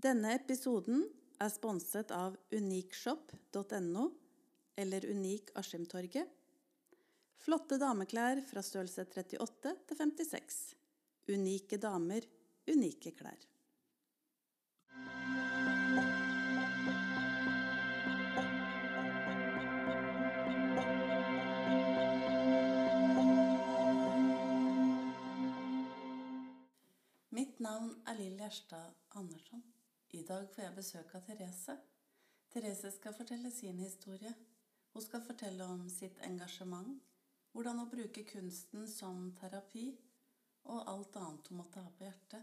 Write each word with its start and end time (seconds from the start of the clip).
Denne 0.00 0.30
episoden 0.32 1.02
er 1.44 1.50
sponset 1.52 2.12
av 2.16 2.36
unikshop.no 2.56 4.04
eller 4.80 5.04
Unik 5.10 5.50
Askimtorget. 5.60 6.28
Flotte 7.36 7.76
dameklær 7.80 8.40
fra 8.48 8.62
størrelse 8.64 9.04
38 9.04 9.74
til 9.90 9.98
56. 9.98 10.56
Unike 11.34 11.76
damer, 11.82 12.24
unike 12.70 13.12
klær. 13.18 13.44
Mitt 27.36 27.60
navn 27.60 27.92
er 28.08 28.16
Lill 28.16 28.40
Gjerstad 28.40 28.96
Andersson. 29.20 29.60
I 30.10 30.22
dag 30.26 30.48
får 30.50 30.64
jeg 30.64 30.74
besøk 30.74 31.12
av 31.14 31.22
Therese. 31.22 31.74
Therese 32.50 32.90
skal 32.96 33.14
fortelle 33.14 33.50
sin 33.54 33.78
historie. 33.78 34.32
Hun 34.90 35.04
skal 35.04 35.22
fortelle 35.22 35.66
om 35.70 35.84
sitt 35.92 36.18
engasjement, 36.26 36.96
hvordan 37.52 37.78
hun 37.78 37.90
bruker 37.92 38.26
kunsten 38.26 38.88
som 38.90 39.28
terapi, 39.38 39.84
og 40.66 40.90
alt 40.90 41.20
annet 41.20 41.50
hun 41.52 41.60
måtte 41.60 41.84
ha 41.84 41.94
på 41.94 42.08
hjertet. 42.08 42.42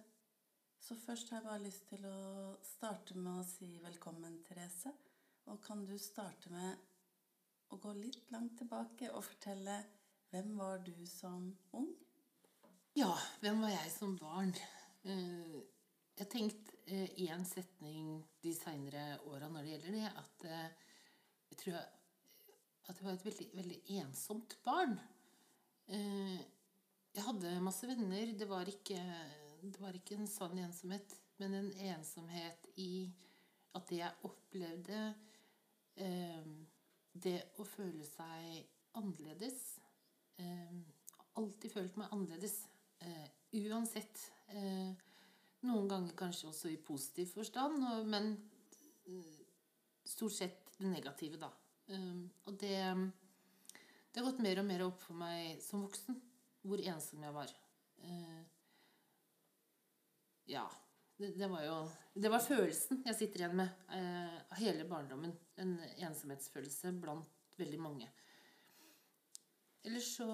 Så 0.80 0.95
først 0.95 1.34
har 1.34 1.41
jeg 1.41 1.48
bare 1.49 1.66
lyst 1.66 1.85
til 1.91 2.07
å 2.07 2.55
starte 2.63 3.20
med 3.20 3.41
å 3.41 3.45
si 3.52 3.73
velkommen, 3.84 4.40
Therese. 4.48 4.95
Og 5.52 5.59
kan 5.63 5.84
du 5.84 5.98
starte 5.99 6.52
med 6.54 6.79
å 7.76 7.84
gå 7.84 7.91
litt 7.99 8.31
langt 8.31 8.55
tilbake 8.62 9.12
og 9.12 9.26
fortelle 9.27 9.81
hvem 10.31 10.55
var 10.55 10.79
du 10.88 10.95
som 11.07 11.52
ung? 11.76 11.91
Ja, 12.95 13.12
hvem 13.43 13.59
var 13.65 13.76
jeg 13.76 13.91
som 13.91 14.15
barn? 14.20 14.55
Eh, 15.04 15.59
Jeg 16.17 16.26
har 16.26 16.30
tenkt 16.34 16.70
eh, 16.89 17.12
en 17.30 17.44
setning 17.45 18.05
de 18.41 18.49
seinere 18.57 19.20
åra 19.30 19.52
når 19.53 19.67
det 19.67 19.73
gjelder 19.76 19.94
det, 19.94 20.05
at 20.18 20.46
eh, 20.49 20.87
jeg 21.51 21.60
tror 21.62 21.76
at 21.77 22.98
jeg 22.98 23.05
var 23.05 23.12
et 23.13 23.26
veldig, 23.27 23.46
veldig 23.60 23.77
ensomt 23.99 24.55
barn. 24.65 24.95
Eh, 25.93 26.40
Jeg 27.13 27.26
hadde 27.26 27.51
masse 27.62 27.85
venner. 27.90 28.32
Det 28.34 28.48
var 28.49 28.70
ikke, 28.70 28.98
det 29.62 29.77
var 29.82 29.93
ikke 29.93 30.18
en 30.18 30.27
sann 30.29 30.57
ensomhet, 30.57 31.13
men 31.38 31.54
en 31.54 31.70
ensomhet 31.91 32.65
i 32.82 33.12
at 33.77 33.85
det 33.90 34.01
jeg 34.01 34.26
opplevde 34.26 35.01
Det 37.18 37.38
å 37.57 37.65
føle 37.65 38.05
seg 38.05 38.68
annerledes 38.98 39.79
Alltid 41.38 41.73
følt 41.73 41.98
meg 41.98 42.13
annerledes. 42.13 42.60
uansett. 43.54 44.27
Noen 45.66 45.88
ganger 45.90 46.13
kanskje 46.18 46.52
også 46.52 46.70
i 46.70 46.77
positiv 46.77 47.32
forstand, 47.34 47.82
men 48.05 48.36
eh, 49.10 49.40
stort 50.05 50.36
sett 50.36 50.68
det 50.77 50.91
negative, 50.91 51.40
da. 51.41 51.50
Eh, 51.90 52.20
og 52.46 52.60
det, 52.62 52.77
det 54.12 54.22
har 54.22 54.28
gått 54.30 54.44
mer 54.46 54.62
og 54.62 54.68
mer 54.70 54.85
opp 54.85 55.02
for 55.02 55.18
meg 55.18 55.62
som 55.63 55.85
voksen 55.88 56.20
hvor 56.68 56.84
ensom 56.84 57.24
jeg 57.24 57.34
var. 57.35 57.54
Eh, 58.04 58.44
ja. 60.54 60.68
Det, 61.18 61.32
det 61.34 61.48
var 61.50 61.63
jo 61.66 61.78
Det 62.13 62.30
var 62.30 62.44
følelsen 62.46 63.00
jeg 63.08 63.18
sitter 63.18 63.41
igjen 63.41 63.55
med 63.58 63.88
eh, 63.96 64.35
av 64.38 64.59
hele 64.62 64.85
barndommen. 64.85 65.34
En 65.58 65.74
ensomhetsfølelse 65.97 66.94
blant 67.02 67.25
veldig 67.58 67.80
mange. 67.81 68.09
Eller 69.88 70.03
så 70.03 70.28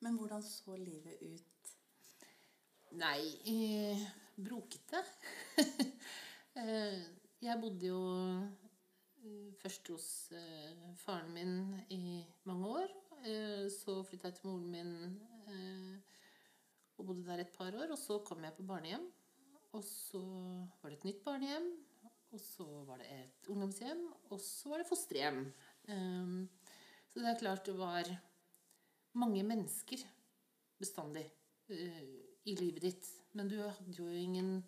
Men 0.00 0.16
hvordan 0.16 0.42
så 0.42 0.76
livet 0.78 1.22
ut? 1.22 1.57
Nei, 2.96 3.20
eh, 3.52 4.00
brokete. 4.40 5.02
jeg 7.44 7.60
bodde 7.60 7.90
jo 7.90 7.98
eh, 9.20 9.50
først 9.60 9.90
hos 9.92 10.06
eh, 10.32 10.78
faren 10.96 11.34
min 11.34 11.52
i 11.92 12.22
mange 12.48 12.70
år. 12.80 12.94
Eh, 13.28 13.66
så 13.72 13.98
flytta 14.08 14.30
jeg 14.30 14.38
til 14.38 14.48
moren 14.48 14.70
min 14.72 14.94
eh, 15.52 16.16
og 16.96 17.10
bodde 17.10 17.26
der 17.26 17.44
et 17.44 17.52
par 17.52 17.76
år. 17.76 17.92
Og 17.92 18.00
så 18.00 18.22
kom 18.24 18.40
jeg 18.46 18.56
på 18.56 18.66
barnehjem. 18.70 19.04
Og 19.76 19.84
så 19.84 20.22
var 20.80 20.88
det 20.88 20.98
et 20.98 21.08
nytt 21.10 21.20
barnehjem. 21.26 21.68
Og 22.32 22.40
så 22.40 22.64
var 22.88 23.02
det 23.02 23.10
et 23.12 23.50
ungdomshjem. 23.52 24.00
Og 24.32 24.40
så 24.40 24.72
var 24.72 24.80
det 24.80 24.88
fosterhjem. 24.88 25.44
Så 27.08 27.20
det 27.20 27.28
er 27.30 27.38
klart 27.40 27.68
det 27.68 27.76
var 27.78 28.08
mange 29.16 29.44
mennesker 29.46 30.02
bestandig 30.80 31.24
i 32.48 32.56
livet 32.56 32.84
ditt. 32.88 33.08
Men 33.36 33.50
du 33.50 33.58
hadde 33.60 33.94
jo 33.96 34.08
ingen 34.08 34.62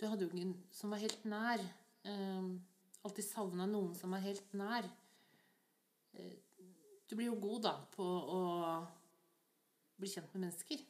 Du 0.00 0.06
hadde 0.10 0.26
jo 0.26 0.30
ingen 0.34 0.56
som 0.74 0.90
var 0.90 0.98
helt 0.98 1.22
nær. 1.24 1.60
Eh, 2.02 2.46
alltid 3.06 3.24
savna 3.24 3.66
noen 3.70 3.94
som 3.94 4.10
var 4.10 4.24
helt 4.24 4.56
nær. 4.58 4.88
Eh, 6.18 6.34
du 7.06 7.14
blir 7.14 7.28
jo 7.28 7.36
god, 7.38 7.60
da, 7.68 7.74
på 7.94 8.02
å 8.04 8.40
bli 10.00 10.10
kjent 10.10 10.34
med 10.34 10.48
mennesker. 10.48 10.82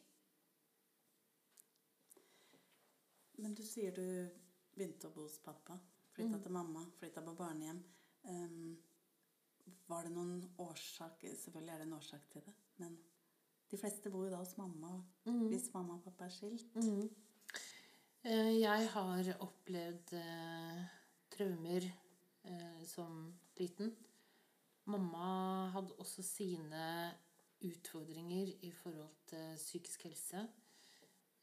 Men 3.43 3.53
du 3.53 3.61
sier 3.67 3.93
du 3.93 4.07
begynte 4.73 5.11
å 5.11 5.13
bo 5.13 5.27
hos 5.27 5.37
pappa. 5.43 5.77
Flytta 6.15 6.39
til 6.41 6.55
mamma, 6.55 6.85
flytta 6.97 7.21
på 7.21 7.35
barnehjem. 7.37 7.81
Um, 8.25 8.75
var 9.85 10.07
det 10.07 10.15
noen 10.15 10.39
årsak 10.63 11.27
Selvfølgelig 11.29 11.73
er 11.73 11.81
det 11.83 11.85
en 11.85 11.97
årsak 11.99 12.23
til 12.31 12.41
det, 12.41 12.53
men 12.81 12.95
de 13.71 13.77
fleste 13.79 14.11
bor 14.13 14.25
jo 14.25 14.31
da 14.33 14.41
hos 14.41 14.55
mamma 14.59 14.91
hvis 15.25 15.71
mamma 15.73 15.97
og 15.97 16.03
pappa 16.05 16.27
er 16.27 16.33
skilt. 16.35 16.75
Mm. 16.75 17.09
Jeg 18.25 18.89
har 18.89 19.27
opplevd 19.45 20.13
eh, 20.17 20.79
traumer 21.33 21.85
eh, 21.85 22.85
som 22.89 23.33
liten. 23.59 23.91
Mamma 24.89 25.69
hadde 25.73 25.93
også 26.01 26.23
sine 26.25 27.11
utfordringer 27.65 28.53
i 28.61 28.71
forhold 28.71 29.13
til 29.29 29.55
psykisk 29.57 30.07
helse. 30.09 30.41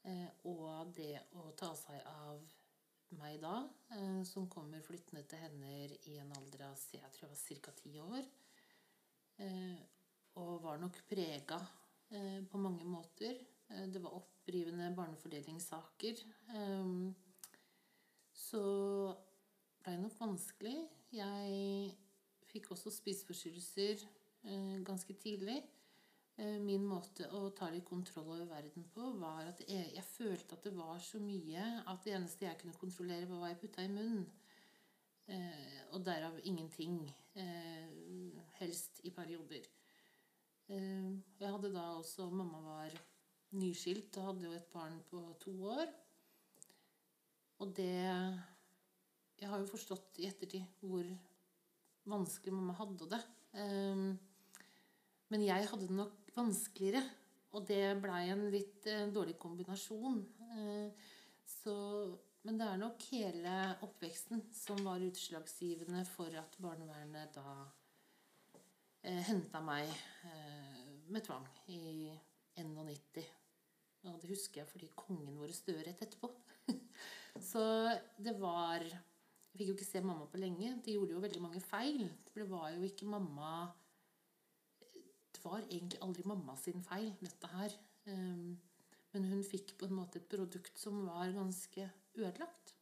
Eh, 0.03 0.27
og 0.43 0.91
det 0.95 1.15
å 1.39 1.49
ta 1.59 1.71
seg 1.79 2.03
av 2.07 2.43
meg 3.19 3.39
da, 3.43 3.55
eh, 3.95 4.23
som 4.27 4.49
kommer 4.51 4.83
flyttende 4.83 5.23
til 5.29 5.39
henne 5.39 5.71
i 6.09 6.17
en 6.19 6.33
alder 6.35 6.67
av 6.69 6.79
jeg 6.91 7.11
tror 7.15 7.29
jeg 7.29 7.31
var 7.31 7.63
ca. 7.67 7.71
ti 7.79 7.93
år. 7.99 8.27
Eh, 9.43 9.79
og 10.41 10.63
var 10.63 10.77
nok 10.81 10.97
prega 11.09 11.59
eh, 11.61 11.82
på 12.49 12.61
mange 12.61 12.85
måter. 12.85 13.39
Eh, 13.69 13.85
det 13.89 14.01
var 14.03 14.17
opprivende 14.19 14.91
barnefordelingssaker. 14.97 16.23
Så 18.33 18.53
så 18.53 18.61
blei 19.83 19.99
nok 19.99 20.15
vanskelig. 20.19 20.77
Jeg 21.13 21.93
fikk 22.49 22.71
også 22.73 22.91
spiseforstyrrelser 22.93 24.03
eh, 24.47 24.77
ganske 24.85 25.15
tidlig. 25.19 25.59
Eh, 26.37 26.57
Min 26.63 26.85
måte 26.87 27.27
å 27.35 27.49
ta 27.55 27.69
litt 27.73 27.85
kontroll 27.87 28.31
over 28.35 28.47
verden 28.49 28.87
på 28.93 29.11
var 29.19 29.49
at 29.51 29.61
jeg, 29.67 29.91
jeg 29.95 30.07
følte 30.07 30.57
at 30.57 30.65
det 30.69 30.73
var 30.77 31.01
så 31.03 31.21
mye 31.21 31.65
at 31.83 32.05
det 32.05 32.15
eneste 32.17 32.47
jeg 32.47 32.61
kunne 32.61 32.79
kontrollere, 32.79 33.29
var 33.29 33.43
hva 33.43 33.51
jeg 33.51 33.61
putta 33.65 33.85
i 33.85 33.91
munnen. 33.91 34.25
Eh, 35.27 35.77
og 35.93 36.01
derav 36.05 36.39
ingenting. 36.43 37.03
Eh, 37.39 38.41
helst 38.59 39.01
i 39.03 39.13
perioder. 39.13 39.69
Eh, 40.73 41.09
jeg 41.41 41.51
hadde 41.51 41.69
da 41.73 41.83
også 41.99 42.29
Mamma 42.33 42.61
var 42.63 42.93
nyskilt 43.59 44.15
og 44.17 44.31
hadde 44.31 44.47
jo 44.47 44.55
et 44.57 44.71
barn 44.73 44.97
på 45.09 45.21
to 45.43 45.53
år. 45.75 45.87
Og 47.61 47.75
det 47.77 47.93
Jeg 49.39 49.49
har 49.49 49.59
jo 49.59 49.67
forstått 49.67 50.21
i 50.23 50.27
ettertid 50.29 50.63
hvor 50.79 51.03
vanskelig 52.07 52.53
mamma 52.53 52.75
hadde 52.77 53.09
det. 53.11 53.19
Eh, 53.59 54.05
men 55.33 55.45
jeg 55.45 55.67
hadde 55.69 55.87
det 55.89 55.97
nok 55.97 56.31
vanskeligere, 56.35 57.01
og 57.53 57.65
det 57.67 57.97
blei 58.01 58.27
en 58.31 58.45
litt 58.53 58.87
eh, 58.87 59.09
dårlig 59.11 59.35
kombinasjon. 59.41 60.21
Så, 61.49 61.75
men 62.45 62.59
det 62.59 62.67
er 62.69 62.79
nok 62.79 63.03
hele 63.11 63.53
oppveksten 63.85 64.45
som 64.53 64.79
var 64.85 65.03
utslagsgivende 65.03 66.05
for 66.07 66.33
at 66.39 66.55
barnevernet 66.61 67.33
da 67.35 67.55
eh, 69.03 69.21
henta 69.29 69.61
meg 69.63 69.89
eh, 70.27 70.83
med 71.13 71.25
tvang 71.25 71.47
i 71.71 72.11
91. 72.59 73.23
Og 74.09 74.19
det 74.19 74.31
husker 74.33 74.61
jeg 74.61 74.71
fordi 74.71 74.91
kongen 74.99 75.37
vår 75.39 75.53
døde 75.67 75.85
rett 75.87 76.03
etterpå. 76.05 76.31
så 77.51 77.63
det 78.17 78.35
var 78.39 78.83
Jeg 78.83 79.59
fikk 79.59 79.69
jo 79.69 79.77
ikke 79.77 79.85
se 79.85 80.01
mamma 80.01 80.25
på 80.25 80.39
lenge. 80.41 80.71
De 80.81 80.95
gjorde 80.95 81.13
jo 81.13 81.21
veldig 81.21 81.41
mange 81.43 81.59
feil. 81.61 82.07
Det 82.33 82.45
var 82.49 82.71
jo 82.73 82.87
ikke 82.87 83.05
mamma 83.05 83.69
det 85.33 85.41
var 85.51 85.63
egentlig 85.65 85.99
aldri 86.01 86.23
mamma 86.25 86.55
sin 86.55 86.83
feil, 86.85 87.09
dette 87.19 87.49
her. 87.51 87.73
Um, 88.07 88.53
men 89.13 89.25
hun 89.27 89.43
fikk 89.43 89.75
på 89.77 89.89
en 89.89 89.97
måte 89.97 90.21
et 90.21 90.29
produkt 90.29 90.79
som 90.79 91.01
var 91.07 91.33
ganske 91.35 91.89
ødelagt. 92.15 92.75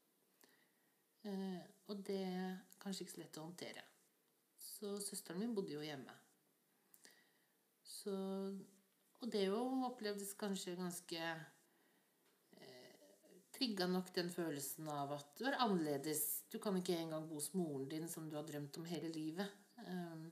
Uh, 1.25 1.62
og 1.89 2.03
det 2.07 2.19
er 2.21 2.59
kanskje 2.81 3.06
ikke 3.06 3.15
så 3.15 3.23
lett 3.23 3.39
å 3.41 3.47
håndtere. 3.47 3.85
Så 4.81 4.95
søsteren 4.98 5.38
min 5.38 5.51
bodde 5.54 5.75
jo 5.75 5.81
hjemme. 5.86 6.13
Så, 7.86 8.13
og 9.22 9.28
det 9.30 9.44
jo 9.45 9.60
opplevdes 9.86 10.31
kanskje 10.39 10.74
ganske 10.80 11.19
eh, 12.57 13.36
trigga 13.54 13.86
nok 13.92 14.10
den 14.16 14.33
følelsen 14.33 14.89
av 14.89 15.13
at 15.19 15.36
du 15.38 15.45
er 15.45 15.60
annerledes. 15.62 16.24
Du 16.50 16.57
kan 16.63 16.80
ikke 16.80 16.98
engang 16.98 17.30
bo 17.30 17.38
hos 17.38 17.51
moren 17.54 17.86
din, 17.94 18.10
som 18.10 18.25
du 18.25 18.39
har 18.39 18.48
drømt 18.50 18.81
om 18.81 18.89
hele 18.89 19.13
livet. 19.13 19.54
Um, 19.86 20.25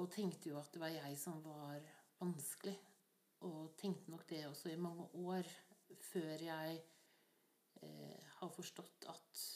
og 0.00 0.08
tenkte 0.16 0.54
jo 0.54 0.56
at 0.56 0.72
det 0.72 0.80
var 0.80 0.96
jeg 0.96 1.20
som 1.20 1.44
var 1.44 1.84
vanskelig. 2.22 2.78
Og 3.44 3.74
tenkte 3.76 4.08
nok 4.08 4.24
det 4.30 4.46
også 4.48 4.72
i 4.72 4.80
mange 4.80 5.04
år 5.20 5.52
før 6.00 6.48
jeg 6.48 6.80
eh, 7.82 8.28
har 8.40 8.56
forstått 8.56 9.04
at, 9.12 9.48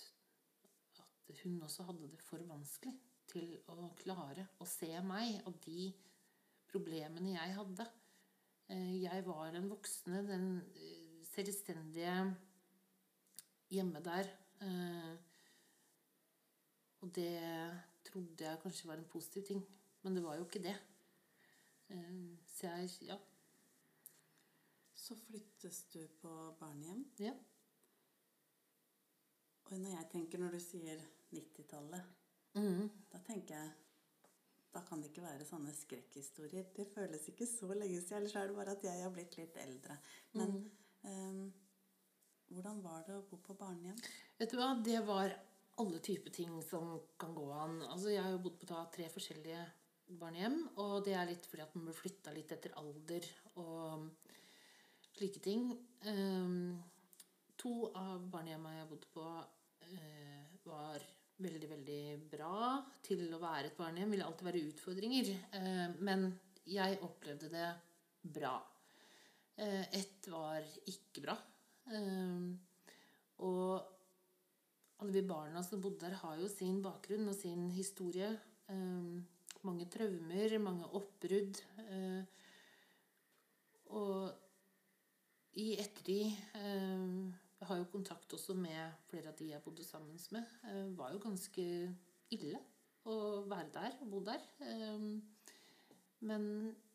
at 1.01 1.41
hun 1.47 1.63
også 1.65 1.89
hadde 1.89 2.13
det 2.13 2.21
for 2.21 2.45
vanskelig 2.45 3.01
til 3.31 3.57
å 3.71 3.93
klare 4.01 4.49
å 4.61 4.67
se 4.69 4.91
meg 5.07 5.41
og 5.49 5.59
de 5.65 5.89
problemene 6.71 7.35
jeg 7.35 7.57
hadde. 7.57 7.87
Eh, 8.71 9.03
jeg 9.03 9.25
var 9.27 9.51
den 9.55 9.71
voksne, 9.71 10.23
den 10.27 10.47
eh, 10.75 11.25
selvstendige 11.31 12.15
hjemme 13.71 14.03
der. 14.05 14.31
Eh, 14.63 15.13
og 17.01 17.15
det 17.17 17.33
trodde 18.07 18.47
jeg 18.47 18.63
kanskje 18.63 18.89
var 18.91 19.01
en 19.01 19.11
positiv 19.11 19.47
ting. 19.49 19.65
Men 20.03 20.17
det 20.17 20.25
var 20.25 20.39
jo 20.39 20.47
ikke 20.47 20.63
det. 20.65 20.77
Så 22.47 22.69
jeg 22.69 22.91
ja. 23.09 23.17
Så 24.95 25.17
flyttes 25.17 25.83
du 25.93 26.05
på 26.21 26.31
barnehjem. 26.61 27.03
Ja. 27.19 27.33
Og 29.65 29.79
når 29.79 29.97
jeg 29.97 30.09
tenker 30.13 30.39
når 30.39 30.55
du 30.55 30.61
sier 30.63 31.03
90-tallet, 31.35 32.20
mm. 32.59 32.91
da 33.13 33.23
tenker 33.27 33.57
jeg 33.57 33.71
da 34.71 34.83
kan 34.87 35.01
det 35.03 35.11
ikke 35.11 35.25
være 35.25 35.47
sånne 35.47 35.73
skrekkhistorier. 35.75 36.69
Det 36.77 36.87
føles 36.95 37.25
ikke 37.33 37.47
så 37.49 37.73
lenge 37.75 37.99
siden. 37.99 38.21
Ellers 38.21 38.37
er 38.39 38.47
det 38.47 38.55
bare 38.55 38.77
at 38.77 38.85
jeg 38.87 39.03
har 39.03 39.11
blitt 39.15 39.35
litt 39.39 39.57
eldre. 39.59 39.97
Men 40.39 40.53
mm. 40.55 40.69
um, 41.11 41.41
hvordan 42.55 42.83
var 42.85 43.03
det 43.07 43.17
å 43.19 43.25
bo 43.27 43.41
på 43.43 43.57
barnehjem? 43.59 43.99
Vet 44.39 44.55
du 44.55 44.61
hva, 44.61 44.73
det 44.87 45.01
var 45.09 45.35
alle 45.83 46.01
typer 46.05 46.35
ting 46.35 46.55
som 46.67 46.93
kan 47.19 47.35
gå 47.35 47.49
an. 47.57 47.81
Altså, 47.89 48.13
jeg 48.15 48.23
har 48.23 48.35
jo 48.37 48.43
bodd 48.47 48.61
på 48.63 48.81
tre 48.95 49.09
forskjellige 49.11 49.65
barnehjem, 50.21 50.61
og 50.83 51.01
det 51.07 51.15
er 51.19 51.29
litt 51.31 51.47
fordi 51.47 51.65
at 51.65 51.75
man 51.77 51.87
blir 51.89 51.99
flytta 51.99 52.35
litt 52.35 52.55
etter 52.55 52.75
alder 52.79 53.27
og 53.63 54.09
slike 55.17 55.43
ting. 55.43 55.71
Um, 56.07 56.79
to 57.59 57.91
av 57.91 58.23
barnehjemmene 58.31 58.79
jeg 58.79 58.85
har 58.85 58.93
bodd 58.95 59.09
på, 59.15 59.27
uh, 59.91 60.45
var 60.67 61.11
veldig, 61.45 61.69
veldig 61.71 62.03
bra 62.31 62.81
til 63.05 63.25
å 63.35 63.41
være 63.43 63.71
et 63.71 63.79
barnehjem. 63.79 64.15
Ville 64.15 64.27
alltid 64.27 64.49
være 64.49 64.65
utfordringer. 64.71 65.31
Uh, 65.55 65.87
men 66.07 66.27
jeg 66.71 67.01
opplevde 67.07 67.51
det 67.53 67.71
bra. 68.37 68.57
Uh, 69.61 69.85
ett 69.97 70.29
var 70.33 70.67
ikke 70.89 71.25
bra. 71.27 71.39
og 73.41 73.73
alle 75.01 75.15
vi 75.15 75.23
barna 75.27 75.63
som 75.65 75.81
bodde 75.81 76.05
der, 76.05 76.19
har 76.21 76.37
jo 76.39 76.49
sin 76.53 76.83
bakgrunn 76.85 77.29
og 77.33 77.35
sin 77.35 77.71
historie. 77.73 78.29
mange 79.63 79.87
traumer, 79.91 80.59
mange 80.59 80.87
oppbrudd. 80.95 81.59
og 83.91 84.31
i 85.59 85.75
ettertid 85.83 86.31
eh, 86.55 87.50
Jeg 87.61 87.69
har 87.69 87.77
jo 87.77 87.91
kontakt 87.93 88.33
også 88.33 88.55
med 88.57 89.03
flere 89.11 89.33
av 89.33 89.37
de 89.37 89.51
jeg 89.51 89.61
bodde 89.61 89.85
sammen 89.85 90.17
med. 90.33 90.47
Det 90.63 90.77
eh, 90.81 90.93
var 90.97 91.13
jo 91.13 91.21
ganske 91.21 91.65
ille 92.33 92.61
å 93.05 93.17
være 93.51 93.69
der 93.75 93.99
og 94.01 94.09
bo 94.15 94.23
der. 94.25 94.47
Eh, 94.65 95.05
men 96.25 96.47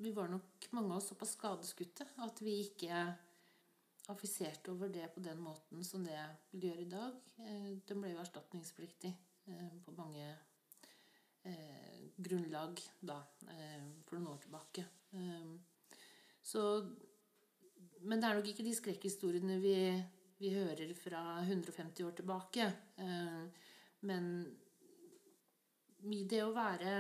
vi 0.01 0.13
var 0.13 0.31
nok 0.33 0.67
mange 0.73 0.89
av 0.89 0.97
oss 0.97 1.11
såpass 1.11 1.35
skadeskutte 1.37 2.07
at 2.25 2.41
vi 2.45 2.59
ikke 2.63 3.03
affiserte 4.09 4.73
over 4.73 4.89
det 4.93 5.05
på 5.13 5.21
den 5.25 5.39
måten 5.41 5.85
som 5.85 6.03
det 6.05 6.17
vil 6.51 6.67
gjøre 6.69 6.83
i 6.83 6.91
dag. 6.91 7.15
Den 7.89 8.01
ble 8.03 8.11
jo 8.11 8.19
erstatningspliktig 8.21 9.09
på 9.81 9.93
mange 9.97 10.27
grunnlag 12.21 12.83
da, 13.01 13.17
for 14.05 14.19
noen 14.19 14.35
år 14.35 14.43
tilbake. 14.45 14.85
Så 16.45 16.61
men 18.05 18.21
det 18.21 18.29
er 18.29 18.37
nok 18.37 18.49
ikke 18.49 18.65
de 18.65 18.75
skrekkhistoriene 18.77 19.57
vi, 19.63 19.75
vi 20.37 20.51
hører 20.51 20.91
fra 20.99 21.21
150 21.41 22.03
år 22.03 22.15
tilbake. 22.17 22.65
Eh, 22.99 23.43
men 24.07 24.25
det 26.29 26.41
å 26.43 26.53
være 26.55 26.97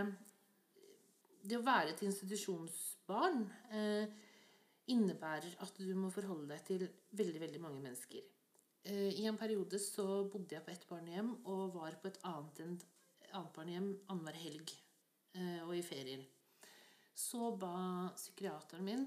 Det 1.45 1.59
å 1.59 1.65
være 1.65 1.91
et 1.93 1.99
institusjonsbarn 2.01 3.43
eh, 3.69 4.13
innebærer 4.89 5.59
at 5.61 5.77
du 5.77 5.91
må 5.93 6.09
forholde 6.09 6.47
deg 6.49 6.63
til 6.65 6.85
veldig, 7.13 7.41
veldig 7.43 7.59
mange 7.61 7.83
mennesker. 7.83 8.23
Eh, 8.81 9.11
I 9.21 9.27
en 9.29 9.37
periode 9.37 9.77
så 9.77 10.23
bodde 10.25 10.55
jeg 10.55 10.65
på 10.65 10.73
ett 10.73 10.87
barnehjem 10.89 11.35
og 11.43 11.75
var 11.75 11.99
på 12.01 12.09
et 12.09 12.17
annet, 12.25 12.87
annet 13.29 13.53
barnehjem 13.53 13.91
annenhver 14.07 14.41
helg 14.41 14.73
og 15.67 15.73
i 15.75 15.83
ferier. 15.83 16.21
Så 17.11 17.49
ba 17.59 18.07
psykiateren 18.15 18.87
min 18.87 19.01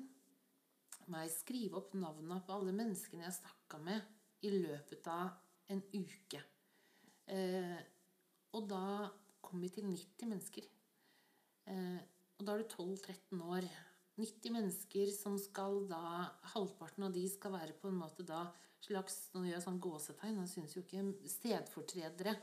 meg 1.08 1.30
skrive 1.32 1.80
opp 1.80 1.94
navnene 1.96 2.36
på 2.44 2.52
alle 2.52 2.74
menneskene 2.76 3.24
jeg 3.24 3.38
snakka 3.38 3.80
med 3.80 4.17
i 4.46 4.52
løpet 4.54 5.08
av 5.10 5.32
en 5.72 5.82
uke. 5.92 6.40
Eh, 7.28 7.80
og 8.56 8.68
da 8.70 9.08
kom 9.44 9.62
vi 9.62 9.70
til 9.72 9.88
90 9.88 10.30
mennesker. 10.30 10.68
Eh, 11.68 12.00
og 12.38 12.46
da 12.46 12.54
er 12.54 12.62
du 12.62 12.70
12-13 12.70 13.42
år. 13.44 13.66
90 14.18 14.54
mennesker 14.54 15.10
som 15.14 15.36
skal 15.38 15.84
da 15.90 16.00
Halvparten 16.54 17.06
av 17.06 17.12
de 17.14 17.22
skal 17.30 17.54
være 17.54 17.76
på 17.78 17.90
en 17.90 18.00
måte 18.00 18.26
da 18.26 18.48
slags 18.82 19.28
Nå 19.34 19.42
gjør 19.42 19.56
jeg 19.56 19.64
sånn 19.64 19.80
gåsetegn, 19.82 20.36
jeg 20.38 20.50
syns 20.52 20.74
jo 20.76 20.82
ikke 20.84 21.02
stedfortredere 21.30 22.34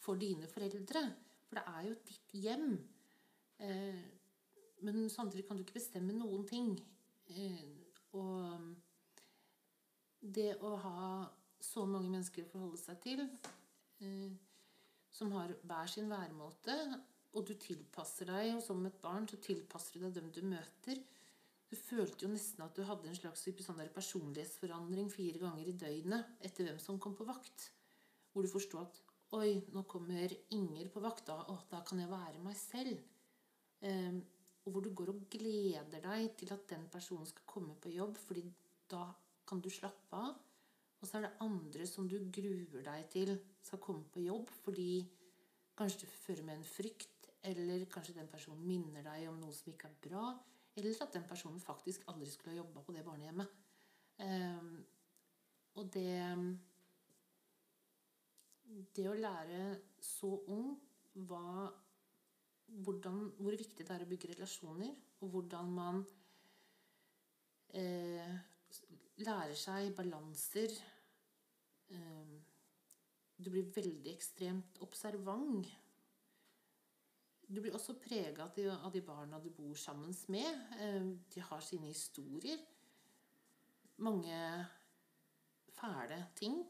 for 0.00 0.20
dine 0.20 0.48
foreldre. 0.48 1.02
For 1.48 1.56
det 1.56 1.62
er 1.72 1.86
jo 1.88 1.94
ditt 2.08 2.34
hjem. 2.36 2.74
Eh, 3.64 4.02
men 4.84 5.08
samtidig 5.12 5.46
kan 5.48 5.56
du 5.56 5.64
ikke 5.64 5.78
bestemme 5.78 6.16
noen 6.16 6.44
ting. 6.48 6.74
Eh, 7.32 7.64
og 8.16 8.76
det 10.20 10.54
å 10.60 10.74
ha 10.82 11.02
så 11.60 11.84
mange 11.88 12.10
mennesker 12.10 12.44
å 12.44 12.52
forholde 12.52 12.80
seg 12.80 13.00
til, 13.04 13.22
eh, 14.00 14.32
som 15.10 15.32
har 15.32 15.54
hver 15.62 15.88
sin 15.90 16.08
væremåte, 16.08 16.76
og 17.34 17.46
du 17.46 17.54
tilpasser 17.54 18.26
deg, 18.26 18.54
og 18.56 18.62
som 18.62 18.84
et 18.86 19.00
barn 19.02 19.28
så 19.28 19.38
tilpasser 19.42 19.98
du 19.98 20.06
deg 20.06 20.14
dem 20.18 20.30
du 20.34 20.42
møter 20.42 21.02
Du 21.70 21.76
følte 21.78 22.24
jo 22.24 22.32
nesten 22.32 22.64
at 22.64 22.74
du 22.74 22.82
hadde 22.82 23.06
en 23.06 23.14
slags 23.14 23.44
sånn 23.62 23.78
personlighetsforandring 23.94 25.06
fire 25.08 25.38
ganger 25.38 25.68
i 25.70 25.76
døgnet 25.78 26.40
etter 26.42 26.66
hvem 26.66 26.80
som 26.82 26.98
kom 26.98 27.14
på 27.14 27.22
vakt. 27.28 27.68
Hvor 28.32 28.42
du 28.42 28.50
forsto 28.50 28.80
at 28.80 28.98
Oi, 29.38 29.62
nå 29.70 29.84
kommer 29.86 30.34
Inger 30.50 30.88
på 30.90 30.98
vakt. 30.98 31.28
Da, 31.28 31.36
å, 31.46 31.60
da 31.70 31.84
kan 31.86 32.00
jeg 32.02 32.10
være 32.10 32.42
meg 32.42 32.56
selv. 32.58 32.98
Eh, 33.86 34.18
og 34.66 34.72
hvor 34.72 34.82
du 34.82 34.90
går 34.90 35.12
og 35.12 35.28
gleder 35.30 36.02
deg 36.02 36.34
til 36.40 36.50
at 36.56 36.66
den 36.72 36.88
personen 36.90 37.30
skal 37.30 37.46
komme 37.46 37.76
på 37.78 37.94
jobb, 37.94 38.18
fordi 38.18 38.42
da 38.90 39.04
kan 39.50 39.62
du 39.62 39.70
slappe 39.72 40.16
av. 40.16 40.36
Og 41.00 41.08
så 41.08 41.18
er 41.18 41.26
det 41.26 41.36
andre 41.42 41.86
som 41.88 42.08
du 42.08 42.18
gruer 42.32 42.84
deg 42.86 43.08
til 43.12 43.32
skal 43.64 43.80
komme 43.82 44.04
på 44.12 44.22
jobb, 44.22 44.50
fordi 44.64 45.02
kanskje 45.76 46.04
du 46.04 46.12
fører 46.12 46.46
med 46.46 46.60
en 46.60 46.68
frykt, 46.68 47.30
eller 47.42 47.86
kanskje 47.88 48.18
den 48.18 48.28
personen 48.28 48.66
minner 48.68 49.04
deg 49.06 49.26
om 49.30 49.38
noe 49.40 49.54
som 49.56 49.72
ikke 49.72 49.88
er 49.88 50.00
bra, 50.08 50.24
eller 50.76 51.02
at 51.02 51.14
den 51.16 51.24
personen 51.28 51.62
faktisk 51.62 52.04
aldri 52.12 52.28
skulle 52.30 52.52
ha 52.52 52.60
jobba 52.60 52.82
på 52.84 52.94
det 52.94 53.04
barnehjemmet. 53.06 53.54
Um, 54.20 54.74
og 55.80 55.92
det 55.94 56.58
Det 58.94 59.08
å 59.08 59.16
lære 59.18 59.80
så 59.98 60.28
ung 60.46 60.76
hva 61.26 61.70
hvordan, 62.70 63.32
hvor 63.38 63.56
viktig 63.58 63.86
det 63.86 63.94
er 63.94 64.04
å 64.04 64.08
bygge 64.08 64.30
relasjoner, 64.30 64.92
og 65.20 65.32
hvordan 65.32 65.72
man 65.74 66.04
eh, 67.74 68.36
lærer 69.26 69.56
seg 69.58 69.92
balanser. 69.96 70.74
Eh, 71.90 72.34
du 73.40 73.50
blir 73.50 73.70
veldig 73.74 74.12
ekstremt 74.12 74.80
observant. 74.84 75.68
Du 77.50 77.58
blir 77.58 77.74
også 77.74 77.96
prega 77.98 78.46
av, 78.46 78.92
de 78.92 79.02
barna 79.02 79.40
du 79.42 79.50
bor 79.50 79.74
sammen 79.74 80.14
med. 80.28 80.60
Eh, 80.78 81.06
de 81.34 81.40
har 81.48 81.60
sine 81.64 81.90
historier. 81.90 82.60
Mange 83.96 84.66
fæle 85.74 86.26
ting. 86.36 86.60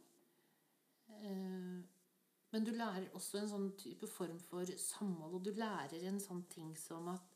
Eh, 1.09 1.81
men 2.51 2.65
du 2.67 2.73
lærer 2.75 3.13
også 3.15 3.39
en 3.39 3.51
sånn 3.51 3.69
type 3.79 4.09
form 4.11 4.39
for 4.43 4.67
samhold, 4.83 5.37
og 5.39 5.45
du 5.45 5.53
lærer 5.55 6.09
en 6.09 6.19
sånn 6.23 6.43
ting 6.51 6.73
som 6.79 7.13
at 7.13 7.30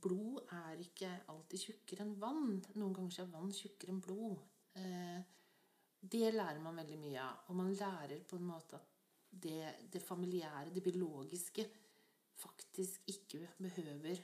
blod 0.00 0.42
er 0.54 0.80
ikke 0.82 1.10
alltid 1.32 1.66
tjukkere 1.68 2.04
enn 2.04 2.16
vann. 2.20 2.58
Noen 2.78 2.94
ganger 2.96 3.22
er 3.22 3.32
vann 3.32 3.52
tjukkere 3.54 3.94
enn 3.94 4.02
blod. 4.04 4.42
Eh, 4.80 5.20
det 6.04 6.32
lærer 6.34 6.60
man 6.62 6.76
veldig 6.80 6.98
mye 7.00 7.22
av. 7.22 7.48
Og 7.48 7.58
man 7.60 7.72
lærer 7.72 8.24
på 8.28 8.38
en 8.38 8.48
måte 8.48 8.78
at 8.78 8.92
det, 9.44 9.88
det 9.92 10.02
familiære, 10.02 10.72
det 10.74 10.84
biologiske, 10.84 11.66
faktisk 12.38 13.08
ikke 13.10 13.48
behøver 13.62 14.20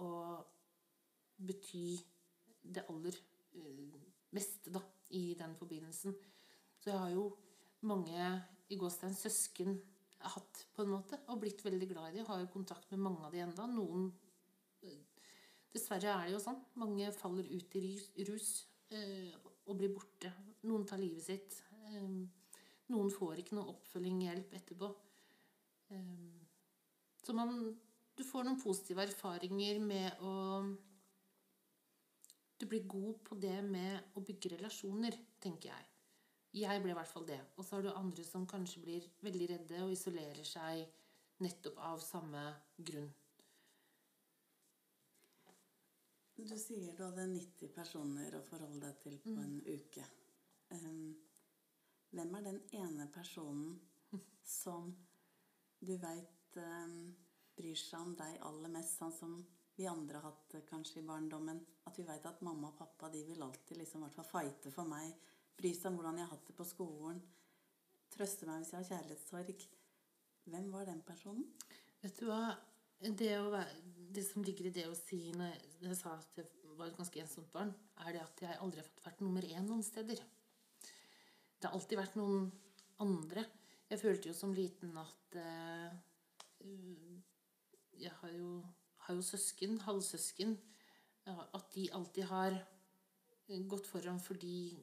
å 0.00 0.08
bety 1.42 1.86
det 2.62 2.84
aller 2.88 3.16
eh, 3.58 4.02
meste 4.36 4.72
da, 4.72 4.82
i 5.18 5.32
den 5.38 5.56
forbindelsen. 5.58 6.14
Så 6.78 6.90
jeg 6.90 6.98
har 6.98 7.14
jo 7.14 7.26
mange 7.88 8.28
i 8.72 8.78
gåstein 8.78 9.14
søsken 9.16 9.74
hatt, 10.22 10.66
på 10.74 10.84
en 10.84 10.92
måte, 10.94 11.18
og 11.28 11.40
blitt 11.42 11.64
veldig 11.64 11.88
glad 11.90 12.12
i 12.12 12.20
dem. 12.20 12.28
Har 12.28 12.40
jo 12.42 12.52
kontakt 12.52 12.90
med 12.92 13.02
mange 13.02 13.26
av 13.26 13.34
de 13.34 13.42
enda. 13.42 13.66
Noen 13.66 14.08
Dessverre 15.72 16.12
er 16.12 16.28
det 16.28 16.34
jo 16.34 16.42
sånn. 16.42 16.60
Mange 16.80 17.08
faller 17.16 17.48
ut 17.48 17.76
i 17.80 18.26
rus 18.28 18.50
eh, 18.92 19.32
og 19.64 19.78
blir 19.80 19.92
borte. 19.94 20.32
Noen 20.68 20.84
tar 20.88 21.00
livet 21.00 21.24
sitt. 21.24 21.56
Eh, 21.88 22.08
noen 22.92 23.12
får 23.14 23.40
ikke 23.40 23.56
noe 23.56 23.72
oppfølging, 23.72 24.20
hjelp 24.26 24.52
etterpå. 24.58 24.90
Eh, 25.96 26.42
så 27.22 27.36
man 27.36 27.72
Du 28.12 28.24
får 28.28 28.44
noen 28.44 28.60
positive 28.60 29.00
erfaringer 29.06 29.78
med 29.80 30.20
å 30.20 30.32
Du 32.60 32.66
blir 32.68 32.84
god 32.86 33.22
på 33.24 33.34
det 33.40 33.56
med 33.64 34.12
å 34.14 34.20
bygge 34.20 34.52
relasjoner, 34.52 35.16
tenker 35.40 35.72
jeg. 35.72 35.88
Jeg 36.62 36.82
ble 36.82 36.92
i 36.92 36.94
hvert 36.94 37.08
fall 37.10 37.24
det. 37.26 37.40
Og 37.56 37.64
så 37.64 37.76
har 37.76 37.82
du 37.82 37.90
andre 37.90 38.24
som 38.28 38.46
kanskje 38.46 38.84
blir 38.84 39.08
veldig 39.24 39.48
redde 39.54 39.82
og 39.86 39.96
isolerer 39.96 40.44
seg 40.44 40.84
nettopp 41.42 41.80
av 41.80 42.04
samme 42.04 42.44
grunn. 42.76 43.08
Du 46.42 46.58
sier 46.58 46.90
du 46.96 47.04
hadde 47.04 47.22
90 47.30 47.68
personer 47.70 48.34
å 48.34 48.42
forholde 48.42 48.80
deg 48.82 48.96
til 49.04 49.18
på 49.22 49.34
en 49.38 49.60
uke. 49.62 50.02
Um, 50.74 51.12
hvem 52.10 52.32
er 52.34 52.46
den 52.48 52.58
ene 52.74 53.06
personen 53.14 53.76
som 54.60 54.88
du 55.78 55.92
veit 56.02 56.58
bryr 57.54 57.78
seg 57.78 58.00
om 58.00 58.16
deg 58.18 58.40
aller 58.48 58.72
mest, 58.74 58.98
sånn 58.98 59.14
som 59.14 59.36
vi 59.76 59.86
andre 59.86 60.18
har 60.18 60.32
hatt 60.32 60.56
kanskje 60.66 60.98
i 60.98 61.06
barndommen? 61.06 61.62
At 61.86 62.00
vi 62.00 62.08
veit 62.08 62.26
at 62.26 62.42
mamma 62.42 62.72
og 62.72 62.80
pappa 62.80 63.12
de 63.14 63.22
vil 63.28 63.46
alltid 63.46 63.78
liksom, 63.78 64.02
hvert 64.02 64.18
fall 64.18 64.30
fighte 64.32 64.74
for 64.74 64.90
meg, 64.90 65.14
bry 65.54 65.70
seg 65.78 65.92
om 65.92 66.00
hvordan 66.00 66.18
jeg 66.18 66.26
har 66.26 66.34
hatt 66.34 66.50
det 66.50 66.58
på 66.58 66.66
skolen, 66.66 67.22
trøste 68.10 68.50
meg 68.50 68.64
hvis 68.64 68.74
jeg 68.74 68.80
har 68.82 68.90
kjærlighetssorg. 68.90 69.64
Hvem 70.50 70.70
var 70.74 70.90
den 70.90 71.06
personen? 71.06 71.46
Vet 72.02 72.18
du 72.18 72.26
hva? 72.32 72.48
Det, 73.02 73.28
være, 73.50 73.66
det, 74.14 74.22
som 74.22 74.44
ligger 74.46 74.68
i 74.68 74.74
det 74.74 74.84
å 74.86 74.94
si 74.94 75.32
når 75.34 75.56
jeg, 75.82 75.96
sa 75.98 76.12
at 76.14 76.36
jeg 76.38 76.76
var 76.78 76.86
et 76.86 76.98
ganske 77.00 77.18
ensomt 77.18 77.48
barn, 77.50 77.72
er 78.04 78.14
det 78.14 78.20
at 78.22 78.42
jeg 78.44 78.58
aldri 78.62 78.78
har 78.78 78.86
fått 78.86 79.02
vært 79.08 79.22
nummer 79.24 79.46
én 79.48 79.66
noen 79.66 79.82
steder. 79.82 80.22
Det 81.58 81.66
har 81.66 81.74
alltid 81.74 81.98
vært 81.98 82.14
noen 82.20 82.46
andre. 83.02 83.42
Jeg 83.90 83.98
følte 84.04 84.30
jo 84.30 84.36
som 84.38 84.54
liten 84.54 84.94
at 85.02 85.36
eh, 85.40 85.90
Jeg 87.98 88.14
har 88.20 88.30
jo, 88.36 88.62
har 89.08 89.18
jo, 89.18 89.26
søsken, 89.26 89.80
halvsøsken. 89.82 90.54
At 91.26 91.74
de 91.74 91.88
alltid 91.94 92.30
har 92.30 92.54
gått 93.66 93.90
foran 93.90 94.22
fordi 94.22 94.78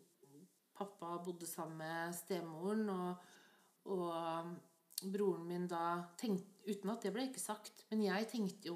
pappa 0.76 1.18
bodde 1.24 1.48
sammen 1.48 1.80
med 1.80 2.16
stemoren, 2.16 2.90
og, 2.92 3.16
og 3.96 4.52
broren 5.08 5.48
min 5.48 5.68
da 5.70 6.02
tenkte, 6.20 6.56
Uten 6.70 6.92
at 6.92 7.02
det 7.02 7.10
ble 7.16 7.24
ikke 7.26 7.42
sagt, 7.42 7.80
men 7.90 8.04
jeg 8.04 8.28
tenkte 8.30 8.70
jo 8.70 8.76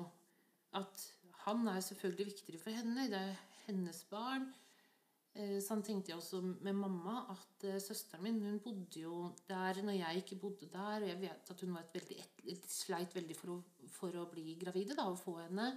at 0.73 1.01
han 1.43 1.67
er 1.69 1.83
selvfølgelig 1.83 2.25
viktigere 2.31 2.61
for 2.61 2.73
henne. 2.73 3.03
Det 3.11 3.19
er 3.19 3.41
hennes 3.67 3.99
barn. 4.09 4.47
Sånn 5.33 5.81
tenkte 5.81 6.11
jeg 6.11 6.19
også 6.19 6.39
med 6.45 6.77
mamma, 6.77 7.23
at 7.33 7.63
eh, 7.65 7.79
søsteren 7.81 8.21
min 8.21 8.35
hun 8.45 8.59
bodde 8.61 9.01
jo 9.01 9.31
der 9.49 9.79
når 9.81 9.95
jeg 9.97 10.21
ikke 10.21 10.37
bodde 10.43 10.67
der. 10.69 11.01
Og 11.01 11.09
jeg 11.09 11.19
vet 11.23 11.49
at 11.53 11.63
hun 11.65 11.73
var 11.73 11.87
veldig, 11.93 12.17
sleit 12.69 13.15
veldig 13.17 13.37
for 13.37 13.55
å, 13.55 13.57
for 13.95 14.19
å 14.21 14.27
bli 14.29 14.53
gravide 14.61 14.97
da, 14.97 15.07
og 15.09 15.17
få 15.21 15.39
henne. 15.39 15.71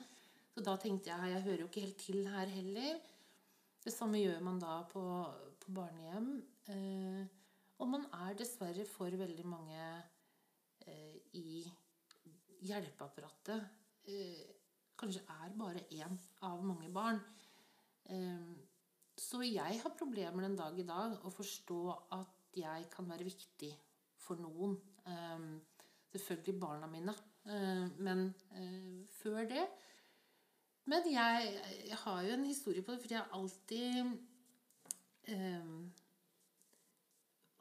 Så 0.53 0.65
da 0.65 0.76
tenkte 0.81 1.09
jeg 1.09 1.33
jeg 1.33 1.47
hører 1.49 1.65
jo 1.65 1.71
ikke 1.71 1.87
helt 1.87 2.05
til 2.05 2.29
her 2.33 2.53
heller. 2.53 3.00
Det 3.87 3.95
samme 3.95 4.21
gjør 4.21 4.45
man 4.45 4.61
da 4.61 4.83
på, 4.91 5.05
på 5.62 5.73
barnehjem. 5.76 6.31
Eh, 6.73 7.25
og 7.81 7.91
man 7.93 8.05
er 8.26 8.37
dessverre 8.37 8.85
for 8.88 9.17
veldig 9.25 9.49
mange 9.49 9.88
i 10.87 11.64
hjelpeapparatet 12.66 13.64
eh, 14.09 14.45
kanskje 14.97 15.23
er 15.28 15.55
bare 15.59 15.85
én 15.93 16.16
av 16.47 16.62
mange 16.64 16.88
barn. 16.93 17.21
Eh, 18.11 18.55
så 19.16 19.43
jeg 19.45 19.81
har 19.83 19.97
problemer 19.99 20.45
den 20.45 20.57
dag 20.59 20.78
i 20.78 20.87
dag 20.87 21.16
å 21.25 21.33
forstå 21.33 21.81
at 22.16 22.57
jeg 22.57 22.88
kan 22.93 23.09
være 23.09 23.26
viktig 23.26 23.73
for 24.21 24.40
noen. 24.40 24.76
Selvfølgelig 26.11 26.61
barna 26.61 26.88
mine, 26.90 27.12
men 28.02 28.33
før 29.21 29.45
det 29.47 29.66
Men 30.88 31.07
jeg, 31.11 31.52
jeg, 31.87 31.99
har 32.00 32.23
jo 32.23 32.33
en 32.33 32.47
historie 32.47 32.83
på 32.83 32.93
det, 32.93 33.00
for 33.02 33.12
jeg 33.12 33.21
har 33.21 33.31
alltid 33.37 34.16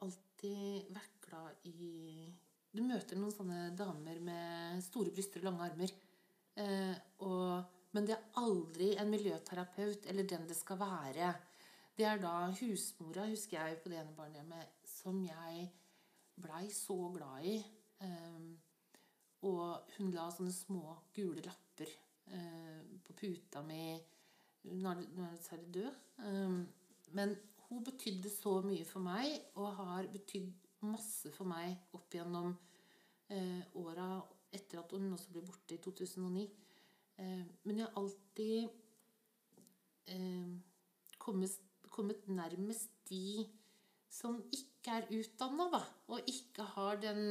Alltid 0.05 0.89
vært 0.95 1.19
glad 1.27 1.67
i 1.69 2.33
du 2.75 2.83
møter 2.83 3.19
noen 3.19 3.33
sånne 3.33 3.69
damer 3.77 4.19
med 4.23 4.83
store 4.83 5.13
bryster 5.15 5.43
og 5.43 5.49
lange 5.49 5.69
armer. 5.69 5.93
Eh, 6.59 6.95
og, 7.23 7.79
men 7.95 8.07
det 8.07 8.15
er 8.15 8.41
aldri 8.41 8.93
en 8.99 9.11
miljøterapeut 9.11 10.07
eller 10.11 10.27
den 10.27 10.47
det 10.49 10.57
skal 10.59 10.79
være. 10.81 11.31
Det 11.95 12.07
er 12.07 12.19
da 12.19 12.49
husmora, 12.59 13.29
husker 13.31 13.61
jeg, 13.61 13.79
på 13.79 13.91
det 13.91 14.01
ene 14.01 14.15
barnehjemmet, 14.17 14.79
som 14.87 15.21
jeg 15.23 15.69
blei 16.43 16.67
så 16.75 16.97
glad 17.15 17.47
i. 17.47 17.55
Eh, 18.03 18.49
og 19.47 19.95
hun 19.95 20.11
la 20.15 20.27
sånne 20.33 20.55
små 20.55 20.97
gule 21.15 21.43
lapper 21.45 21.91
eh, 22.33 22.81
på 23.05 23.15
puta 23.15 23.61
mi 23.63 23.95
Nå 24.65 24.89
er 24.89 25.03
hun 25.13 25.27
dessverre 25.29 25.67
død. 25.69 25.97
Eh, 26.25 26.55
men 27.15 27.35
hun 27.67 27.83
betydde 27.85 28.31
så 28.33 28.57
mye 28.65 28.85
for 28.89 29.05
meg, 29.05 29.35
og 29.61 29.75
har 29.77 30.09
betydd 30.11 30.64
masse 30.87 31.31
for 31.35 31.49
meg 31.49 31.95
opp 31.95 32.13
gjennom 32.15 32.53
eh, 33.33 33.61
åra 33.81 34.07
etter 34.55 34.79
at 34.81 34.93
hun 34.95 35.11
også 35.15 35.33
ble 35.33 35.43
borte 35.45 35.75
i 35.75 35.81
2009. 35.83 36.45
Eh, 37.19 37.43
men 37.67 37.79
jeg 37.79 37.87
har 37.87 37.99
alltid 38.01 38.67
eh, 40.13 40.55
kommet, 41.19 41.55
kommet, 41.89 42.27
nærmest 42.27 42.91
de 43.09 43.45
som 44.11 44.37
ikke 44.53 44.99
er 44.99 45.09
utdanna, 45.17 45.69
da, 45.73 45.81
og 46.13 46.29
ikke 46.31 46.67
har 46.75 46.99
den 47.01 47.23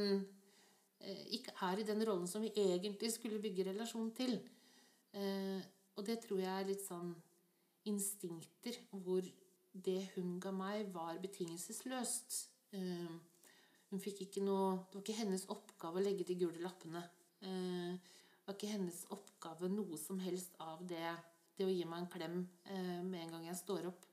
eh, 0.99 1.23
ikke 1.37 1.55
er 1.65 1.81
i 1.81 1.87
den 1.87 2.03
rollen 2.07 2.27
som 2.29 2.43
vi 2.45 2.53
egentlig 2.55 3.13
skulle 3.13 3.41
bygge 3.41 3.69
relasjon 3.71 4.11
til. 4.17 4.37
Eh, 5.15 5.61
og 5.95 6.05
det 6.05 6.19
tror 6.25 6.43
jeg 6.43 6.51
er 6.51 6.67
litt 6.67 6.83
sånn 6.83 7.13
instinkter 7.89 8.77
hvor 8.91 9.25
det 9.85 10.01
hun 10.15 10.37
ga 10.41 10.51
meg, 10.55 10.89
var 10.93 11.17
betingelsesløst. 11.21 12.37
Hun 13.95 14.01
fikk 14.03 14.25
ikke 14.25 14.41
noe 14.43 14.71
Det 14.89 14.97
var 14.97 15.03
ikke 15.05 15.21
hennes 15.21 15.45
oppgave 15.53 16.01
å 16.01 16.03
legge 16.03 16.25
de 16.27 16.35
gule 16.35 16.59
lappene. 16.59 16.99
Eh, 17.47 17.93
det 17.95 18.43
var 18.43 18.57
ikke 18.57 18.73
hennes 18.73 18.97
oppgave 19.15 19.69
noe 19.71 19.95
som 19.95 20.17
helst 20.19 20.57
av 20.59 20.81
det, 20.83 21.13
det 21.55 21.63
å 21.63 21.71
gi 21.71 21.85
meg 21.87 22.01
en 22.01 22.09
klem 22.11 22.35
eh, 22.67 22.99
med 23.07 23.21
en 23.21 23.31
gang 23.37 23.45
jeg 23.47 23.61
står 23.61 23.87
opp. 23.87 24.03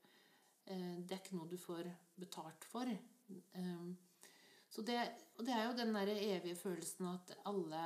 Eh, 0.71 1.01
det 1.03 1.17
er 1.17 1.19
ikke 1.19 1.35
noe 1.35 1.51
du 1.51 1.59
får 1.59 1.89
betalt 2.23 2.67
for. 2.71 2.93
Så 4.71 4.85
det, 4.87 5.01
og 5.35 5.43
det 5.49 5.57
er 5.57 5.65
jo 5.67 5.75
den 5.81 5.99
der 5.99 6.13
evige 6.15 6.61
følelsen 6.61 7.09
at 7.11 7.33
alle 7.51 7.83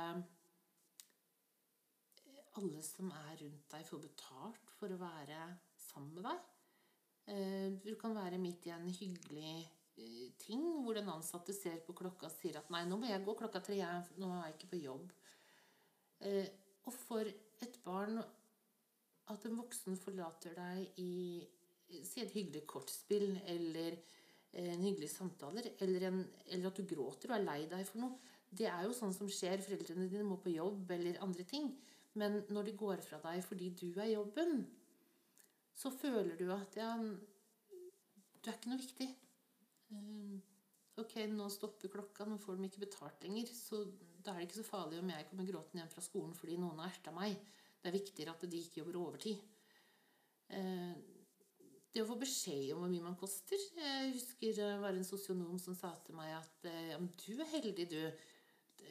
alle 2.61 2.83
som 2.85 3.09
er 3.09 3.41
rundt 3.41 3.73
deg, 3.73 3.89
får 3.89 4.03
betalt 4.05 4.75
for 4.77 4.93
å 4.93 5.01
være 5.01 5.41
sammen 5.81 6.13
med 6.13 6.29
deg. 6.29 7.81
Du 7.83 7.91
kan 7.99 8.13
være 8.17 8.39
midt 8.41 8.69
i 8.69 8.73
en 8.73 8.87
hyggelig 8.87 9.65
ting 10.41 10.63
hvor 10.83 10.97
den 10.97 11.09
ansatte 11.09 11.55
ser 11.55 11.79
på 11.85 11.95
klokka 11.97 12.27
og 12.29 12.35
sier 12.35 12.59
at 12.59 12.69
'nei, 12.69 12.83
nå 12.85 12.99
må 13.01 13.09
jeg 13.09 13.23
gå 13.25 13.33
klokka 13.39 13.61
tre, 13.65 13.79
nå 14.21 14.29
er 14.33 14.43
jeg 14.45 14.55
ikke 14.57 14.71
på 14.73 14.81
jobb'. 14.83 15.13
Eh, 16.27 16.49
og 16.85 16.93
for 16.93 17.25
et 17.25 17.79
barn 17.83 18.19
at 19.27 19.45
en 19.45 19.57
voksen 19.57 19.97
forlater 19.97 20.55
deg 20.57 21.03
i 21.03 21.13
Si 21.87 22.19
et 22.19 22.33
hyggelig 22.35 22.65
kortspill 22.67 23.37
eller 23.47 23.93
en 24.59 24.81
hyggelig 24.83 25.07
samtale, 25.07 25.61
eller, 25.79 26.07
en, 26.09 26.17
eller, 26.49 26.67
at 26.67 26.75
du 26.75 26.83
gråter 26.83 27.31
og 27.31 27.37
er 27.37 27.45
lei 27.45 27.61
deg 27.71 27.85
for 27.87 28.01
noe. 28.01 28.17
Det 28.51 28.67
er 28.67 28.81
jo 28.83 28.91
sånn 28.91 29.13
som 29.15 29.29
skjer. 29.31 29.63
Foreldrene 29.63 30.09
dine 30.11 30.25
må 30.27 30.35
på 30.43 30.51
jobb 30.51 30.91
eller 30.91 31.21
andre 31.23 31.45
ting. 31.47 31.69
Men 32.19 32.41
når 32.51 32.67
de 32.67 32.73
går 32.81 33.03
fra 33.05 33.21
deg 33.23 33.39
fordi 33.45 33.69
du 33.79 34.01
er 34.01 34.17
jobben, 34.17 34.65
så 35.79 35.93
føler 35.95 36.35
du 36.35 36.51
at 36.51 36.75
ja, 36.75 36.91
du 36.99 38.49
er 38.51 38.57
ikke 38.57 38.73
noe 38.73 38.81
viktig. 38.83 39.09
Ehm, 39.95 40.39
ok, 40.99 41.19
nå 41.31 41.47
stopper 41.53 41.91
klokka, 41.93 42.27
nå 42.27 42.39
får 42.41 42.57
de 42.57 42.69
ikke 42.69 42.85
betalt 42.85 43.27
lenger. 43.27 43.51
Så 43.55 43.83
da 44.23 44.33
er 44.33 44.41
det 44.41 44.49
ikke 44.49 44.61
så 44.61 44.71
farlig 44.71 45.01
om 45.01 45.11
jeg 45.13 45.27
kommer 45.29 45.49
gråtende 45.49 45.83
hjem 45.83 45.93
fra 45.93 46.03
skolen 46.05 46.33
fordi 46.37 46.57
noen 46.59 46.81
har 46.83 46.91
erta 46.91 47.13
meg. 47.15 47.37
Det 47.81 47.91
er 47.91 47.95
viktigere 47.99 48.33
at 48.33 48.47
de 48.49 48.63
ikke 48.63 48.81
jobber 48.81 48.99
overtid. 49.03 49.43
Ehm, 50.57 50.97
det 51.93 52.03
å 52.03 52.09
få 52.09 52.17
beskjed 52.19 52.73
om 52.75 52.83
hvor 52.83 52.91
mye 52.91 53.03
man 53.03 53.15
koster 53.17 53.57
Jeg 53.79 54.11
husker 54.13 54.53
det 54.53 54.67
var 54.83 54.93
en 54.93 55.07
sosionom 55.07 55.57
som 55.61 55.73
sa 55.75 55.93
til 56.05 56.17
meg 56.17 56.29
at 56.35 56.67
eh, 56.69 56.91
ja, 56.91 56.99
du 56.99 57.31
er 57.41 57.49
heldig, 57.55 57.87
du, 57.89 58.01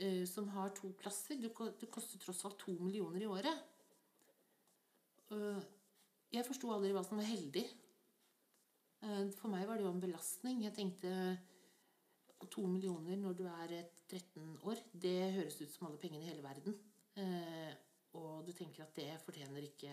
eh, 0.00 0.24
som 0.26 0.48
har 0.56 0.72
to 0.74 0.90
klasser. 0.98 1.38
Du, 1.38 1.50
det 1.52 1.90
koster 1.92 2.18
tross 2.22 2.44
alt 2.48 2.58
to 2.64 2.74
millioner 2.80 3.22
i 3.22 3.30
året. 3.30 3.72
Jeg 5.26 6.46
forsto 6.46 6.70
aldri 6.70 6.92
hva 6.94 7.02
som 7.06 7.18
var 7.18 7.26
heldig. 7.26 7.64
Eh, 9.02 9.10
eh, 9.10 9.30
For 9.36 9.48
meg 9.48 9.66
var 9.66 9.76
det 9.76 9.84
jo 9.84 9.92
en 9.92 10.00
belastning. 10.00 10.62
Jeg 10.64 10.74
tenkte 10.74 11.38
to 12.50 12.66
millioner 12.66 13.16
når 13.16 13.32
du 13.32 13.46
er 13.48 13.72
13 14.08 14.58
år, 14.62 14.76
det 14.92 15.32
høres 15.32 15.60
ut 15.60 15.72
som 15.72 15.86
alle 15.86 15.98
pengene 15.98 16.24
i 16.24 16.28
hele 16.28 16.42
verden. 16.44 16.76
Eh, 17.16 17.72
og 18.12 18.46
du 18.46 18.52
tenker 18.52 18.84
at 18.84 18.94
det 18.96 19.20
fortjener 19.24 19.64
ikke 19.66 19.92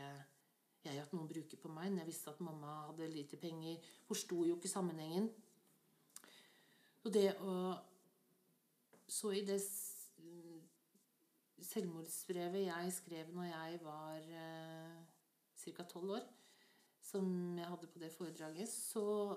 jeg 0.83 0.99
at 0.99 1.13
noen 1.15 1.27
bruker 1.27 1.57
på 1.57 1.71
meg. 1.71 1.91
Når 1.91 2.03
jeg 2.03 2.11
visste 2.11 2.29
at 2.29 2.43
mamma 2.43 2.89
hadde 2.89 3.07
lite 3.07 3.37
penger, 3.37 3.79
forsto 4.07 4.43
jo 4.45 4.57
ikke 4.57 4.71
sammenhengen. 4.71 5.31
Og 7.03 7.13
det 7.13 7.33
å 7.39 7.79
Så 9.07 9.29
i 9.35 9.41
det 9.45 9.59
selvmordsbrevet 11.61 12.65
jeg 12.65 12.93
skrev 12.95 13.33
når 13.35 13.43
jeg 13.43 13.79
var 13.83 14.29
eh, 14.39 15.01
ca. 15.75 15.83
tolv 15.83 16.15
år, 16.17 16.23
som 17.03 17.57
jeg 17.59 17.67
hadde 17.67 17.89
på 17.91 18.01
det 18.01 18.11
foredraget, 18.13 18.69
så 18.71 19.35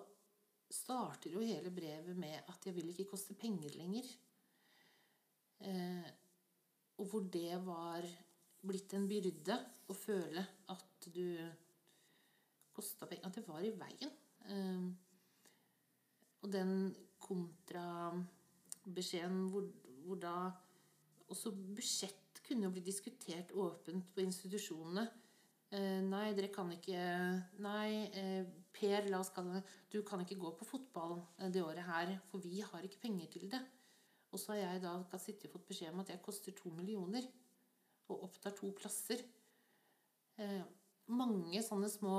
starter 0.70 1.34
jo 1.34 1.44
hele 1.44 1.70
brevet 1.70 2.16
med 2.18 2.40
at 2.48 2.66
'jeg 2.66 2.74
vil 2.74 2.88
ikke 2.90 3.10
koste 3.10 3.34
penger 3.34 3.70
lenger'. 3.78 4.16
Eh, 5.60 6.10
og 6.98 7.06
hvor 7.06 7.20
det 7.20 7.66
var 7.66 8.02
blitt 8.66 8.94
en 8.94 9.08
byrde 9.08 9.66
å 9.88 9.94
føle 9.94 10.46
at 10.68 11.08
du 11.14 11.52
kosta 12.76 13.06
penger 13.08 13.26
At 13.26 13.34
det 13.34 13.48
var 13.48 13.60
i 13.64 13.70
veien. 13.70 14.10
Eh, 14.52 14.82
og 16.42 16.52
den 16.52 16.96
kontrabeskjeden 17.18 19.48
hvor, 19.50 19.64
hvor 20.04 20.16
da 20.20 20.50
også 21.32 21.50
budsjett 21.50 22.42
kunne 22.46 22.64
jo 22.68 22.74
bli 22.74 22.82
diskutert 22.86 23.52
åpent 23.56 24.04
på 24.14 24.20
institusjonene. 24.22 25.04
Eh, 25.74 26.00
nei, 26.06 26.30
dere 26.36 26.52
kan 26.54 26.68
ikke 26.70 27.00
Nei, 27.64 28.06
eh, 28.14 28.44
Per, 28.76 29.08
la 29.10 29.18
oss 29.18 29.32
kalle 29.34 29.64
Du 29.90 29.98
kan 30.06 30.20
ikke 30.22 30.38
gå 30.38 30.52
på 30.54 30.68
fotball 30.68 31.16
eh, 31.40 31.48
det 31.50 31.64
året 31.64 31.82
her, 31.88 32.12
for 32.30 32.44
vi 32.44 32.60
har 32.62 32.86
ikke 32.86 33.02
penger 33.02 33.32
til 33.32 33.48
det. 33.50 33.62
Og 34.30 34.38
så 34.38 34.54
har 34.54 34.60
jeg 34.62 34.84
da 34.84 34.98
sittet 35.18 35.48
og 35.48 35.56
fått 35.56 35.70
beskjed 35.70 35.94
om 35.94 36.04
at 36.04 36.12
jeg 36.12 36.22
koster 36.22 36.54
to 36.54 36.70
millioner 36.76 37.26
og 38.06 38.28
opptar 38.28 38.54
to 38.54 38.68
plasser. 38.76 39.22
Mange 41.10 41.62
sånne 41.64 41.88
små 41.90 42.18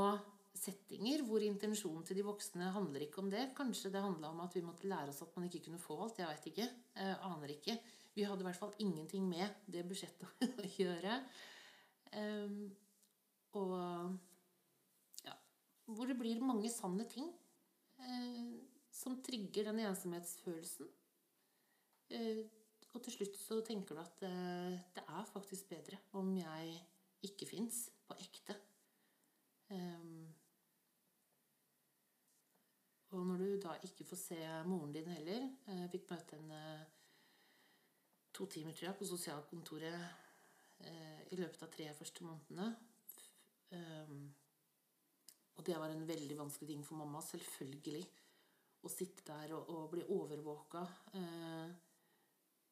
settinger 0.57 1.23
hvor 1.27 1.43
intensjonen 1.45 2.05
til 2.07 2.19
de 2.19 2.25
voksne 2.25 2.71
handler 2.75 3.05
ikke 3.05 3.21
om 3.23 3.29
det. 3.31 3.49
Kanskje 3.57 3.91
det 3.93 4.03
handla 4.03 4.31
om 4.33 4.41
at 4.45 4.55
vi 4.57 4.63
måtte 4.65 4.89
lære 4.89 5.13
oss 5.13 5.21
at 5.25 5.35
man 5.37 5.47
ikke 5.47 5.65
kunne 5.67 5.81
få 5.81 5.99
alt. 6.03 6.19
Jeg 6.21 6.29
veit 6.31 6.49
ikke. 6.51 6.67
Eh, 6.97 7.27
aner 7.29 7.53
ikke. 7.53 7.77
Vi 8.17 8.25
hadde 8.25 8.43
i 8.43 8.47
hvert 8.47 8.59
fall 8.59 8.73
ingenting 8.83 9.27
med 9.29 9.69
det 9.69 9.85
budsjettet 9.87 10.47
å 10.63 10.69
gjøre. 10.79 11.19
Um, 12.17 12.61
og 13.57 15.25
ja, 15.25 15.35
hvor 15.89 16.09
det 16.09 16.17
blir 16.19 16.43
mange 16.45 16.71
sanne 16.73 17.07
ting 17.09 17.29
eh, 17.99 18.53
som 18.93 19.19
trigger 19.25 19.69
den 19.69 19.83
ensomhetsfølelsen. 19.85 20.89
Eh, 22.13 22.45
og 22.93 23.03
til 23.03 23.17
slutt 23.17 23.37
så 23.37 23.59
tenker 23.65 23.97
du 23.97 24.01
at 24.01 24.23
eh, 24.25 24.77
det 24.95 25.03
er 25.03 25.31
faktisk 25.33 25.69
bedre 25.69 25.99
om 26.17 26.31
jeg 26.37 26.77
ikke 27.27 27.49
fins 27.49 27.87
på 28.07 28.15
ekte. 28.23 28.55
Um, 29.69 30.27
og 33.15 33.25
når 33.27 33.37
du 33.37 33.47
da 33.63 33.73
ikke 33.83 34.05
får 34.07 34.19
se 34.21 34.37
moren 34.63 34.93
din 34.95 35.09
heller 35.11 35.41
Jeg 35.41 35.73
eh, 35.73 35.89
fikk 35.91 36.05
møte 36.11 36.37
henne 36.37 36.61
to 38.37 38.45
timer 38.45 38.71
tror 38.71 38.89
jeg, 38.89 38.97
på 38.99 39.07
sosialkontoret 39.09 39.99
eh, 40.85 41.21
i 41.31 41.39
løpet 41.39 41.63
av 41.63 41.71
tre 41.73 41.87
første 41.97 42.23
månedene. 42.23 42.67
Um, 43.71 44.35
og 45.57 45.65
det 45.65 45.75
var 45.79 45.89
en 45.89 46.05
veldig 46.07 46.37
vanskelig 46.37 46.69
ting 46.69 46.85
for 46.85 46.99
mamma, 47.01 47.21
selvfølgelig. 47.25 48.03
Å 48.85 48.91
sitte 48.93 49.25
der 49.27 49.55
og, 49.57 49.71
og 49.73 49.89
bli 49.91 50.05
overvåka. 50.13 50.83
Uh, 51.15 51.71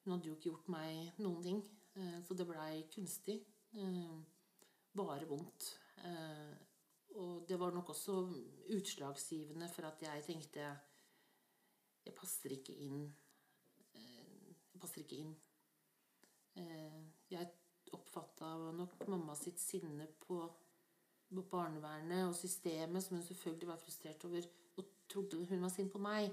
hun 0.03 0.13
hadde 0.13 0.29
jo 0.29 0.35
ikke 0.37 0.51
gjort 0.51 0.69
meg 0.71 1.17
noen 1.23 1.41
ting, 1.43 1.63
uh, 1.97 2.19
så 2.23 2.37
det 2.37 2.47
blei 2.49 2.85
kunstig. 2.93 3.39
Uh, 3.75 4.21
bare 4.95 5.27
vondt. 5.27 5.73
og 7.19 7.43
det 7.47 7.57
var 7.59 7.73
nok 7.73 7.89
også 7.89 8.13
utslagsgivende 8.75 9.67
for 9.73 9.87
at 9.87 10.01
jeg 10.01 10.23
tenkte 10.23 10.67
Jeg 12.05 12.13
passer 12.15 12.53
ikke 12.55 12.75
inn. 12.85 13.01
jeg 13.93 14.79
passer 14.79 15.01
ikke 15.01 15.15
inn. 15.15 15.35
jeg 17.29 17.51
oppfatta 17.91 18.71
nok 18.71 19.07
mamma 19.07 19.35
sitt 19.35 19.59
sinne 19.59 20.07
på 20.27 20.39
barnevernet 21.29 22.27
og 22.27 22.35
systemet, 22.35 23.03
som 23.03 23.17
hun 23.17 23.25
selvfølgelig 23.25 23.67
var 23.67 23.81
frustrert 23.81 24.25
over 24.25 24.47
og 24.77 24.85
trodde 25.09 25.45
hun 25.45 25.61
var 25.61 25.73
sint 25.73 25.91
på 25.91 26.01
meg. 26.01 26.29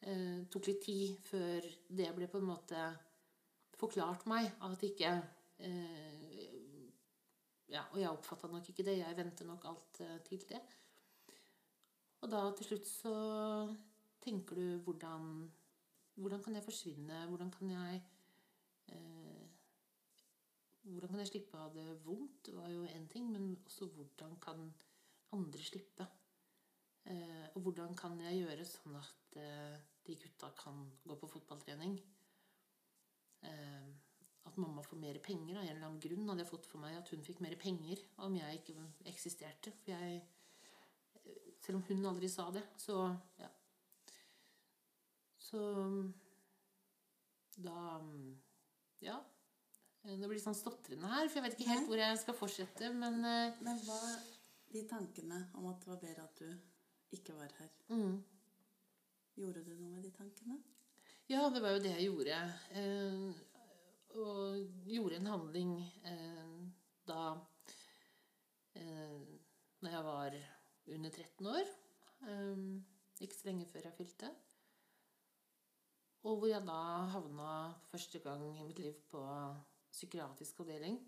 Eh, 0.00 0.44
tok 0.50 0.68
litt 0.70 0.82
tid 0.84 1.16
før 1.26 1.64
det 1.88 2.08
ble 2.14 2.28
på 2.30 2.38
en 2.38 2.50
måte 2.50 2.82
forklart 3.78 4.26
meg. 4.30 4.50
At 4.62 4.82
ikke 4.82 5.14
eh, 5.58 6.56
Ja, 7.68 7.82
og 7.92 7.98
jeg 8.00 8.08
oppfatta 8.08 8.48
nok 8.48 8.68
ikke 8.70 8.84
det. 8.86 8.98
Jeg 9.02 9.16
ventet 9.16 9.46
nok 9.46 9.64
alt 9.68 10.00
eh, 10.00 10.18
til 10.24 10.44
det. 10.48 10.60
Og 12.22 12.30
da 12.32 12.46
til 12.56 12.70
slutt 12.70 12.88
så 12.88 13.14
tenker 14.24 14.56
du 14.58 14.78
hvordan 14.84 15.50
Hvordan 16.18 16.40
kan 16.42 16.54
jeg 16.56 16.64
forsvinne? 16.66 17.26
Hvordan 17.30 17.50
kan 17.54 17.68
jeg 17.70 18.00
eh, 18.88 19.17
hvordan 20.92 21.12
kan 21.12 21.22
jeg 21.22 21.30
slippe 21.32 21.56
å 21.56 21.64
ha 21.64 21.68
det 21.74 21.86
vondt, 22.04 22.50
var 22.56 22.70
jo 22.72 22.86
én 22.88 23.06
ting, 23.12 23.28
men 23.32 23.50
også 23.66 23.90
hvordan 23.94 24.36
kan 24.42 24.64
andre 25.36 25.64
slippe? 25.64 26.06
Eh, 27.08 27.46
og 27.54 27.62
hvordan 27.64 27.94
kan 27.96 28.18
jeg 28.20 28.42
gjøre 28.42 28.66
sånn 28.68 28.96
at 28.98 29.38
eh, 29.40 29.76
de 30.04 30.16
gutta 30.20 30.50
kan 30.58 30.82
gå 31.04 31.16
på 31.20 31.30
fotballtrening? 31.34 31.96
Eh, 33.48 33.88
at 34.48 34.58
mamma 34.60 34.82
får 34.84 35.00
mer 35.00 35.20
penger 35.24 35.58
av 35.58 35.64
en 35.64 35.70
eller 35.74 35.86
annen 35.86 36.02
grunn 36.02 36.28
hadde 36.28 36.44
jeg 36.44 36.50
fått 36.50 36.68
for 36.68 36.80
meg 36.82 36.96
at 36.96 37.10
hun 37.12 37.24
fikk 37.24 37.40
mer 37.44 37.56
penger 37.60 38.00
om 38.24 38.36
jeg 38.36 38.60
ikke 38.60 38.88
eksisterte. 39.12 39.74
For 39.84 39.94
jeg 39.94 40.26
Selv 41.58 41.80
om 41.80 41.82
hun 41.88 42.06
aldri 42.06 42.28
sa 42.30 42.46
det, 42.54 42.62
så 42.80 42.94
ja. 43.36 43.48
Så 45.42 45.58
da 47.58 47.80
Ja. 49.02 49.18
Det 50.06 50.28
blir 50.30 50.40
sånn 50.40 50.56
stotrende 50.56 51.08
her, 51.10 51.28
for 51.28 51.40
jeg 51.40 51.44
vet 51.44 51.56
ikke 51.58 51.72
helt 51.72 51.88
hvor 51.90 52.00
jeg 52.00 52.18
skal 52.20 52.36
fortsette, 52.38 52.90
men 52.94 53.18
uh, 53.24 53.58
Men 53.64 53.80
hva 53.84 53.98
de 54.72 54.82
tankene 54.88 55.42
om 55.56 55.68
at 55.70 55.80
det 55.82 55.90
var 55.90 56.00
bedre 56.02 56.24
at 56.24 56.42
du 56.42 57.16
ikke 57.16 57.36
var 57.36 57.52
her 57.56 57.70
mm. 57.88 58.16
Gjorde 59.38 59.62
du 59.64 59.72
noe 59.78 59.92
med 59.94 60.04
de 60.04 60.10
tankene? 60.12 60.58
Ja, 61.28 61.44
det 61.52 61.60
var 61.62 61.74
jo 61.76 61.82
det 61.84 61.92
jeg 61.92 62.08
gjorde. 62.08 62.36
Eh, 62.80 63.40
og 64.18 64.86
gjorde 64.88 65.18
en 65.18 65.28
handling 65.28 65.72
eh, 66.08 66.54
da 67.06 67.24
eh, 68.74 69.18
Når 69.84 69.92
jeg 69.92 70.04
var 70.08 70.38
under 70.96 71.10
13 71.10 71.50
år. 71.52 71.72
Um, 72.26 72.84
ikke 73.20 73.36
så 73.36 73.46
lenge 73.50 73.68
før 73.70 73.86
jeg 73.86 73.96
fylte. 73.98 74.30
Og 76.26 76.40
hvor 76.40 76.48
jeg 76.50 76.64
da 76.66 76.80
havna 77.12 77.52
første 77.92 78.18
gang 78.24 78.42
i 78.48 78.64
mitt 78.66 78.80
liv 78.82 78.96
på 79.12 79.22
psykiatrisk 79.98 80.62
avdeling 80.62 80.98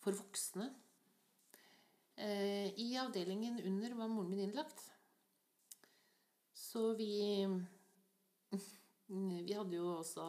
for 0.00 0.16
voksne. 0.16 0.70
Eh, 2.16 2.68
I 2.80 2.88
avdelingen 3.02 3.60
under 3.60 3.96
var 3.98 4.08
moren 4.08 4.30
min 4.30 4.44
innlagt. 4.46 4.84
Så 6.54 6.94
vi 6.98 7.44
Vi 9.06 9.52
hadde 9.52 9.76
jo 9.76 9.98
også 9.98 10.24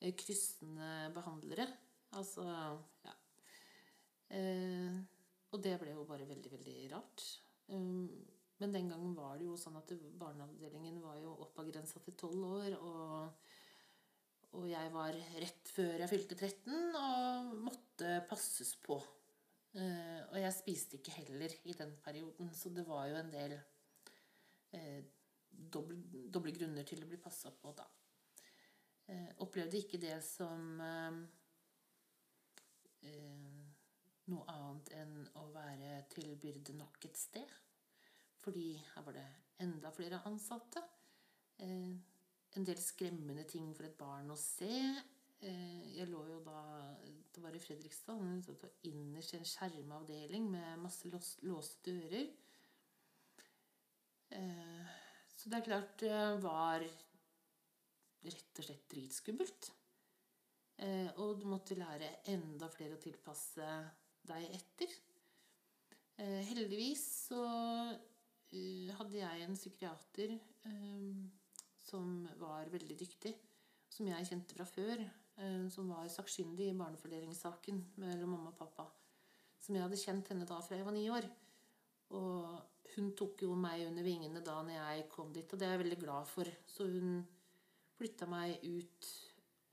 eh, 0.00 0.12
kryssende 0.14 1.10
behandlere. 1.16 1.68
Altså 2.18 2.44
Ja. 3.06 3.14
Eh, 4.36 5.00
og 5.50 5.62
det 5.64 5.78
ble 5.80 5.94
jo 5.96 6.04
bare 6.06 6.28
veldig, 6.28 6.50
veldig 6.52 6.74
rart. 6.92 7.22
Men 7.70 8.74
den 8.74 8.90
gangen 8.90 9.16
var 9.16 9.38
det 9.38 9.48
jo 9.48 9.56
sånn 9.58 9.78
at 9.80 9.90
barneavdelingen 10.18 11.00
var 11.02 11.16
jo 11.18 11.32
oppavgrensa 11.42 11.98
til 12.04 12.14
tolv 12.14 12.44
år. 12.46 12.76
og 12.78 13.49
og 14.58 14.66
jeg 14.66 14.90
var 14.92 15.14
rett 15.14 15.70
før 15.70 16.02
jeg 16.02 16.10
fylte 16.10 16.36
13 16.36 16.96
og 16.98 17.50
måtte 17.68 18.16
passes 18.30 18.74
på. 18.82 18.98
Eh, 19.78 20.20
og 20.26 20.36
jeg 20.40 20.54
spiste 20.56 20.98
ikke 20.98 21.14
heller 21.20 21.54
i 21.70 21.74
den 21.78 21.92
perioden, 22.02 22.50
så 22.54 22.72
det 22.74 22.82
var 22.88 23.06
jo 23.06 23.18
en 23.20 23.30
del 23.30 23.54
eh, 24.74 25.02
doble, 25.50 26.54
grunner 26.56 26.86
til 26.88 27.04
å 27.04 27.10
bli 27.10 27.20
passa 27.22 27.52
på 27.54 27.74
da. 27.78 27.86
Eh, 29.10 29.30
opplevde 29.44 29.78
ikke 29.78 30.02
det 30.02 30.18
som 30.26 30.82
noe 34.30 34.42
annet 34.52 34.90
enn 34.92 35.14
å 35.40 35.46
være 35.54 36.02
til 36.12 36.34
byrde 36.38 36.74
nok 36.76 37.06
et 37.08 37.16
sted. 37.16 37.54
Fordi 38.42 38.74
her 38.92 39.06
var 39.06 39.16
det 39.16 39.28
enda 39.64 39.92
flere 39.94 40.20
ansatte. 40.28 40.82
En 42.58 42.66
del 42.66 42.80
skremmende 42.82 43.44
ting 43.46 43.70
for 43.76 43.86
et 43.86 43.98
barn 43.98 44.30
å 44.32 44.36
se. 44.38 44.70
Eh, 45.40 45.82
jeg 45.96 46.08
lå 46.10 46.24
jo 46.28 46.40
da 46.44 46.60
Det 47.30 47.42
var 47.44 47.54
i 47.54 47.62
Fredrikstad. 47.62 48.18
Innerst 48.90 49.34
i 49.34 49.38
en 49.38 49.46
skjerma 49.46 50.00
avdeling 50.00 50.48
med 50.50 50.82
masse 50.82 51.08
låste 51.08 51.84
dører. 51.86 52.26
Eh, 54.30 54.96
Så 55.40 55.48
det 55.48 55.56
er 55.56 55.64
klart 55.64 55.94
det 56.02 56.42
var 56.42 56.82
rett 58.20 58.58
og 58.58 58.64
slett 58.66 58.90
dritskummelt. 58.92 59.70
Eh, 60.76 61.08
og 61.16 61.40
du 61.40 61.46
måtte 61.48 61.78
lære 61.78 62.10
enda 62.28 62.68
flere 62.68 62.98
å 62.98 63.00
tilpasse 63.00 63.70
deg 64.28 64.50
etter. 64.58 64.98
Heldigvis 66.20 67.02
så 67.30 67.40
hadde 68.98 69.16
jeg 69.16 69.44
en 69.46 69.56
psykiater 69.56 70.34
som 71.90 72.24
var 72.40 72.70
veldig 72.72 72.96
dyktig, 73.02 73.34
som 73.90 74.08
jeg 74.08 74.28
kjente 74.28 74.56
fra 74.56 74.66
før, 74.68 75.02
eh, 75.42 75.66
som 75.74 75.90
var 75.90 76.08
sakkyndig 76.12 76.70
i 76.70 76.78
barnefordelingssaken 76.78 77.84
mellom 78.02 78.36
mamma 78.36 78.54
og 78.54 78.58
pappa. 78.60 78.86
Som 79.60 79.76
jeg 79.76 79.84
hadde 79.84 80.00
kjent 80.00 80.30
henne 80.32 80.48
da 80.48 80.60
fra 80.64 80.78
jeg 80.78 80.86
var 80.86 80.96
ni 80.96 81.08
år. 81.12 81.26
Og 82.16 82.94
hun 82.94 83.10
tok 83.18 83.44
jo 83.44 83.54
meg 83.58 83.84
under 83.86 84.06
vingene 84.06 84.42
da 84.44 84.56
når 84.64 84.78
jeg 84.78 85.10
kom 85.12 85.34
dit, 85.34 85.50
og 85.52 85.60
det 85.60 85.66
er 85.66 85.76
jeg 85.76 85.84
veldig 85.84 86.00
glad 86.00 86.30
for. 86.30 86.50
Så 86.66 86.86
hun 86.90 87.20
flytta 87.98 88.26
meg 88.30 88.64
ut 88.64 89.10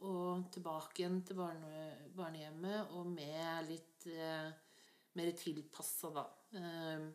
og 0.06 0.50
tilbake 0.54 1.02
igjen 1.02 1.22
til 1.26 1.40
barne, 1.40 1.86
barnehjemmet, 2.14 2.92
og 2.94 3.08
med 3.10 3.70
litt 3.72 4.06
eh, 4.12 4.52
mer 5.18 5.32
tilpassa, 5.38 6.12
da. 6.14 6.26
Eh, 6.60 7.08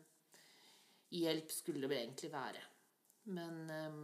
hjelp 1.13 1.53
skulle 1.53 1.87
det 1.87 2.01
egentlig 2.01 2.31
være. 2.33 2.63
Men 3.31 3.61
eh, 3.71 4.01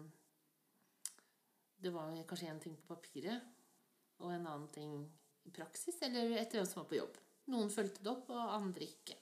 det 1.80 1.94
var 1.96 2.12
kanskje 2.28 2.52
én 2.52 2.62
ting 2.62 2.76
på 2.76 2.96
papiret, 2.96 3.46
og 4.20 4.34
en 4.34 4.48
annen 4.48 4.68
ting 4.74 4.94
i 5.48 5.52
praksis, 5.56 5.98
eller 6.06 6.36
etter 6.38 6.60
hvem 6.60 6.68
som 6.68 6.82
var 6.82 6.90
på 6.90 7.00
jobb. 7.00 7.18
Noen 7.50 7.72
fulgte 7.74 8.04
det 8.04 8.12
opp, 8.12 8.30
og 8.34 8.56
andre 8.58 8.86
ikke. 8.86 9.16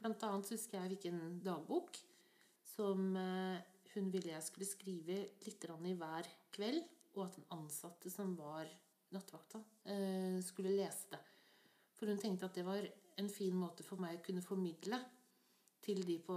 Blant 0.00 0.26
annet 0.26 0.50
husker 0.52 0.80
jeg 0.80 0.96
fikk 0.96 1.06
en 1.12 1.38
dagbok 1.44 1.96
som 2.74 3.14
eh, 3.16 3.62
hun 3.94 4.10
ville 4.12 4.34
jeg 4.34 4.44
skulle 4.44 4.68
skrive 4.68 5.20
litt 5.46 5.64
i 5.64 5.94
hver 6.00 6.30
kveld, 6.54 6.82
og 7.14 7.28
at 7.28 7.38
den 7.38 7.46
ansatte 7.54 8.10
som 8.10 8.34
var 8.36 8.68
nattevakta, 9.14 9.62
eh, 9.86 10.40
skulle 10.42 10.74
lese 10.74 11.14
det. 11.14 11.22
For 11.94 12.10
hun 12.10 12.18
tenkte 12.18 12.50
at 12.50 12.58
det 12.58 12.66
var 12.66 12.82
en 13.16 13.30
fin 13.30 13.54
måte 13.54 13.86
for 13.86 14.02
meg 14.02 14.18
å 14.18 14.24
kunne 14.26 14.42
formidle 14.42 14.98
til 15.84 16.00
de 16.06 16.16
på 16.24 16.36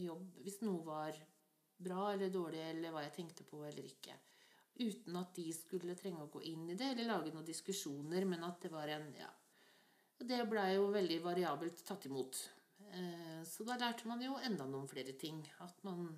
jobb 0.00 0.40
hvis 0.42 0.58
noe 0.64 0.82
var 0.82 1.14
bra 1.80 2.10
eller 2.12 2.32
dårlig, 2.32 2.60
eller 2.72 2.92
hva 2.92 3.04
jeg 3.06 3.14
tenkte 3.20 3.46
på 3.48 3.62
eller 3.64 3.86
ikke. 3.86 4.16
Uten 4.78 5.16
at 5.20 5.34
de 5.36 5.50
skulle 5.52 5.96
trenge 5.98 6.22
å 6.24 6.30
gå 6.32 6.42
inn 6.48 6.70
i 6.70 6.78
det 6.78 6.92
eller 6.92 7.10
lage 7.10 7.34
noen 7.34 7.48
diskusjoner, 7.48 8.24
men 8.28 8.46
at 8.46 8.62
det 8.62 8.70
var 8.72 8.88
en 8.88 9.10
ja. 9.18 9.28
Og 10.20 10.26
Det 10.28 10.40
blei 10.48 10.74
jo 10.76 10.90
veldig 10.92 11.20
variabelt 11.24 11.84
tatt 11.84 12.06
imot. 12.06 12.38
Eh, 12.92 13.40
så 13.48 13.64
da 13.64 13.76
lærte 13.80 14.08
man 14.08 14.22
jo 14.24 14.36
enda 14.44 14.66
noen 14.68 14.88
flere 14.88 15.14
ting. 15.16 15.40
At 15.64 15.80
man 15.86 16.10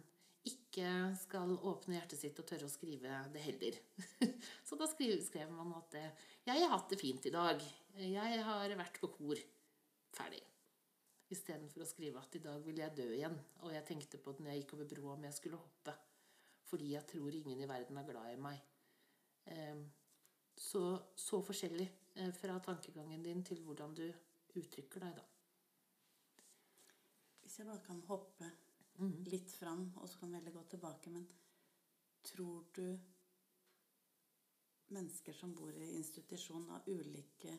ikke 0.48 0.86
skal 1.20 1.54
åpne 1.54 1.98
hjertet 1.98 2.18
sitt 2.18 2.38
og 2.42 2.46
tørre 2.48 2.66
å 2.66 2.72
skrive 2.72 3.18
det 3.34 3.42
heller. 3.44 3.78
Så 4.66 4.78
da 4.78 4.88
skrev, 4.90 5.50
man 5.54 5.74
at 5.78 5.94
'Jeg 5.94 6.62
har 6.64 6.72
hatt 6.72 6.88
det 6.90 6.98
fint 6.98 7.26
i 7.26 7.34
dag. 7.34 7.62
Jeg 7.94 8.42
har 8.42 8.74
vært 8.78 8.98
på 8.98 9.12
kor.' 9.14 9.44
Ferdig. 10.12 10.42
Istedenfor 11.30 11.84
å 11.84 11.88
skrive 11.88 12.18
at 12.18 12.34
'i 12.34 12.42
dag 12.42 12.64
vil 12.66 12.82
jeg 12.82 12.96
dø 12.96 13.06
igjen', 13.06 13.38
og 13.62 13.72
jeg 13.72 13.86
tenkte 13.86 14.18
på 14.18 14.32
det 14.32 14.40
når 14.40 14.50
jeg 14.50 14.62
gikk 14.62 14.74
over 14.74 14.90
broa 14.90 15.12
om 15.14 15.24
jeg 15.24 15.38
skulle 15.38 15.62
hoppe. 15.62 15.94
Fordi 16.72 16.94
jeg 16.94 17.04
tror 17.10 17.34
ingen 17.36 17.60
i 17.60 17.68
verden 17.68 18.00
er 18.00 18.08
glad 18.08 18.32
i 18.32 18.40
meg. 18.40 18.62
Eh, 19.52 19.82
så, 20.56 20.84
så 21.16 21.42
forskjellig 21.44 21.88
fra 22.36 22.58
tankegangen 22.64 23.22
din 23.24 23.44
til 23.44 23.62
hvordan 23.64 23.94
du 23.96 24.06
uttrykker 24.56 25.04
deg, 25.04 25.16
da. 25.16 25.24
Hvis 27.42 27.58
jeg 27.58 27.68
bare 27.68 27.84
kan 27.86 28.00
hoppe 28.08 28.50
Mhm. 28.98 29.24
litt 29.24 29.50
fram, 29.50 29.92
og 29.96 30.08
så 30.08 30.18
kan 30.18 30.30
vi 30.30 30.36
heller 30.36 30.52
gå 30.52 30.62
tilbake, 30.68 31.10
men 31.10 31.26
tror 32.22 32.64
du 32.74 32.98
mennesker 34.92 35.32
som 35.32 35.54
bor 35.54 35.72
i 35.72 35.94
institusjon 35.96 36.70
av 36.70 36.88
ulike 36.88 37.58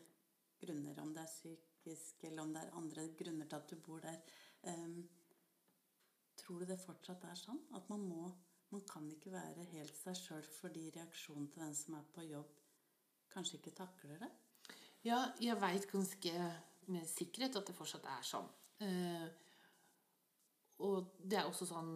grunner, 0.60 1.00
om 1.00 1.12
det 1.14 1.24
er 1.24 1.32
psykisk 1.32 2.24
eller 2.24 2.42
om 2.42 2.52
det 2.54 2.62
er 2.62 2.78
andre 2.78 3.08
grunner 3.18 3.46
til 3.46 3.56
at 3.56 3.70
du 3.70 3.76
bor 3.76 4.00
der, 4.00 4.20
tror 6.36 6.58
du 6.60 6.66
det 6.66 6.80
fortsatt 6.80 7.24
er 7.24 7.34
sånn? 7.34 7.60
At 7.74 7.88
man 7.90 8.06
må 8.08 8.30
Man 8.74 8.82
kan 8.90 9.04
ikke 9.06 9.30
være 9.30 9.64
helt 9.70 9.94
seg 9.94 10.16
sjøl 10.18 10.46
fordi 10.56 10.88
reaksjonen 10.96 11.46
til 11.46 11.62
den 11.62 11.74
som 11.78 11.94
er 11.94 12.06
på 12.10 12.24
jobb, 12.26 12.48
kanskje 13.30 13.60
ikke 13.60 13.70
takler 13.78 14.16
det? 14.18 14.30
Ja, 15.06 15.18
jeg 15.38 15.60
veit 15.62 15.84
ganske 15.92 16.32
med 16.90 17.04
sikkerhet 17.06 17.54
at 17.60 17.68
det 17.68 17.74
fortsatt 17.76 18.08
er 18.10 18.24
sånn. 18.26 18.48
Eh, 18.82 19.28
og 20.82 21.12
det 21.22 21.38
er 21.38 21.46
også 21.46 21.68
sånn 21.68 21.92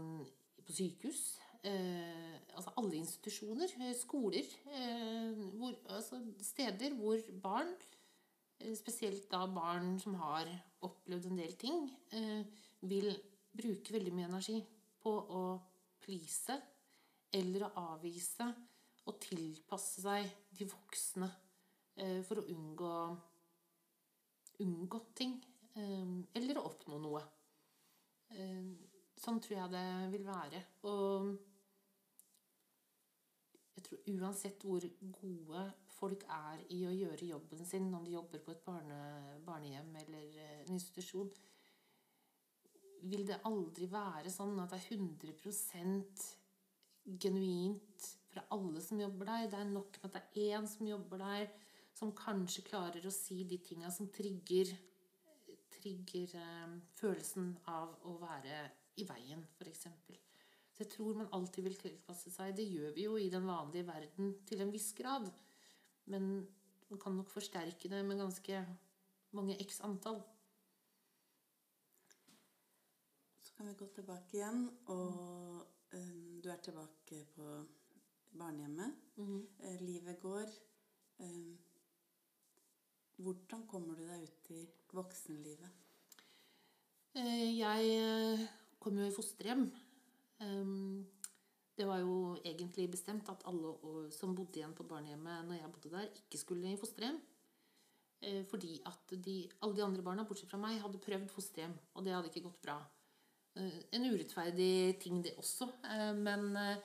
på 0.68 0.76
sykehus. 0.76 1.22
Eh, 1.66 2.36
altså 2.54 2.76
alle 2.78 3.00
institusjoner, 3.00 3.74
eh, 3.82 3.96
skoler, 3.98 4.46
eh, 4.70 5.40
hvor, 5.58 5.74
altså 5.96 6.20
steder 6.46 6.94
hvor 7.00 7.24
barn, 7.42 7.72
eh, 8.60 8.76
spesielt 8.78 9.26
da 9.32 9.48
barn 9.50 9.98
som 9.98 10.14
har 10.22 10.46
opplevd 10.86 11.26
en 11.32 11.42
del 11.42 11.58
ting, 11.58 11.90
eh, 12.12 12.46
vil 12.86 13.10
bruke 13.50 13.96
veldig 13.98 14.14
mye 14.14 14.30
energi 14.30 14.60
på 15.02 15.16
å 15.40 15.42
please 16.08 16.56
eller 17.36 17.66
å 17.68 17.72
avvise 17.92 18.46
og 19.08 19.18
tilpasse 19.20 20.00
seg 20.04 20.28
de 20.56 20.64
voksne 20.68 21.28
eh, 22.00 22.22
for 22.24 22.40
å 22.40 22.46
unngå 22.48 22.92
unngå 24.64 25.00
ting. 25.14 25.36
eh, 25.76 26.06
Eller 26.34 26.58
å 26.58 26.64
oppnå 26.72 26.98
noe. 27.04 27.20
Eh, 28.32 28.64
Sånn 29.18 29.40
tror 29.42 29.56
jeg 29.56 29.70
det 29.72 29.86
vil 30.12 30.26
være. 30.28 30.60
Og 30.86 31.32
jeg 33.74 33.84
tror 33.88 34.04
uansett 34.14 34.62
hvor 34.62 34.84
gode 35.16 35.62
folk 35.98 36.22
er 36.30 36.62
i 36.74 36.84
å 36.86 36.92
gjøre 36.94 37.26
jobben 37.26 37.66
sin, 37.66 37.88
om 37.94 38.04
de 38.06 38.14
jobber 38.14 38.42
på 38.44 38.52
et 38.54 38.62
barne, 38.66 38.98
barnehjem 39.46 39.90
eller 40.04 40.38
en 40.44 40.70
institusjon, 40.76 41.32
vil 43.02 43.24
det 43.28 43.40
aldri 43.48 43.88
være 43.90 44.30
sånn 44.32 44.58
at 44.62 44.72
det 44.72 44.80
er 44.80 44.98
100% 44.98 46.26
genuint 47.22 48.08
fra 48.28 48.44
alle 48.54 48.82
som 48.84 49.00
jobber 49.00 49.30
der. 49.30 49.48
Det 49.50 49.58
er 49.60 49.70
nok 49.70 49.98
med 50.02 50.10
at 50.10 50.34
det 50.34 50.44
er 50.44 50.58
én 50.58 50.68
som 50.68 50.88
jobber 50.88 51.22
der, 51.22 51.48
som 51.96 52.14
kanskje 52.14 52.66
klarer 52.66 53.06
å 53.06 53.14
si 53.14 53.42
de 53.48 53.58
tinga 53.64 53.90
som 53.94 54.10
trigger, 54.14 54.70
trigger 55.78 56.34
eh, 56.38 56.76
følelsen 56.98 57.52
av 57.70 57.96
å 58.06 58.18
være 58.22 58.62
i 58.98 59.06
veien, 59.08 59.44
f.eks. 59.58 59.86
Så 60.78 60.84
jeg 60.84 60.92
tror 60.92 61.16
man 61.18 61.30
alltid 61.34 61.64
vil 61.66 61.78
tilpasse 61.78 62.30
seg. 62.30 62.54
Det 62.54 62.66
gjør 62.66 62.92
vi 62.94 63.06
jo 63.08 63.16
i 63.18 63.30
den 63.32 63.46
vanlige 63.48 63.88
verden 63.88 64.34
til 64.46 64.62
en 64.62 64.70
viss 64.74 64.92
grad. 64.94 65.26
Men 66.06 66.28
man 66.88 67.00
kan 67.02 67.16
nok 67.18 67.30
forsterke 67.32 67.90
det 67.90 68.04
med 68.06 68.20
ganske 68.20 68.60
mange 69.34 69.56
x 69.64 69.80
antall. 69.86 70.20
Så 73.42 73.47
kan 73.58 73.66
vi 73.66 73.74
gå 73.74 73.86
tilbake 73.90 74.36
igjen, 74.38 74.60
og 74.94 75.94
eh, 75.98 76.18
du 76.38 76.46
er 76.52 76.60
tilbake 76.62 77.24
på 77.34 77.46
barnehjemmet. 78.38 78.92
Eh, 79.18 79.80
livet 79.82 80.20
går. 80.22 80.52
Eh, 81.18 81.56
hvordan 83.18 83.64
kommer 83.66 83.98
du 83.98 84.04
deg 84.06 84.28
ut 84.28 84.50
i 84.54 84.60
voksenlivet? 84.94 85.72
Eh, 87.18 87.58
Jeg 87.58 87.88
eh, 87.98 88.44
kom 88.78 89.00
jo 89.00 89.08
i 89.08 89.16
fosterhjem. 89.16 89.64
Ehm, 90.46 91.06
Det 91.78 91.86
var 91.86 91.98
jo 91.98 92.36
egentlig 92.44 92.88
bestemt 92.90 93.28
at 93.30 93.42
alle 93.46 94.10
som 94.10 94.34
bodde 94.34 94.58
igjen 94.58 94.74
på 94.74 94.86
barnehjemmet 94.86 95.46
når 95.46 95.58
jeg 95.60 95.72
bodde 95.72 95.90
der, 95.92 96.08
ikke 96.14 96.38
skulle 96.38 96.72
i 96.72 96.78
fosterhjem. 96.78 97.20
Fordi 98.50 98.80
at 98.84 99.12
de, 99.14 99.48
alle 99.62 99.76
de 99.76 99.84
andre 99.84 100.02
barna, 100.02 100.24
bortsett 100.26 100.50
fra 100.50 100.58
meg, 100.58 100.80
hadde 100.82 100.98
prøvd 100.98 101.30
fosterhjem. 101.30 101.76
Og 101.94 102.04
det 102.04 102.14
hadde 102.16 102.32
ikke 102.32 102.48
gått 102.48 102.58
bra. 102.62 102.80
Eh, 103.58 103.82
En 103.90 104.04
urettferdig 104.06 105.00
ting, 105.02 105.22
det 105.22 105.34
også. 105.38 105.68
Eh, 105.84 106.14
Men 106.14 106.56
eh, 106.56 106.78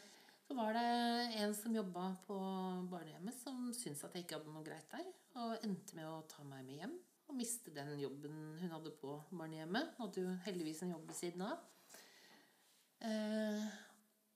så 0.48 0.56
var 0.58 0.74
det 0.74 0.88
en 1.42 1.54
som 1.56 1.76
jobba 1.76 2.16
på 2.28 2.38
barnehjemmet, 2.92 3.36
som 3.38 3.72
syntes 3.74 4.04
at 4.04 4.16
jeg 4.16 4.26
ikke 4.26 4.40
hadde 4.40 4.54
noe 4.54 4.66
greit 4.66 4.90
der. 4.92 5.06
Og 5.40 5.64
endte 5.66 5.96
med 5.98 6.10
å 6.10 6.24
ta 6.30 6.44
meg 6.44 6.66
med 6.66 6.82
hjem 6.82 6.98
og 7.30 7.38
miste 7.40 7.72
den 7.74 7.96
jobben 8.02 8.36
hun 8.60 8.74
hadde 8.76 8.92
på 9.00 9.16
barnehjemmet. 9.32 9.94
Hun 9.96 10.06
hadde 10.06 10.26
jo 10.26 10.34
heldigvis 10.46 10.84
en 10.84 10.92
jobb 10.94 11.08
ved 11.08 11.18
siden 11.18 11.46
av. 11.48 11.64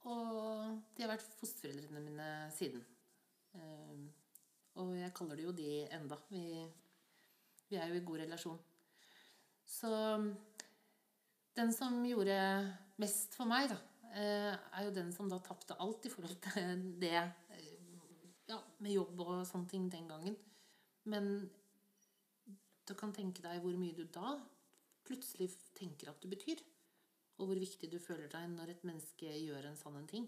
Og 0.08 0.80
de 0.95 1.04
har 1.04 1.12
vært 1.12 1.36
fosterforeldrene 1.38 2.02
mine 2.02 2.30
siden. 2.56 2.82
Og 4.80 4.95
jeg 4.95 5.13
kaller 5.19 5.38
det 5.38 5.45
jo 5.45 5.54
de 5.60 5.69
enda. 6.00 6.17
Vi, 6.32 6.63
vi 7.69 7.78
er 7.78 7.91
jo 7.91 8.00
i 8.00 8.06
god 8.08 8.23
relasjon. 8.23 8.58
Så 9.67 9.91
den 11.58 11.74
som 11.74 12.00
gjorde 12.06 12.38
mest 13.02 13.36
for 13.38 13.50
meg, 13.50 13.72
da, 13.72 13.78
eh, 14.13 14.54
er 14.54 14.86
jo 14.86 14.93
den 14.96 15.12
som 15.15 15.30
da 15.30 15.39
tapte 15.43 15.78
alt 15.82 16.06
i 16.06 16.12
forhold 16.13 16.38
til 16.43 16.84
det 17.04 17.15
eh, 17.17 17.72
ja, 18.50 18.60
med 18.84 18.93
jobb 18.93 19.24
og 19.26 19.34
sånne 19.48 19.72
ting 19.72 19.89
den 19.91 20.10
gangen. 20.10 20.38
Men 21.10 21.50
du 22.88 22.93
kan 22.96 23.13
tenke 23.15 23.43
deg 23.43 23.62
hvor 23.63 23.76
mye 23.80 23.96
du 23.96 24.06
da 24.13 24.38
plutselig 25.08 25.50
tenker 25.76 26.12
at 26.12 26.22
du 26.24 26.30
betyr. 26.32 26.62
Og 27.38 27.50
hvor 27.50 27.60
viktig 27.60 27.89
du 27.91 28.00
føler 28.02 28.30
deg 28.32 28.48
når 28.54 28.74
et 28.74 28.86
menneske 28.88 29.30
gjør 29.30 29.70
en 29.70 29.80
sånn 29.80 30.00
en 30.00 30.10
ting. 30.10 30.28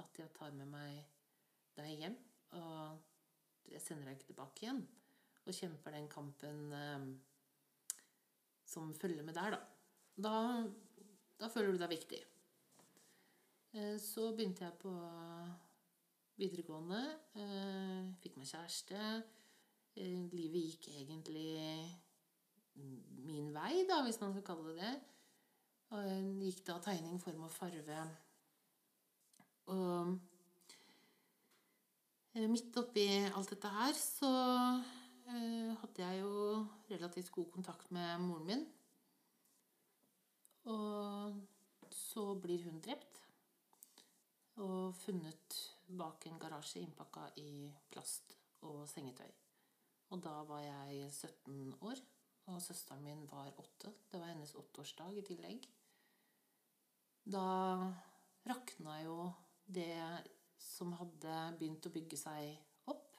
at 0.00 0.18
jeg 0.18 0.32
tar 0.32 0.54
med 0.56 0.70
meg 0.72 1.02
deg 1.76 1.98
hjem, 2.00 2.14
og 2.56 3.68
jeg 3.68 3.80
sender 3.84 4.08
deg 4.08 4.16
ikke 4.16 4.30
tilbake 4.30 4.64
igjen. 4.64 4.80
Og 5.44 5.52
kjemper 5.52 5.92
den 5.92 6.08
kampen 6.08 6.72
eh, 6.72 7.04
som 8.64 8.94
følger 8.96 9.22
med 9.26 9.36
der, 9.36 9.58
da. 9.58 9.60
Da, 10.16 10.64
da 11.40 11.48
føler 11.48 11.72
du 11.72 11.80
deg 11.80 11.92
viktig. 11.94 12.20
Eh, 13.72 13.96
så 14.00 14.32
begynte 14.36 14.66
jeg 14.66 14.76
på 14.82 14.92
videregående. 16.36 17.00
Eh, 17.40 18.10
fikk 18.20 18.36
meg 18.36 18.50
kjæreste. 18.50 18.98
Eh, 19.96 20.26
livet 20.32 20.66
gikk 20.66 20.90
egentlig 20.92 21.46
min 23.24 23.50
vei, 23.52 23.84
da, 23.88 24.00
hvis 24.04 24.20
man 24.20 24.32
skal 24.32 24.44
kalle 24.44 24.72
det 24.72 24.82
det. 24.82 24.92
Og 25.92 26.44
gikk 26.44 26.62
da 26.68 26.78
tegning, 26.84 27.18
form 27.20 27.48
og 27.48 27.52
farve. 27.52 28.02
Og 29.72 30.14
midt 32.48 32.76
oppi 32.80 33.06
alt 33.28 33.52
dette 33.52 33.72
her 33.72 33.92
så 33.96 34.30
hadde 35.28 36.00
jeg 36.00 36.22
jo 36.22 36.64
relativt 36.90 37.30
god 37.32 37.50
kontakt 37.52 37.92
med 37.92 38.24
moren 38.24 38.48
min. 38.48 38.64
Og 40.70 41.40
så 41.90 42.24
blir 42.38 42.62
hun 42.68 42.80
drept 42.84 43.18
og 44.62 44.92
funnet 44.94 45.56
bak 45.98 46.26
en 46.28 46.38
garasje 46.38 46.82
innpakka 46.82 47.24
i 47.40 47.70
plast 47.90 48.36
og 48.68 48.84
sengetøy. 48.88 49.30
Og 50.12 50.20
da 50.22 50.34
var 50.46 50.60
jeg 50.62 51.08
17 51.10 51.72
år, 51.80 52.02
og 52.52 52.60
søsteren 52.62 53.02
min 53.04 53.24
var 53.30 53.48
8. 53.58 53.92
Det 54.12 54.20
var 54.20 54.28
hennes 54.28 54.54
åtteårsdag 54.54 55.18
i 55.18 55.24
tillegg. 55.26 55.66
Da 57.24 57.46
rakna 58.46 58.98
jo 59.02 59.16
det 59.66 59.96
som 60.58 60.92
hadde 60.98 61.36
begynt 61.58 61.86
å 61.86 61.94
bygge 61.94 62.18
seg 62.18 62.52
opp. 62.92 63.16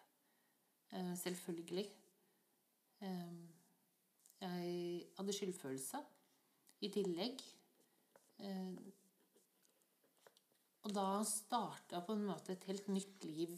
Eh, 0.94 1.14
selvfølgelig. 1.18 1.88
Eh, 3.04 3.38
jeg 4.44 5.08
hadde 5.18 5.36
skyldfølelse 5.36 6.04
i 6.84 6.90
tillegg. 6.92 7.42
Eh, 8.44 8.76
og 10.84 10.92
da 10.92 11.08
starta 11.28 12.02
på 12.04 12.16
en 12.18 12.26
måte 12.28 12.56
et 12.56 12.68
helt 12.68 12.90
nytt 12.92 13.24
liv 13.24 13.56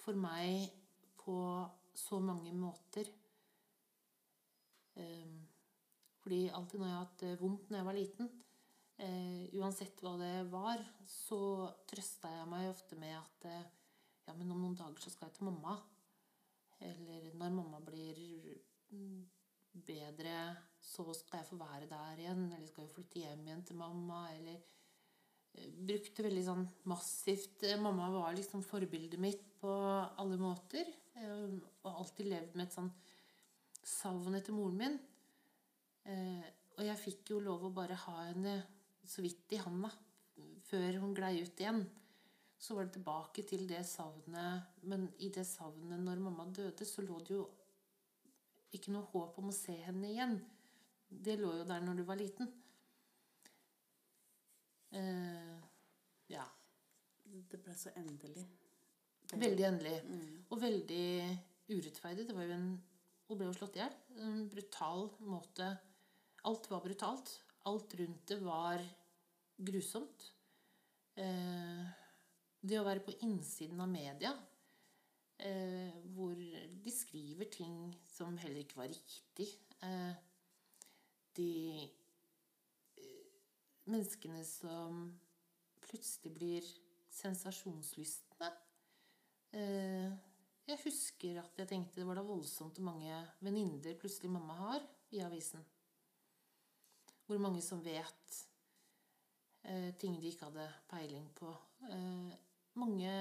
for 0.00 0.16
meg 0.16 0.70
på 1.20 1.36
så 1.98 2.20
mange 2.22 2.54
måter. 2.56 3.10
Um, 4.98 5.34
fordi 6.22 6.48
alltid 6.48 6.80
når 6.80 6.88
jeg 6.88 6.96
har 6.96 7.04
hatt 7.04 7.20
det 7.22 7.34
vondt 7.38 7.68
når 7.68 7.78
jeg 7.78 7.86
var 7.86 7.96
liten, 7.98 8.30
uh, 8.98 9.44
uansett 9.60 10.00
hva 10.02 10.14
det 10.18 10.32
var, 10.50 10.80
så 11.06 11.40
trøsta 11.90 12.32
jeg 12.34 12.48
meg 12.50 12.70
ofte 12.72 12.98
med 12.98 13.14
at 13.18 13.46
ja, 13.50 14.34
men 14.34 14.50
om 14.52 14.64
noen 14.64 14.76
dager 14.76 15.04
så 15.04 15.12
skal 15.12 15.28
jeg 15.28 15.38
til 15.38 15.48
mamma. 15.50 15.76
Eller 16.84 17.30
når 17.38 17.54
mamma 17.54 17.80
blir 17.84 18.18
mm, 18.92 19.22
bedre, 19.86 20.34
så 20.88 21.04
skal 21.16 21.42
jeg 21.42 21.48
få 21.50 21.58
være 21.60 21.88
der 21.90 22.22
igjen. 22.24 22.46
Eller 22.54 22.68
skal 22.70 22.86
jeg 22.86 22.94
flytte 22.94 23.22
hjem 23.22 23.44
igjen 23.46 23.64
til 23.68 23.80
mamma. 23.80 24.22
Eller 24.36 24.56
uh, 24.58 25.68
brukte 25.90 26.24
veldig 26.26 26.46
sånn 26.46 26.64
massivt 26.88 27.66
Mamma 27.82 28.08
var 28.14 28.32
liksom 28.38 28.64
forbildet 28.66 29.20
mitt 29.20 29.44
på 29.60 29.74
alle 30.22 30.38
måter. 30.40 30.88
Eh, 31.18 31.54
og 31.82 32.02
alltid 32.02 32.30
levd 32.30 32.56
med 32.56 32.68
et 32.68 32.76
sånn 32.76 32.90
savn 33.82 34.36
etter 34.38 34.54
moren 34.54 34.78
min. 34.78 34.98
Eh, 36.08 36.44
og 36.78 36.84
jeg 36.86 37.02
fikk 37.02 37.32
jo 37.34 37.40
lov 37.42 37.66
å 37.66 37.74
bare 37.74 37.96
ha 38.06 38.18
henne 38.28 38.58
så 39.08 39.24
vidt 39.24 39.56
i 39.56 39.60
handa 39.62 39.90
før 40.68 41.00
hun 41.02 41.14
glei 41.16 41.38
ut 41.42 41.60
igjen. 41.60 41.82
Så 42.58 42.74
var 42.74 42.86
det 42.86 42.96
tilbake 42.98 43.44
til 43.46 43.66
det 43.70 43.84
savnet. 43.86 44.78
Men 44.90 45.08
i 45.22 45.30
det 45.34 45.46
savnet 45.48 46.02
når 46.02 46.22
mamma 46.22 46.46
døde, 46.54 46.86
så 46.86 47.02
lå 47.06 47.18
det 47.26 47.34
jo 47.36 47.46
ikke 48.74 48.92
noe 48.92 49.08
håp 49.12 49.38
om 49.40 49.50
å 49.50 49.56
se 49.56 49.74
henne 49.86 50.10
igjen. 50.10 50.38
Det 51.08 51.38
lå 51.40 51.54
jo 51.60 51.66
der 51.68 51.84
når 51.84 51.98
du 51.98 52.04
var 52.08 52.20
liten. 52.20 52.50
Uh, 54.92 55.58
ja. 56.32 56.44
Det 57.28 57.60
ble 57.60 57.74
så 57.76 57.92
endelig. 57.96 58.46
Veldig 59.34 59.64
endelig. 59.68 59.96
Mm. 60.08 60.36
Og 60.48 60.62
veldig 60.62 61.08
urettferdig. 61.68 62.24
Det 62.28 62.36
var 62.36 62.48
jo 62.48 62.56
en 62.56 62.70
Hun 63.28 63.36
ble 63.36 63.50
jo 63.50 63.56
slått 63.58 63.76
i 63.76 63.82
hjel. 63.82 63.96
En 64.24 64.46
brutal 64.48 65.10
måte 65.20 65.66
Alt 66.48 66.70
var 66.70 66.80
brutalt. 66.80 67.34
Alt 67.68 67.94
rundt 67.98 68.30
det 68.30 68.38
var 68.40 68.80
grusomt. 69.58 70.30
Uh, 71.18 71.84
det 72.60 72.78
å 72.78 72.86
være 72.86 73.04
på 73.04 73.14
innsiden 73.26 73.80
av 73.82 73.90
media, 73.90 74.32
eh, 75.38 75.94
hvor 76.14 76.34
de 76.34 76.94
skriver 76.94 77.50
ting 77.52 77.76
som 78.08 78.38
heller 78.42 78.64
ikke 78.64 78.80
var 78.80 78.90
riktig 78.90 79.46
eh, 79.86 80.16
De 81.38 81.50
eh, 82.98 83.26
menneskene 83.88 84.42
som 84.44 85.04
plutselig 85.86 86.34
blir 86.34 86.72
sensasjonslystne 87.14 88.50
Eh, 89.56 90.12
jeg 90.68 90.80
husker 90.82 91.38
at 91.40 91.60
jeg 91.62 91.70
tenkte 91.70 92.02
det 92.02 92.06
var 92.08 92.18
da 92.18 92.24
voldsomt 92.26 92.76
hvor 92.76 92.90
mange 92.90 93.16
venninner 93.40 93.96
plutselig 93.96 94.30
mamma 94.32 94.56
har 94.58 94.82
i 95.16 95.22
avisen. 95.24 95.62
Hvor 97.24 97.40
mange 97.40 97.62
som 97.64 97.80
vet 97.84 98.40
eh, 99.64 99.94
ting 100.00 100.18
de 100.20 100.28
ikke 100.28 100.50
hadde 100.50 100.66
peiling 100.90 101.30
på. 101.36 101.54
Mange 102.78 103.14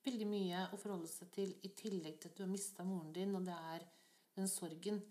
Veldig 0.00 0.24
mye 0.24 0.60
å 0.72 0.78
forholde 0.80 1.10
seg 1.12 1.28
til 1.34 1.50
i 1.60 1.68
tillegg 1.76 2.14
til 2.16 2.30
at 2.30 2.38
du 2.38 2.40
har 2.40 2.48
mista 2.48 2.84
moren 2.88 3.10
din, 3.12 3.34
og 3.36 3.44
det 3.44 3.52
er 3.52 3.82
den 4.32 4.46
sorgen. 4.48 5.02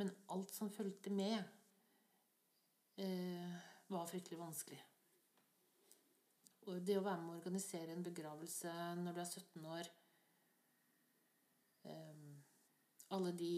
Men 0.00 0.10
alt 0.34 0.50
som 0.54 0.72
fulgte 0.74 1.10
med, 1.14 1.38
var 3.90 4.06
fryktelig 4.10 4.38
vanskelig. 4.40 4.80
Og 6.70 6.80
det 6.80 6.96
å 6.96 7.04
være 7.04 7.20
med 7.20 7.34
å 7.34 7.38
organisere 7.38 7.92
en 7.92 8.04
begravelse 8.04 8.72
når 9.00 9.16
du 9.16 9.20
er 9.20 9.28
17 9.28 9.66
år 9.68 9.88
eh, 11.90 12.22
Alle 13.12 13.32
de 13.36 13.56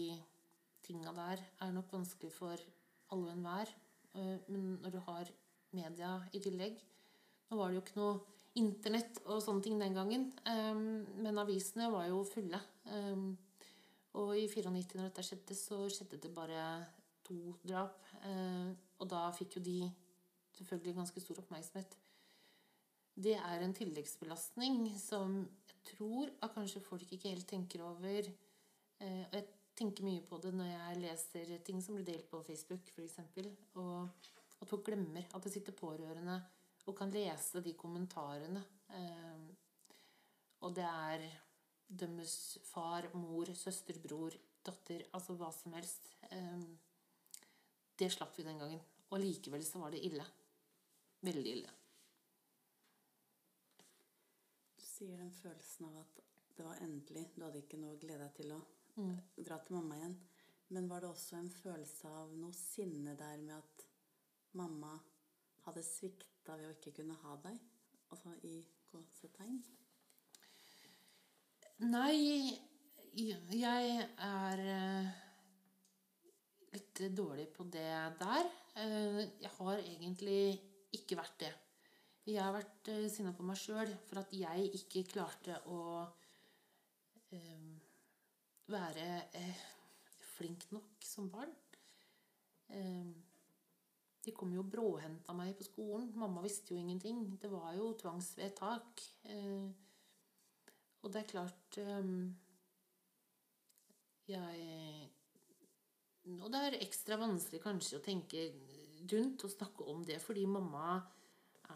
tinga 0.83 1.13
der 1.15 1.43
er 1.63 1.75
nok 1.75 1.93
vanskelig 1.95 2.31
for 2.35 2.63
alle 3.11 3.29
og 3.29 3.33
enhver. 3.33 3.71
Uh, 4.15 4.39
men 4.47 4.77
når 4.81 4.95
du 4.95 4.99
har 5.05 5.29
media 5.75 6.13
i 6.33 6.39
tillegg 6.41 6.79
Nå 7.47 7.57
var 7.59 7.69
det 7.69 7.77
jo 7.77 7.81
ikke 7.83 7.99
noe 7.99 8.35
Internett 8.57 9.19
og 9.27 9.41
sånne 9.43 9.61
ting 9.61 9.75
den 9.77 9.93
gangen, 9.93 10.23
um, 10.49 11.03
men 11.21 11.37
avisene 11.37 11.91
var 11.93 12.07
jo 12.09 12.23
fulle. 12.25 12.57
Um, 12.89 13.35
og 14.17 14.33
i 14.37 14.47
94, 14.49 14.97
når 14.97 15.09
dette 15.09 15.25
skjedde, 15.25 15.55
så 15.57 15.83
skjedde 15.93 16.19
det 16.23 16.33
bare 16.33 16.65
to 17.27 17.53
drap. 17.63 18.01
Uh, 18.23 18.73
og 18.97 19.09
da 19.11 19.27
fikk 19.37 19.59
jo 19.59 19.63
de 19.63 19.79
selvfølgelig 20.57 20.97
ganske 20.97 21.21
stor 21.21 21.41
oppmerksomhet 21.43 21.97
det 23.17 23.33
er 23.35 23.63
en 23.63 23.75
tilleggsbelastning 23.75 24.91
som 25.01 25.39
jeg 25.67 25.93
tror 25.95 26.29
at 26.43 26.53
kanskje 26.53 26.83
folk 26.85 27.13
ikke 27.13 27.31
helt 27.31 27.47
tenker 27.49 27.81
over. 27.85 28.27
Eh, 29.01 29.23
og 29.23 29.33
jeg 29.33 29.45
tenker 29.77 30.05
mye 30.05 30.25
på 30.25 30.37
det 30.43 30.53
når 30.53 30.69
jeg 30.69 31.01
leser 31.01 31.53
ting 31.65 31.81
som 31.83 31.97
blir 31.97 32.05
delt 32.05 32.29
på 32.29 32.43
Facebook 32.45 32.91
f.eks. 32.93 33.17
Og 33.81 34.09
at 34.61 34.69
folk 34.69 34.85
glemmer 34.85 35.25
at 35.33 35.43
det 35.43 35.53
sitter 35.53 35.77
pårørende 35.77 36.37
og 36.87 36.95
kan 36.97 37.11
lese 37.11 37.61
de 37.63 37.73
kommentarene. 37.79 38.61
Eh, 38.93 39.47
og 40.61 40.75
det 40.75 40.85
er 40.85 41.25
dømmes 41.87 42.57
far, 42.67 43.07
mor, 43.15 43.49
søster, 43.55 43.99
bror, 44.03 44.35
datter 44.67 45.05
Altså 45.15 45.35
hva 45.39 45.51
som 45.55 45.73
helst. 45.77 46.09
Eh, 46.31 46.63
det 47.97 48.11
slapp 48.13 48.37
vi 48.37 48.45
den 48.45 48.59
gangen. 48.61 48.81
Og 49.09 49.21
likevel 49.23 49.63
så 49.65 49.79
var 49.81 49.95
det 49.95 50.03
ille. 50.05 50.25
Veldig 51.23 51.51
ille. 51.51 51.75
Du 54.77 54.83
sier 54.85 55.17
den 55.17 55.31
følelsen 55.33 55.87
av 55.89 56.01
at 56.03 56.19
det 56.57 56.65
var 56.65 56.81
endelig. 56.83 57.27
Du 57.35 57.45
hadde 57.45 57.61
ikke 57.63 57.79
noe 57.79 57.95
å 57.95 58.01
glede 58.01 58.25
deg 58.25 58.35
til 58.41 58.53
å 58.57 58.59
mm. 58.97 59.15
dra 59.47 59.59
til 59.63 59.77
mamma 59.77 59.99
igjen. 59.99 60.17
Men 60.75 60.89
var 60.91 61.01
det 61.01 61.11
også 61.13 61.37
en 61.39 61.51
følelse 61.53 62.11
av 62.11 62.33
noe 62.35 62.55
sinne 62.57 63.15
der 63.15 63.39
med 63.39 63.55
at 63.55 63.85
mamma 64.59 64.97
hadde 65.63 65.83
svikta 65.85 66.57
ved 66.59 66.67
å 66.67 66.75
ikke 66.75 66.97
kunne 66.99 67.15
ha 67.23 67.37
deg? 67.45 67.59
Altså 68.11 68.33
i 68.47 68.57
gåsetegn? 68.91 69.61
Nei, 71.77 72.57
jeg 73.13 74.05
er 74.25 74.61
eh, 74.65 75.09
litt 76.73 77.01
dårlig 77.13 77.45
på 77.53 77.67
det 77.69 77.91
der. 78.17 78.49
Eh, 78.81 79.19
jeg 79.43 79.51
har 79.59 79.83
egentlig 79.83 80.39
ikke 80.97 81.19
vært 81.19 81.35
det. 81.43 81.51
Jeg 82.25 82.41
har 82.41 82.55
vært 82.55 82.89
uh, 82.89 83.05
sinna 83.13 83.35
på 83.37 83.45
meg 83.45 83.59
sjøl 83.61 83.93
for 84.09 84.23
at 84.23 84.33
jeg 84.33 84.71
ikke 84.75 85.05
klarte 85.13 85.61
å 85.69 85.79
være 88.73 89.05
flink 90.33 90.65
nok 90.73 91.05
som 91.07 91.29
barn. 91.31 91.53
De 94.27 94.33
kom 94.35 94.51
jo 94.51 94.59
og 94.59 94.71
bråhenta 94.73 95.31
meg 95.37 95.53
på 95.55 95.63
skolen. 95.69 96.09
Mamma 96.19 96.41
visste 96.43 96.73
jo 96.73 96.81
ingenting. 96.81 97.29
Det 97.39 97.47
var 97.47 97.71
jo 97.77 97.93
tvangsvedtak. 98.01 99.03
Eh, 99.31 99.86
og 101.03 101.13
det 101.13 101.21
er 101.21 101.29
klart 101.31 101.77
eh, 101.81 102.09
Jeg 104.27 105.09
Og 106.41 106.49
det 106.51 106.63
er 106.63 106.81
ekstra 106.83 107.19
vanskelig 107.21 107.61
kanskje 107.63 107.99
å 107.99 108.03
tenke 108.03 108.49
rundt 109.11 109.45
og 109.45 109.53
snakke 109.53 109.85
om 109.87 110.01
det, 110.03 110.17
fordi 110.19 110.43
mamma 110.49 110.97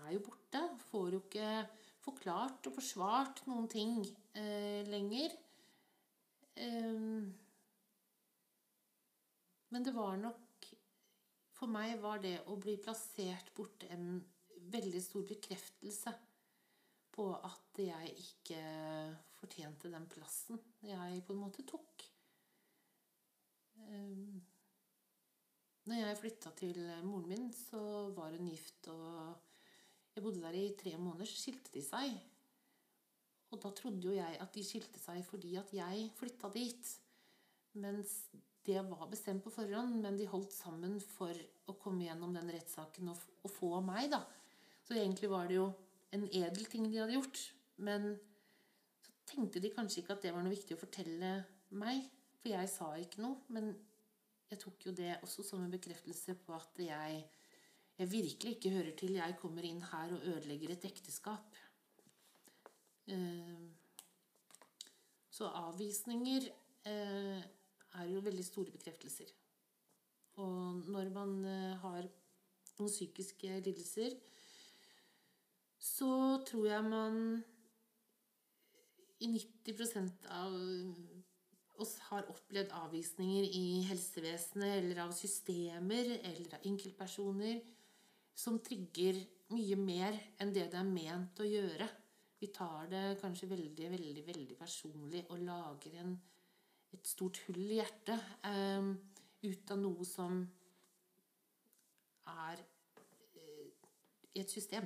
er 0.01 0.09
jo 0.15 0.23
borte. 0.25 0.61
Får 0.89 1.15
jo 1.15 1.21
ikke 1.23 1.51
forklart 2.01 2.67
og 2.67 2.75
forsvart 2.75 3.43
noen 3.47 3.69
ting 3.71 4.01
eh, 4.35 4.81
lenger. 4.89 5.35
Um, 6.61 7.31
men 9.71 9.85
det 9.85 9.93
var 9.95 10.17
nok 10.19 10.67
For 11.55 11.71
meg 11.71 11.93
var 12.03 12.19
det 12.19 12.41
å 12.51 12.57
bli 12.59 12.73
plassert 12.81 13.53
borte 13.55 13.87
en 13.93 14.17
veldig 14.73 15.01
stor 15.03 15.23
bekreftelse 15.29 16.11
på 17.21 17.27
at 17.37 17.81
jeg 17.81 18.13
ikke 18.17 18.61
fortjente 19.37 19.91
den 19.93 20.07
plassen 20.09 20.57
jeg 20.85 21.21
på 21.27 21.35
en 21.35 21.43
måte 21.43 21.65
tok. 21.69 22.05
Um, 23.77 24.41
når 25.89 25.99
jeg 25.99 26.17
flytta 26.17 26.51
til 26.57 26.79
moren 27.05 27.29
min, 27.29 27.47
så 27.53 27.81
var 28.15 28.33
hun 28.33 28.49
gift, 28.49 28.89
og 28.93 30.15
jeg 30.15 30.25
bodde 30.25 30.41
der 30.43 30.57
i 30.57 30.67
tre 30.77 30.95
måneder. 30.97 31.29
Så 31.29 31.41
skilte 31.41 31.73
de 31.73 31.83
seg. 31.85 32.17
Og 33.51 33.59
da 33.61 33.71
trodde 33.75 34.05
jo 34.05 34.13
jeg 34.15 34.37
at 34.41 34.53
de 34.55 34.63
skilte 34.65 35.01
seg 35.01 35.21
fordi 35.27 35.55
at 35.59 35.73
jeg 35.75 36.09
flytta 36.17 36.51
dit. 36.53 36.93
Mens 37.81 38.15
det 38.65 38.81
var 38.87 39.09
bestemt 39.09 39.43
på 39.43 39.53
forhånd, 39.53 39.97
men 40.03 40.17
de 40.17 40.29
holdt 40.29 40.53
sammen 40.53 40.99
for 41.01 41.33
å 41.69 41.77
komme 41.81 42.05
gjennom 42.05 42.33
den 42.35 42.51
rettssaken 42.53 43.13
og, 43.13 43.25
og 43.41 43.53
få 43.53 43.71
meg, 43.85 44.11
da. 44.13 44.21
Så 44.85 44.97
egentlig 44.97 45.29
var 45.31 45.49
det 45.49 45.57
jo 45.57 45.71
en 46.15 46.27
edel 46.27 46.67
ting 46.69 46.87
de 46.89 46.99
hadde 46.99 47.15
gjort. 47.17 47.41
Men 47.81 48.11
så 49.01 49.13
tenkte 49.33 49.61
de 49.63 49.71
kanskje 49.73 50.01
ikke 50.01 50.17
at 50.17 50.25
det 50.25 50.33
var 50.35 50.43
noe 50.43 50.53
viktig 50.53 50.75
å 50.75 50.81
fortelle 50.81 51.31
meg. 51.81 52.07
For 52.41 52.53
jeg 52.53 52.71
sa 52.71 52.91
ikke 52.99 53.23
noe. 53.23 53.39
Men 53.53 53.71
jeg 54.51 54.59
tok 54.61 54.87
jo 54.89 54.95
det 54.95 55.13
også 55.21 55.45
som 55.47 55.63
en 55.63 55.71
bekreftelse 55.71 56.35
på 56.45 56.55
at 56.57 56.81
jeg, 56.83 57.21
jeg 57.99 58.11
virkelig 58.11 58.57
ikke 58.57 58.73
hører 58.75 58.95
til. 58.99 59.19
Jeg 59.19 59.37
kommer 59.39 59.67
inn 59.67 59.83
her 59.91 60.15
og 60.15 60.25
ødelegger 60.33 60.75
et 60.75 60.89
ekteskap. 60.91 61.59
Eh, 63.11 63.69
så 65.31 65.47
avvisninger 65.61 66.49
eh, 66.91 67.45
er 67.99 68.09
jo 68.11 68.23
veldig 68.23 68.43
store 68.45 68.73
bekreftelser. 68.75 69.31
Og 70.43 70.83
når 70.91 71.09
man 71.15 71.37
eh, 71.45 71.79
har 71.81 72.07
noen 72.77 72.91
psykiske 72.91 73.61
lidelser, 73.65 74.15
så 75.81 76.13
tror 76.45 76.67
jeg 76.69 76.85
man 76.85 77.15
i 79.21 79.29
90% 79.33 80.27
av 80.33 80.53
oss 81.81 81.95
har 82.11 82.27
opplevd 82.29 82.73
avvisninger 82.77 83.47
i 83.57 83.81
helsevesenet 83.89 84.75
eller 84.77 85.01
av 85.07 85.13
systemer 85.17 86.11
eller 86.19 86.53
av 86.53 86.67
enkeltpersoner 86.69 87.61
som 88.37 88.59
trigger 88.61 89.17
mye 89.55 89.77
mer 89.79 90.17
enn 90.41 90.53
det 90.53 90.67
det 90.71 90.79
er 90.79 90.87
ment 90.87 91.41
å 91.41 91.49
gjøre. 91.49 91.89
Vi 92.41 92.49
tar 92.53 92.87
det 92.89 93.03
kanskje 93.21 93.49
veldig, 93.49 93.89
veldig, 93.95 94.25
veldig 94.29 94.57
personlig 94.57 95.25
og 95.29 95.41
lager 95.45 95.97
en, 96.01 96.15
et 96.93 97.09
stort 97.09 97.41
hull 97.47 97.61
i 97.65 97.81
hjertet 97.81 98.31
um, 98.45 98.93
ut 99.41 99.73
av 99.73 99.81
noe 99.81 100.07
som 100.07 100.41
er 102.31 102.61
uh, 102.61 103.69
i 104.33 104.41
et 104.41 104.49
system. 104.49 104.85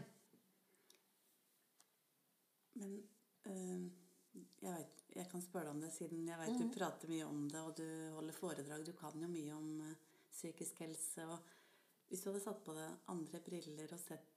Men 2.80 2.96
øh, 3.46 3.92
jeg 4.62 4.74
vet 4.74 5.02
jeg 5.16 5.30
kan 5.32 5.44
spørre 5.44 5.70
deg 5.70 5.76
om 5.78 5.82
det, 5.84 5.94
siden 5.96 6.26
jeg 6.28 6.40
vet 6.42 6.52
mm. 6.52 6.58
du 6.60 6.74
prater 6.76 7.12
mye 7.12 7.28
om 7.30 7.44
det, 7.48 7.60
og 7.64 7.78
du 7.78 7.86
holder 8.18 8.36
foredrag. 8.36 8.82
Du 8.84 8.92
kan 9.00 9.22
jo 9.22 9.30
mye 9.32 9.54
om 9.56 9.70
øh, 9.88 9.94
psykisk 10.32 10.82
helse. 10.84 11.24
og 11.24 11.38
Hvis 12.10 12.24
du 12.24 12.30
hadde 12.30 12.44
satt 12.44 12.64
på 12.66 12.76
deg 12.76 13.12
andre 13.14 13.40
briller 13.46 13.94
og 13.96 14.02
sett 14.02 14.32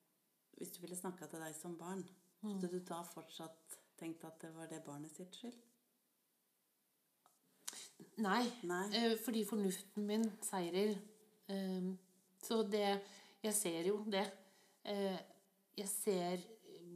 Hvis 0.59 0.71
du 0.75 0.81
ville 0.83 0.97
snakka 0.99 1.27
til 1.31 1.43
deg 1.43 1.55
som 1.55 1.75
barn, 1.79 2.05
mm. 2.43 2.53
hadde 2.53 2.71
du 2.71 2.79
da 2.87 3.03
fortsatt 3.07 3.79
tenkt 3.99 4.25
at 4.27 4.39
det 4.43 4.53
var 4.55 4.71
det 4.71 4.85
barnet 4.87 5.15
sitt 5.15 5.35
skyld? 5.35 5.59
Nei, 8.23 8.45
Nei. 8.67 8.85
Uh, 8.95 9.17
fordi 9.23 9.45
fornuften 9.47 10.07
min 10.07 10.27
seirer. 10.43 10.95
Så 12.43 12.63
det 12.69 13.01
Jeg 13.43 13.55
ser 13.55 13.87
jo 13.89 14.03
det. 14.05 14.27
jeg 14.85 15.89
ser 15.89 16.43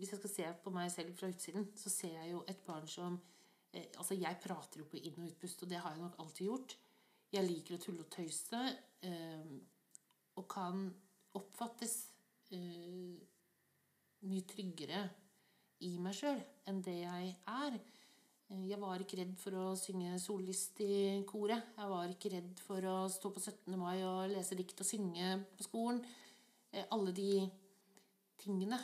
Hvis 0.02 0.10
jeg 0.10 0.18
skal 0.18 0.32
se 0.34 0.48
på 0.64 0.72
meg 0.74 0.90
selv 0.90 1.14
fra 1.14 1.30
utsiden, 1.30 1.68
så 1.78 1.92
ser 1.92 2.16
jeg 2.18 2.32
jo 2.32 2.42
et 2.50 2.64
barn 2.66 2.88
som 2.90 3.20
Eh, 3.72 3.88
altså, 3.96 4.14
jeg 4.14 4.40
prater 4.42 4.82
jo 4.82 4.88
på 4.88 5.00
inn- 5.00 5.20
og 5.22 5.30
utpust, 5.30 5.62
og 5.62 5.70
det 5.70 5.80
har 5.80 5.94
jeg 5.94 6.02
nok 6.02 6.18
alltid 6.20 6.46
gjort. 6.46 6.76
Jeg 7.32 7.48
liker 7.48 7.76
å 7.76 7.80
tulle 7.80 8.04
og 8.04 8.10
tøyse, 8.12 8.60
eh, 9.08 9.52
og 10.36 10.48
kan 10.48 10.84
oppfattes 11.34 11.94
eh, 12.52 13.16
mye 14.28 14.44
tryggere 14.48 15.00
i 15.80 15.96
meg 15.98 16.14
sjøl 16.14 16.42
enn 16.68 16.82
det 16.84 16.98
jeg 17.00 17.36
er. 17.48 17.78
Jeg 18.52 18.78
var 18.78 19.00
ikke 19.00 19.16
redd 19.16 19.32
for 19.40 19.56
å 19.56 19.64
synge 19.80 20.18
sollist 20.20 20.82
i 20.84 21.22
koret. 21.24 21.72
Jeg 21.78 21.88
var 21.88 22.10
ikke 22.12 22.34
redd 22.34 22.60
for 22.60 22.84
å 22.84 22.96
stå 23.08 23.30
på 23.32 23.40
17. 23.40 23.78
mai 23.80 24.04
og 24.04 24.28
lese 24.28 24.58
dikt 24.58 24.84
og 24.84 24.86
synge 24.86 25.38
på 25.56 25.64
skolen. 25.64 26.02
Alle 26.92 27.14
de 27.16 27.48
tingene. 28.44 28.76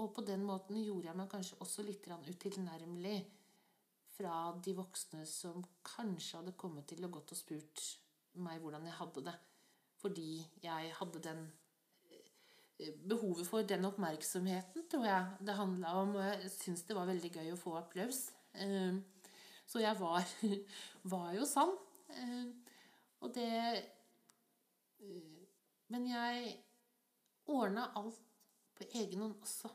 Og 0.00 0.12
på 0.16 0.24
den 0.24 0.44
måten 0.48 0.80
gjorde 0.80 1.10
jeg 1.10 1.18
meg 1.18 1.30
kanskje 1.30 1.58
også 1.60 1.84
litt 1.84 2.06
utilnærmelig 2.08 3.18
fra 4.12 4.36
de 4.64 4.74
voksne 4.76 5.24
som 5.28 5.64
kanskje 5.84 6.38
hadde 6.40 6.54
kommet 6.58 6.88
til 6.88 7.04
og 7.04 7.18
gått 7.18 7.34
og 7.34 7.38
spurt 7.38 7.82
meg 8.40 8.60
hvordan 8.62 8.86
jeg 8.88 8.96
hadde 8.98 9.24
det. 9.28 9.34
Fordi 10.00 10.28
jeg 10.62 10.92
hadde 10.98 11.22
den 11.22 11.42
eh, 12.10 12.94
behovet 13.08 13.46
for 13.46 13.68
den 13.68 13.84
oppmerksomheten, 13.88 14.86
tror 14.90 15.06
jeg 15.06 15.46
det 15.46 15.58
handla 15.58 15.94
om. 16.00 16.16
Og 16.16 16.24
jeg 16.24 16.52
syns 16.56 16.84
det 16.88 16.96
var 16.96 17.10
veldig 17.10 17.32
gøy 17.36 17.52
å 17.52 17.60
få 17.60 17.76
applaus. 17.80 18.24
Eh, 18.54 18.96
så 19.68 19.84
jeg 19.84 20.00
var, 20.00 20.24
var 21.14 21.30
jo 21.36 21.48
sann. 21.48 21.76
Eh, 22.16 22.48
og 23.22 23.34
det 23.36 23.50
Men 25.92 26.06
jeg 26.08 26.52
ordna 27.50 27.88
alt 27.98 28.20
på 28.78 28.86
egen 28.96 29.24
hånd 29.24 29.34
også. 29.42 29.68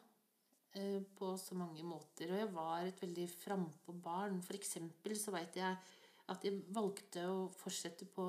Eh, 0.77 1.01
på 1.17 1.31
så 1.39 1.55
mange 1.57 1.83
måter. 1.85 2.31
Og 2.31 2.41
jeg 2.41 2.49
var 2.53 2.85
et 2.85 3.01
veldig 3.01 3.27
frampå 3.31 3.95
barn. 4.03 4.41
For 4.45 4.57
eksempel 4.57 5.15
så 5.17 5.33
veit 5.33 5.57
jeg 5.57 5.73
at 6.27 6.43
jeg 6.43 6.59
valgte 6.75 7.23
å 7.31 7.47
fortsette 7.55 8.05
på 8.11 8.25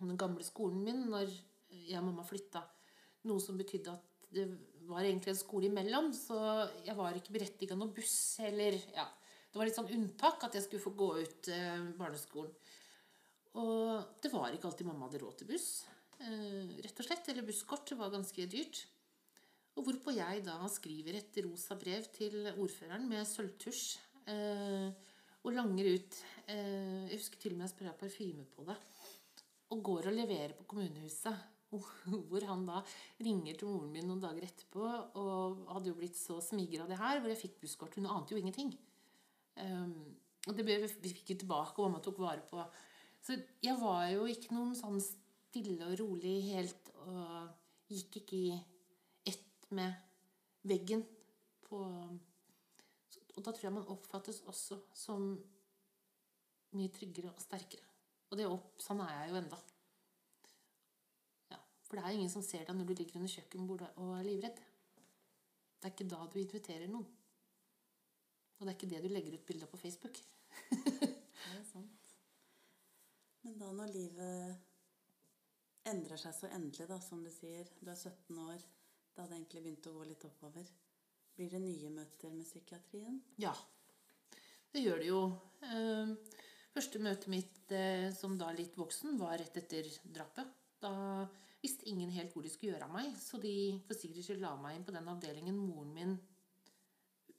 den 0.00 0.18
gamle 0.18 0.44
skolen 0.44 0.82
min 0.84 1.06
når 1.12 1.30
jeg 1.70 2.00
og 2.00 2.08
mamma 2.08 2.26
flytta. 2.26 2.64
Noe 3.28 3.42
som 3.42 3.58
betydde 3.60 3.94
at 3.94 4.28
det 4.34 4.46
var 4.88 5.04
egentlig 5.04 5.34
en 5.34 5.38
skole 5.38 5.68
imellom, 5.68 6.10
så 6.14 6.36
jeg 6.86 6.96
var 6.98 7.16
ikke 7.18 7.34
berettiga 7.34 7.76
noe 7.78 7.92
buss 7.94 8.40
heller. 8.42 8.76
ja, 8.94 9.06
Det 9.50 9.58
var 9.58 9.68
litt 9.68 9.78
sånn 9.78 9.92
unntak 9.94 10.44
at 10.46 10.56
jeg 10.56 10.66
skulle 10.66 10.82
få 10.82 10.94
gå 10.98 11.10
ut 11.20 11.50
eh, 11.52 11.88
barneskolen. 11.98 12.52
Og 13.60 14.20
det 14.22 14.30
var 14.32 14.54
ikke 14.54 14.70
alltid 14.70 14.86
mamma 14.86 15.08
hadde 15.08 15.22
råd 15.22 15.40
til 15.40 15.50
buss, 15.50 15.68
eh, 16.22 16.76
rett 16.84 17.02
og 17.02 17.06
slett. 17.06 17.30
Eller 17.30 17.46
busskort. 17.46 17.86
Det 17.86 17.98
var 17.98 18.12
ganske 18.14 18.46
dyrt. 18.50 18.84
Og 19.78 19.86
hvorpå 19.86 20.14
jeg 20.16 20.42
da 20.46 20.56
skriver 20.70 21.20
et 21.20 21.38
rosa 21.46 21.76
brev 21.78 22.08
til 22.14 22.42
ordføreren 22.50 23.06
med 23.08 23.28
sølvtusj 23.28 23.84
eh, 24.32 24.90
og 25.40 25.54
langer 25.56 25.94
ut 25.94 26.18
eh, 26.50 27.06
Jeg 27.08 27.16
husker 27.20 27.40
til 27.40 27.54
og 27.54 27.60
med 27.60 27.68
jeg 27.68 27.74
spraya 27.74 27.94
parfyme 27.96 28.44
på 28.50 28.66
det. 28.68 28.76
Og 29.70 29.82
går 29.86 30.10
og 30.10 30.16
leverer 30.16 30.56
på 30.58 30.66
kommunehuset. 30.68 31.46
Hvor 32.28 32.44
han 32.48 32.64
da 32.66 32.80
ringer 33.22 33.54
til 33.54 33.70
moren 33.70 33.92
min 33.94 34.08
noen 34.10 34.22
dager 34.22 34.42
etterpå 34.48 34.88
og 35.20 35.60
hadde 35.70 35.92
jo 35.92 35.98
blitt 36.00 36.18
så 36.18 36.40
smigra 36.42 36.82
av 36.82 36.90
det 36.90 36.98
her, 36.98 37.20
hvor 37.20 37.30
jeg 37.30 37.38
fikk 37.44 37.60
busskort. 37.62 37.94
Hun 37.94 38.08
ante 38.10 38.34
jo 38.34 38.40
ingenting. 38.40 38.72
Um, 39.54 40.16
og 40.48 40.56
det 40.58 40.64
ble, 40.66 40.80
vi 40.82 41.12
fikk 41.14 41.30
jo 41.30 41.36
tilbake, 41.44 41.76
og 41.76 41.86
mamma 41.86 42.02
tok 42.02 42.18
vare 42.24 42.42
på. 42.48 42.64
Så 43.22 43.36
jeg 43.62 43.76
var 43.78 44.08
jo 44.10 44.26
ikke 44.26 44.56
noen 44.56 44.74
sånn 44.74 44.98
stille 45.04 45.92
og 45.92 45.94
rolig 46.00 46.36
helt 46.48 46.90
og 47.04 47.94
gikk 47.94 48.18
ikke 48.24 48.38
i 48.38 48.58
med 49.76 49.94
veggen 50.66 51.04
på 51.66 51.80
Og 51.80 53.44
da 53.46 53.52
tror 53.52 53.64
jeg 53.64 53.72
man 53.72 53.90
oppfattes 53.92 54.42
også 54.50 54.80
som 54.94 55.30
mye 56.76 56.90
tryggere 56.92 57.30
og 57.30 57.42
sterkere. 57.42 57.86
Og 58.30 58.38
det 58.38 58.46
opp, 58.46 58.74
sånn 58.82 59.00
er 59.02 59.12
jeg 59.14 59.30
jo 59.30 59.38
enda. 59.40 59.58
Ja, 61.50 61.60
for 61.86 61.96
det 61.96 62.04
er 62.04 62.18
ingen 62.18 62.32
som 62.32 62.44
ser 62.46 62.66
deg 62.66 62.76
når 62.76 62.90
du 62.90 62.94
ligger 62.98 63.18
under 63.20 63.32
kjøkkenbordet 63.32 63.88
og 64.02 64.12
er 64.18 64.26
livredd. 64.26 64.60
Det 65.80 65.88
er 65.88 65.94
ikke 65.94 66.10
da 66.12 66.20
du 66.26 66.36
inviterer 66.42 66.90
noen. 66.90 67.08
Og 68.58 68.66
det 68.66 68.72
er 68.74 68.76
ikke 68.76 68.90
det 68.90 69.02
du 69.02 69.08
legger 69.08 69.38
ut 69.38 69.46
bilder 69.48 69.70
på 69.70 69.80
Facebook. 69.80 70.20
det 70.74 71.54
er 71.56 71.64
sant. 71.70 72.12
Men 73.46 73.56
da 73.62 73.70
når 73.72 73.94
livet 73.94 75.88
endrer 75.88 76.20
seg 76.20 76.34
så 76.36 76.50
endelig, 76.52 76.86
da, 76.90 77.00
som 77.02 77.22
du 77.24 77.30
sier. 77.32 77.70
Du 77.80 77.88
er 77.88 77.96
17 77.96 78.36
år. 78.44 78.66
Det 79.14 79.24
hadde 79.24 79.36
egentlig 79.36 79.64
begynt 79.64 79.90
å 79.90 79.96
gå 79.96 80.06
litt 80.08 80.24
oppover. 80.28 80.70
Blir 81.36 81.50
det 81.50 81.62
nye 81.62 81.90
møter 81.92 82.32
med 82.34 82.46
psykiatrien? 82.46 83.20
Ja, 83.42 83.54
det 84.72 84.84
gjør 84.84 85.02
det 85.02 85.10
jo. 85.10 85.20
Eh, 85.66 86.14
Første 86.70 87.00
møtet 87.02 87.26
mitt 87.32 87.72
eh, 87.74 88.08
som 88.14 88.36
da 88.38 88.52
litt 88.54 88.76
voksen 88.78 89.16
var 89.18 89.40
rett 89.40 89.56
etter 89.58 89.88
drapet. 90.14 90.50
Da 90.80 90.92
visste 91.60 91.88
ingen 91.90 92.12
helt 92.14 92.32
hvor 92.32 92.46
de 92.46 92.52
skulle 92.52 92.76
gjøre 92.76 92.86
av 92.86 92.94
meg, 92.94 93.08
så 93.18 93.40
de 93.42 93.54
for 93.88 93.98
sikkerhets 93.98 94.30
skyld 94.30 94.44
la 94.44 94.52
meg 94.60 94.78
inn 94.78 94.86
på 94.86 94.94
den 94.94 95.10
avdelingen 95.10 95.58
moren 95.58 95.96
min 95.96 96.18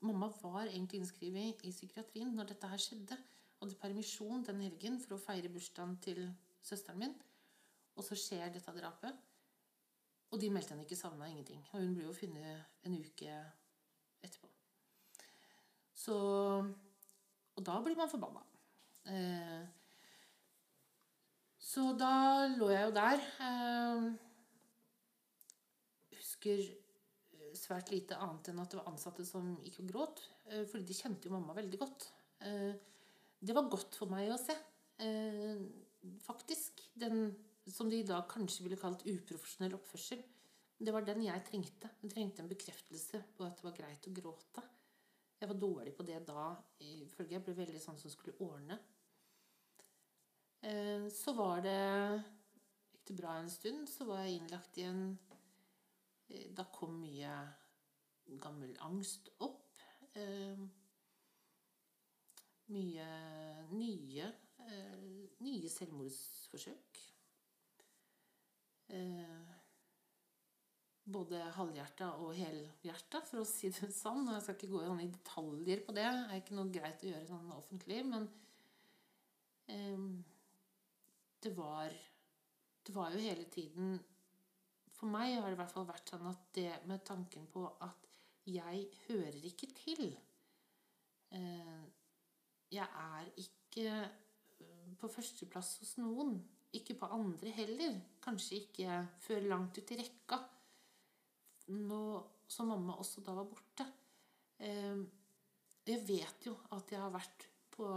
Mamma 0.02 0.32
var 0.42 0.66
egentlig 0.66 0.98
innskrevet 0.98 1.60
i 1.62 1.70
psykiatrien 1.70 2.32
når 2.34 2.48
dette 2.50 2.70
her 2.72 2.80
skjedde. 2.82 3.14
Hadde 3.60 3.76
permisjon 3.78 4.42
den 4.48 4.64
helgen 4.66 4.96
for 4.98 5.14
å 5.14 5.22
feire 5.22 5.52
bursdagen 5.54 5.94
til 6.02 6.24
søsteren 6.66 7.04
min. 7.04 7.14
Og 7.94 8.08
så 8.08 8.18
skjer 8.18 8.50
dette 8.50 8.74
drapet. 8.74 9.20
Og 10.32 10.40
de 10.40 10.50
meldte 10.54 10.74
henne 10.74 10.86
ikke 10.86 11.00
savna 11.00 11.28
ingenting. 11.28 11.60
Og 11.74 11.82
hun 11.82 11.96
ble 11.96 12.08
jo 12.08 12.16
funnet 12.16 12.88
en 12.88 12.96
uke 12.96 13.36
etterpå. 14.24 14.48
Så 15.94 16.16
Og 17.52 17.66
da 17.68 17.82
blir 17.84 17.98
man 18.00 18.10
forbanna. 18.10 18.42
Eh, 19.12 19.64
så 21.60 21.92
da 22.00 22.48
lå 22.48 22.70
jeg 22.72 22.86
jo 22.88 22.94
der. 22.96 23.26
Eh, 23.48 24.06
husker 26.16 26.64
eh, 26.64 27.52
svært 27.60 27.92
lite 27.92 28.16
annet 28.24 28.50
enn 28.50 28.64
at 28.64 28.72
det 28.72 28.80
var 28.80 28.90
ansatte 28.94 29.26
som 29.28 29.52
gikk 29.66 29.82
og 29.84 29.92
gråt. 29.92 30.24
Eh, 30.48 30.64
fordi 30.64 30.88
de 30.88 30.98
kjente 30.98 31.28
jo 31.28 31.36
mamma 31.36 31.58
veldig 31.60 31.82
godt. 31.84 32.08
Eh, 32.48 32.72
det 33.42 33.58
var 33.58 33.70
godt 33.70 34.00
for 34.00 34.10
meg 34.14 34.32
å 34.32 34.40
se. 34.40 34.56
Eh, 35.04 35.60
faktisk. 36.24 36.82
Den 36.96 37.34
som 37.70 37.90
de 37.90 38.02
da 38.08 38.24
kanskje 38.30 38.66
ville 38.66 38.80
kalt 38.80 39.06
uprofesjonell 39.06 39.76
oppførsel. 39.78 40.22
Det 40.82 40.94
var 40.94 41.06
den 41.06 41.22
jeg 41.28 41.44
trengte. 41.46 41.92
Jeg 42.02 42.14
trengte 42.16 42.42
en 42.42 42.50
bekreftelse 42.50 43.22
på 43.38 43.46
at 43.46 43.60
det 43.60 43.68
var 43.68 43.76
greit 43.78 44.08
å 44.10 44.14
gråte. 44.18 44.64
Jeg 45.42 45.50
var 45.50 45.58
dårlig 45.58 45.94
på 45.98 46.06
det 46.06 46.20
da, 46.26 46.52
ifølge 46.86 47.38
jeg 47.38 47.44
ble 47.46 47.54
veldig 47.58 47.82
sånn 47.82 48.00
som 48.02 48.14
skulle 48.14 48.38
ordne. 48.46 48.78
Eh, 50.62 51.08
så 51.10 51.34
var 51.34 51.62
det 51.66 51.78
Gikk 52.92 53.08
det 53.08 53.16
bra 53.18 53.32
en 53.40 53.50
stund, 53.50 53.88
så 53.90 54.06
var 54.06 54.22
jeg 54.22 54.38
innlagt 54.38 54.78
i 54.78 54.86
en 54.86 55.02
eh, 56.30 56.52
Da 56.54 56.68
kom 56.70 57.00
mye 57.02 57.32
gammel 58.42 58.76
angst 58.86 59.32
opp. 59.42 59.82
Eh, 60.14 60.62
mye 62.72 63.08
nye 63.74 64.30
nye 65.42 65.70
selvmordsforsøk. 65.74 67.00
Både 71.12 71.40
halvhjerta 71.56 72.12
og 72.22 72.36
helhjerta, 72.38 73.22
for 73.28 73.42
å 73.42 73.48
si 73.48 73.72
det 73.74 73.90
sånn. 73.94 74.28
Jeg 74.30 74.44
skal 74.46 74.58
ikke 74.58 74.72
gå 74.72 74.84
i 75.02 75.10
detaljer 75.12 75.84
på 75.86 75.96
det. 75.96 76.06
Det 76.06 76.36
er 76.36 76.42
ikke 76.42 76.58
noe 76.58 76.74
greit 76.74 77.04
å 77.04 77.10
gjøre 77.12 77.30
sånn 77.30 77.52
offentlig. 77.56 78.00
Men 78.08 78.28
eh, 79.72 80.08
det 81.42 81.54
var 81.58 81.98
Det 82.82 82.96
var 82.96 83.12
jo 83.14 83.20
hele 83.22 83.46
tiden 83.46 84.00
For 84.96 85.06
meg 85.10 85.36
har 85.36 85.50
det 85.50 85.54
i 85.54 85.60
hvert 85.60 85.74
fall 85.74 85.86
vært 85.86 86.10
sånn 86.10 86.26
at 86.30 86.48
det 86.54 86.72
med 86.90 87.04
tanken 87.06 87.46
på 87.54 87.66
at 87.82 88.08
jeg 88.50 88.88
hører 89.06 89.38
ikke 89.46 89.70
til 89.78 90.08
eh, 91.38 91.84
Jeg 92.74 92.88
er 92.88 93.30
ikke 93.38 93.86
eh, 93.86 94.90
på 94.98 95.10
førsteplass 95.10 95.76
hos 95.82 95.96
noen. 96.02 96.40
Ikke 96.78 96.96
på 97.00 97.10
andre 97.12 97.52
heller. 97.56 97.98
Kanskje 98.24 98.62
ikke 98.62 99.02
før 99.20 99.48
langt 99.52 99.78
ut 99.78 99.92
i 99.92 100.00
rekka. 100.00 100.40
Nå 101.76 102.02
som 102.52 102.68
mamma 102.72 102.98
også 103.00 103.24
da 103.24 103.36
var 103.36 103.48
borte. 103.48 103.88
Eh, 104.60 105.04
jeg 105.88 106.04
vet 106.08 106.48
jo 106.48 106.56
at 106.76 106.92
jeg 106.92 107.02
har 107.02 107.14
vært 107.14 107.48
på 107.72 107.88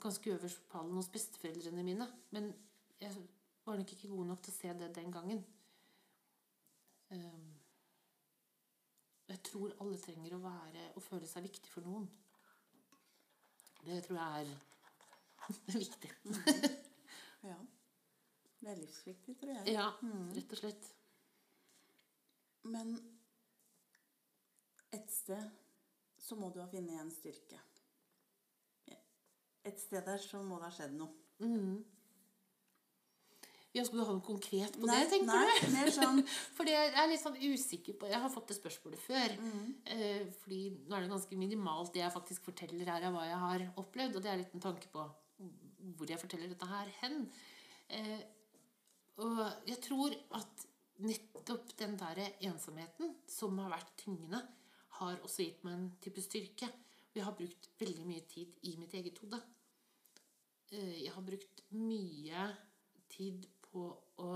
ganske 0.00 0.30
øverst 0.30 0.60
på 0.60 0.68
pallen 0.70 0.94
hos 0.94 1.08
besteforeldrene 1.08 1.82
mine. 1.82 2.06
Men 2.30 2.54
jeg 3.00 3.14
var 3.64 3.76
nok 3.76 3.92
ikke 3.92 4.08
god 4.08 4.26
nok 4.26 4.42
til 4.42 4.52
å 4.52 4.56
se 4.56 4.72
det 4.78 4.94
den 4.96 5.12
gangen. 5.12 5.44
Ehm, 7.10 7.54
jeg 9.28 9.42
tror 9.50 9.74
alle 9.80 9.98
trenger 9.98 10.36
å 10.36 10.42
være 10.42 10.88
og 10.94 11.02
føle 11.02 11.28
seg 11.30 11.46
viktig 11.46 11.70
for 11.72 11.86
noen. 11.86 12.08
Det 13.86 14.02
tror 14.06 14.18
jeg 14.18 14.42
er 14.42 15.78
viktig. 15.84 16.12
ja. 17.44 17.58
Det 18.56 18.72
er 18.72 18.80
livsviktig, 18.80 19.36
tror 19.38 19.52
jeg. 19.52 19.74
Ja, 19.76 19.90
mm. 20.00 20.30
rett 20.38 20.56
og 20.56 20.62
slett. 20.62 20.90
Men 22.66 22.96
et 24.96 25.12
sted 25.12 25.50
så 26.18 26.38
må 26.40 26.48
du 26.50 26.62
ha 26.62 26.70
funnet 26.70 26.98
en 26.98 27.12
styrke 27.12 27.60
et 29.66 29.82
sted 29.82 30.06
der 30.06 30.22
så 30.22 30.40
må 30.46 30.60
det 30.60 30.68
ha 30.68 30.74
skjedd 30.74 30.96
noe. 30.96 31.12
Mm. 31.42 31.76
Ja, 33.76 33.84
Skal 33.84 34.00
du 34.00 34.04
ha 34.06 34.14
noe 34.14 34.24
konkret 34.24 34.78
på 34.78 34.88
nei, 34.88 35.02
det, 35.02 35.08
tenker 35.12 35.28
nei, 35.28 35.56
du? 35.60 35.72
Mer 35.74 35.90
sånn. 35.92 36.22
fordi 36.56 36.72
jeg 36.72 36.92
er 36.96 37.10
litt 37.10 37.20
sånn 37.20 37.36
usikker 37.36 37.98
på 38.00 38.08
Jeg 38.08 38.22
har 38.22 38.32
fått 38.32 38.48
det 38.52 38.56
spørsmålet 38.56 39.02
før. 39.02 39.34
Mm. 39.42 39.66
Eh, 39.92 40.22
fordi 40.40 40.60
nå 40.86 40.96
er 40.96 41.04
det 41.04 41.12
ganske 41.12 41.40
minimalt 41.40 41.92
det 41.92 42.00
jeg 42.00 42.14
faktisk 42.14 42.48
forteller 42.48 42.88
her 42.94 43.08
av 43.10 43.16
hva 43.16 43.26
jeg 43.28 43.42
har 43.42 43.66
opplevd. 43.82 44.16
Og 44.16 44.24
det 44.24 44.32
er 44.32 44.40
litt 44.40 44.56
en 44.56 44.64
tanke 44.64 44.88
på 44.94 45.04
hvor 45.94 46.10
jeg 46.10 46.20
forteller 46.20 46.50
dette 46.50 46.68
her 46.70 46.90
hen. 47.02 47.20
Eh, 47.94 48.22
og 49.22 49.40
jeg 49.68 49.78
tror 49.84 50.14
at 50.36 50.66
nettopp 51.04 51.72
den 51.78 51.96
der 52.00 52.22
ensomheten 52.48 53.14
som 53.28 53.58
har 53.62 53.72
vært 53.72 53.92
tyngende, 54.00 54.42
har 54.96 55.20
også 55.20 55.44
gitt 55.44 55.64
meg 55.66 55.76
en 55.76 55.88
type 56.00 56.22
styrke. 56.24 56.68
Og 57.10 57.18
jeg 57.18 57.24
har 57.26 57.36
brukt 57.36 57.68
veldig 57.80 58.06
mye 58.08 58.24
tid 58.28 58.62
i 58.68 58.76
mitt 58.80 58.94
eget 58.96 59.18
hode. 59.20 59.40
Eh, 60.72 61.02
jeg 61.04 61.12
har 61.12 61.24
brukt 61.24 61.62
mye 61.76 62.46
tid 63.12 63.46
på 63.68 63.86
å 64.24 64.32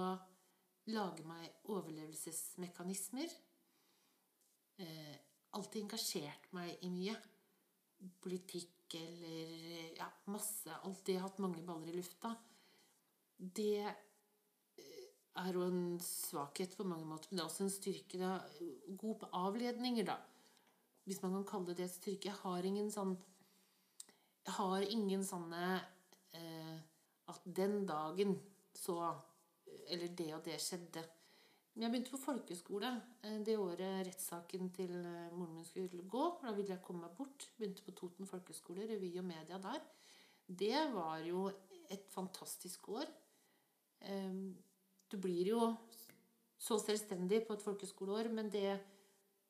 lage 0.91 1.25
meg 1.29 1.71
overlevelsesmekanismer. 1.73 3.33
Eh, 4.81 5.17
alltid 5.57 5.85
engasjert 5.85 6.53
meg 6.57 6.77
i 6.85 6.93
mye. 6.93 7.17
Politikk 8.21 8.80
eller 8.99 9.99
ja, 9.99 10.09
masse. 10.33 10.73
Alltid 10.85 11.21
hatt 11.23 11.39
mange 11.43 11.63
baller 11.67 11.93
i 11.93 11.97
lufta. 11.97 12.33
Det 13.37 13.85
eh, 13.85 15.07
er 15.41 15.53
jo 15.55 15.65
en 15.67 16.01
svakhet 16.05 16.77
på 16.77 16.87
mange 16.89 17.07
måter, 17.09 17.31
men 17.31 17.41
det 17.41 17.45
er 17.45 17.51
også 17.51 17.67
en 17.67 17.75
styrke. 17.75 18.21
Da. 18.21 18.35
God 19.01 19.21
på 19.23 19.31
avledninger, 19.41 20.09
da. 20.11 20.19
Hvis 21.09 21.23
man 21.23 21.39
kan 21.39 21.49
kalle 21.53 21.77
det 21.79 21.91
styrke. 21.93 22.31
Jeg 22.31 22.41
har 22.43 22.67
ingen 22.67 22.91
sånn 22.93 23.17
Jeg 24.47 24.55
har 24.57 24.85
ingen 24.89 25.25
sånne 25.25 25.65
eh, 26.37 26.77
at 27.31 27.43
den 27.45 27.85
dagen 27.87 28.39
så 28.75 28.97
Eller 29.91 30.13
det 30.17 30.33
og 30.35 30.45
det 30.45 30.61
skjedde. 30.63 31.03
Jeg 31.79 31.87
begynte 31.87 32.11
på 32.11 32.19
folkeskole 32.19 32.89
eh, 33.23 33.39
det 33.47 33.55
året 33.61 34.03
rettssaken 34.09 34.73
til 34.75 34.91
eh, 34.99 35.31
moren 35.31 35.55
min 35.55 35.67
skulle 35.69 36.03
gå. 36.11 36.25
Da 36.43 36.51
ville 36.57 36.75
jeg 36.75 36.83
komme 36.83 37.07
meg 37.07 37.15
bort. 37.17 37.47
Begynte 37.59 37.85
på 37.87 37.95
Toten 37.95 38.27
folkeskole, 38.27 38.89
revy 38.91 39.13
og 39.21 39.29
media 39.29 39.61
der. 39.63 39.85
Det 40.47 40.81
var 40.95 41.23
jo 41.23 41.47
et 41.91 42.09
fantastisk 42.11 42.89
år. 42.91 43.07
Du 45.11 45.17
blir 45.21 45.51
jo 45.51 45.61
så 46.59 46.79
selvstendig 46.81 47.43
på 47.47 47.55
et 47.55 47.63
folkeskoleår, 47.63 48.31
men 48.35 48.51
det 48.51 48.79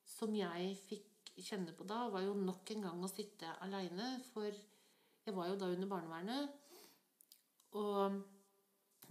som 0.05 0.33
jeg 0.35 0.75
fikk 0.85 1.31
kjenne 1.41 1.73
på 1.77 1.85
da, 1.89 2.03
var 2.11 2.25
jo 2.25 2.35
nok 2.37 2.73
en 2.75 2.85
gang 2.85 3.01
å 3.01 3.09
sitte 3.09 3.49
aleine. 3.65 4.13
For 4.31 4.49
jeg 4.51 5.35
var 5.37 5.49
jo 5.49 5.57
da 5.61 5.69
under 5.73 5.89
barnevernet. 5.89 6.53
Og 7.79 8.19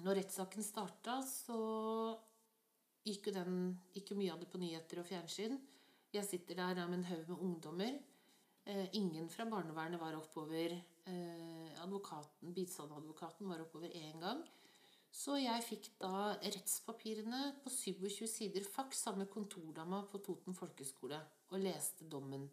når 0.04 0.20
rettssaken 0.20 0.64
starta, 0.64 1.20
så 1.26 1.60
gikk 3.10 3.30
jo, 3.30 3.34
den, 3.36 3.58
gikk 3.94 4.12
jo 4.12 4.18
mye 4.20 4.32
av 4.34 4.40
det 4.42 4.48
på 4.50 4.60
nyheter 4.62 5.02
og 5.02 5.08
fjernsyn. 5.08 5.58
Jeg 6.14 6.26
sitter 6.26 6.58
der 6.58 6.80
med 6.86 7.00
en 7.00 7.08
haug 7.10 7.28
med 7.28 7.44
ungdommer. 7.46 7.98
Eh, 8.64 8.86
ingen 8.98 9.28
fra 9.30 9.46
barnevernet 9.50 10.00
var 10.00 10.16
oppover. 10.18 10.74
Eh, 11.10 11.82
advokaten, 11.82 12.54
Bistandsadvokaten 12.54 13.48
var 13.48 13.62
oppover 13.64 13.92
én 13.94 14.20
gang. 14.20 14.42
Så 15.10 15.36
jeg 15.40 15.62
fikk 15.66 15.88
da 15.98 16.36
rettspapirene 16.38 17.40
på 17.64 17.70
27 17.74 18.26
sider 18.30 18.66
faks 18.66 19.02
sammen 19.06 19.24
med 19.24 19.32
kontordama 19.32 20.04
på 20.10 20.20
Toten 20.22 20.54
folkeskole 20.54 21.18
og 21.50 21.62
leste 21.62 22.06
dommen 22.06 22.46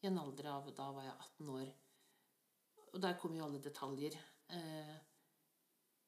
i 0.00 0.08
en 0.08 0.20
alder 0.20 0.48
av 0.54 0.70
Da 0.76 0.90
var 0.92 1.04
jeg 1.04 1.16
18 1.18 1.50
år. 1.58 1.72
Og 2.94 3.02
der 3.02 3.18
kom 3.20 3.36
jo 3.36 3.44
alle 3.44 3.60
detaljer. 3.60 4.16
Eh, 4.48 4.96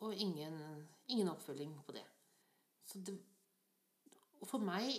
og 0.05 0.15
ingen, 0.15 0.61
ingen 1.09 1.29
oppfølging 1.29 1.73
på 1.85 1.93
det. 1.93 2.05
Så 2.85 3.01
det. 3.01 3.17
Og 4.41 4.49
for 4.51 4.63
meg 4.63 4.91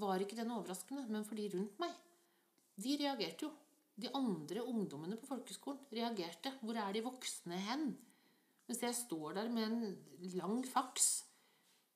var 0.00 0.22
ikke 0.22 0.38
den 0.38 0.52
overraskende, 0.54 1.04
men 1.10 1.26
for 1.26 1.38
de 1.38 1.50
rundt 1.52 1.78
meg. 1.82 1.92
De 2.80 2.96
reagerte 2.98 3.46
jo. 3.46 3.52
De 3.94 4.10
andre 4.18 4.64
ungdommene 4.66 5.18
på 5.20 5.28
folkeskolen 5.28 5.84
reagerte. 5.94 6.50
Hvor 6.64 6.78
er 6.82 6.96
de 6.96 7.04
voksne 7.04 7.60
hen? 7.68 7.92
Mens 8.66 8.82
jeg 8.82 8.96
står 8.96 9.36
der 9.38 9.52
med 9.52 9.68
en 9.68 10.34
lang 10.34 10.64
faks 10.66 11.12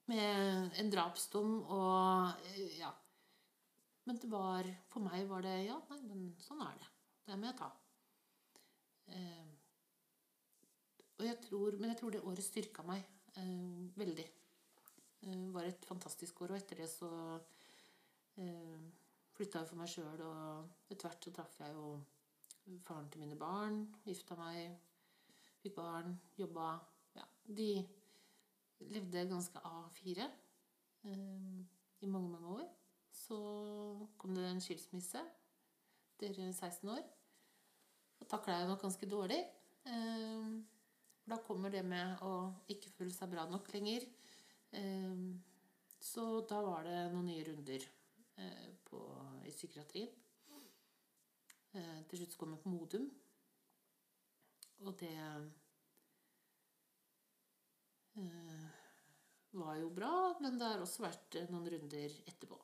med 0.09 0.79
en 0.81 0.91
drapsdom 0.93 1.61
og 1.65 2.47
eh, 2.53 2.79
Ja. 2.81 2.93
Men 4.09 4.17
det 4.17 4.31
var 4.33 4.65
For 4.89 5.05
meg 5.05 5.27
var 5.29 5.43
det 5.45 5.67
Ja, 5.67 5.77
nei, 5.91 5.99
men 6.09 6.23
sånn 6.41 6.63
er 6.65 6.79
det. 6.81 6.89
Det 7.29 7.37
må 7.37 7.51
jeg 7.51 7.59
ta. 7.59 7.69
Eh, 9.13 9.49
og 11.19 11.27
jeg 11.27 11.41
tror, 11.45 11.77
men 11.77 11.91
jeg 11.91 11.99
tror 11.99 12.15
det 12.15 12.25
året 12.25 12.47
styrka 12.47 12.85
meg 12.89 13.03
eh, 13.37 13.85
veldig. 13.99 14.25
Eh, 15.27 15.49
var 15.55 15.67
et 15.67 15.89
fantastisk 15.89 16.43
år, 16.43 16.55
og 16.55 16.61
etter 16.61 16.83
det 16.83 16.89
så 16.91 17.11
eh, 18.39 18.87
flytta 19.35 19.63
jeg 19.63 19.71
for 19.71 19.81
meg 19.81 19.91
sjøl, 19.91 20.23
og 20.27 20.93
etter 20.93 21.09
hvert 21.09 21.27
så 21.27 21.35
traff 21.35 21.59
jeg 21.63 21.75
jo 21.75 21.89
faren 22.85 23.09
til 23.11 23.23
mine 23.23 23.39
barn, 23.39 23.81
gifta 24.07 24.37
meg, 24.39 24.77
fikk 25.63 25.79
barn, 25.79 26.19
jobba 26.39 26.77
Ja, 27.17 27.25
de 27.57 27.71
levde 28.93 29.25
ganske 29.31 29.59
A4 29.59 30.23
eh, 30.23 31.63
i 32.01 32.07
mange, 32.07 32.29
mange 32.31 32.49
år. 32.61 32.67
Så 33.11 33.39
kom 34.21 34.35
det 34.37 34.45
en 34.47 34.63
skilsmisse 34.63 35.23
etter 36.15 36.37
16 36.53 36.91
år. 36.93 37.03
Og 38.21 38.29
takla 38.31 38.61
jeg 38.61 38.69
nok 38.69 38.85
ganske 38.85 39.09
dårlig. 39.11 39.41
Eh, 39.89 40.53
da 41.29 41.41
kommer 41.47 41.73
det 41.75 41.83
med 41.85 42.23
å 42.25 42.53
ikke 42.71 42.93
føle 42.95 43.15
seg 43.15 43.33
bra 43.33 43.49
nok 43.51 43.69
lenger. 43.75 44.07
Eh, 44.71 45.15
så 45.99 46.25
da 46.49 46.61
var 46.63 46.85
det 46.87 46.99
noen 47.13 47.29
nye 47.31 47.45
runder 47.49 47.85
eh, 48.37 48.69
på, 48.85 49.03
i 49.47 49.53
psykiatrien. 49.55 50.13
Eh, 51.77 52.01
til 52.09 52.21
slutt 52.21 52.35
så 52.35 52.41
kom 52.41 52.55
jeg 52.55 52.63
på 52.65 52.73
Modum. 52.73 53.09
Og 54.87 54.95
det 55.01 55.15
eh, 58.19 58.69
var 59.59 59.75
jo 59.81 59.91
bra, 59.95 60.15
men 60.43 60.59
det 60.61 60.71
har 60.71 60.85
også 60.85 61.05
vært 61.05 61.41
noen 61.51 61.69
runder 61.75 62.19
etterpå. 62.31 62.59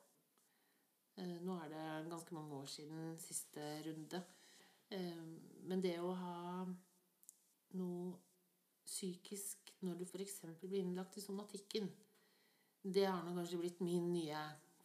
Nå 1.15 1.55
er 1.63 1.69
det 1.71 2.11
ganske 2.11 2.35
mange 2.35 2.57
år 2.59 2.67
siden 2.67 3.13
siste 3.23 3.63
runde. 3.87 4.19
Eh, 4.91 5.25
men 5.69 5.83
det 5.83 5.97
å 6.03 6.13
ha 6.19 6.39
noe 7.79 8.34
psykisk 8.87 9.73
når 9.85 10.01
du 10.01 10.05
f.eks. 10.07 10.41
blir 10.63 10.81
innlagt 10.81 11.19
i 11.19 11.25
somatikken, 11.25 11.91
det 12.85 13.05
har 13.09 13.23
nå 13.25 13.35
kanskje 13.37 13.61
blitt 13.61 13.81
min 13.85 14.11
nye 14.13 14.41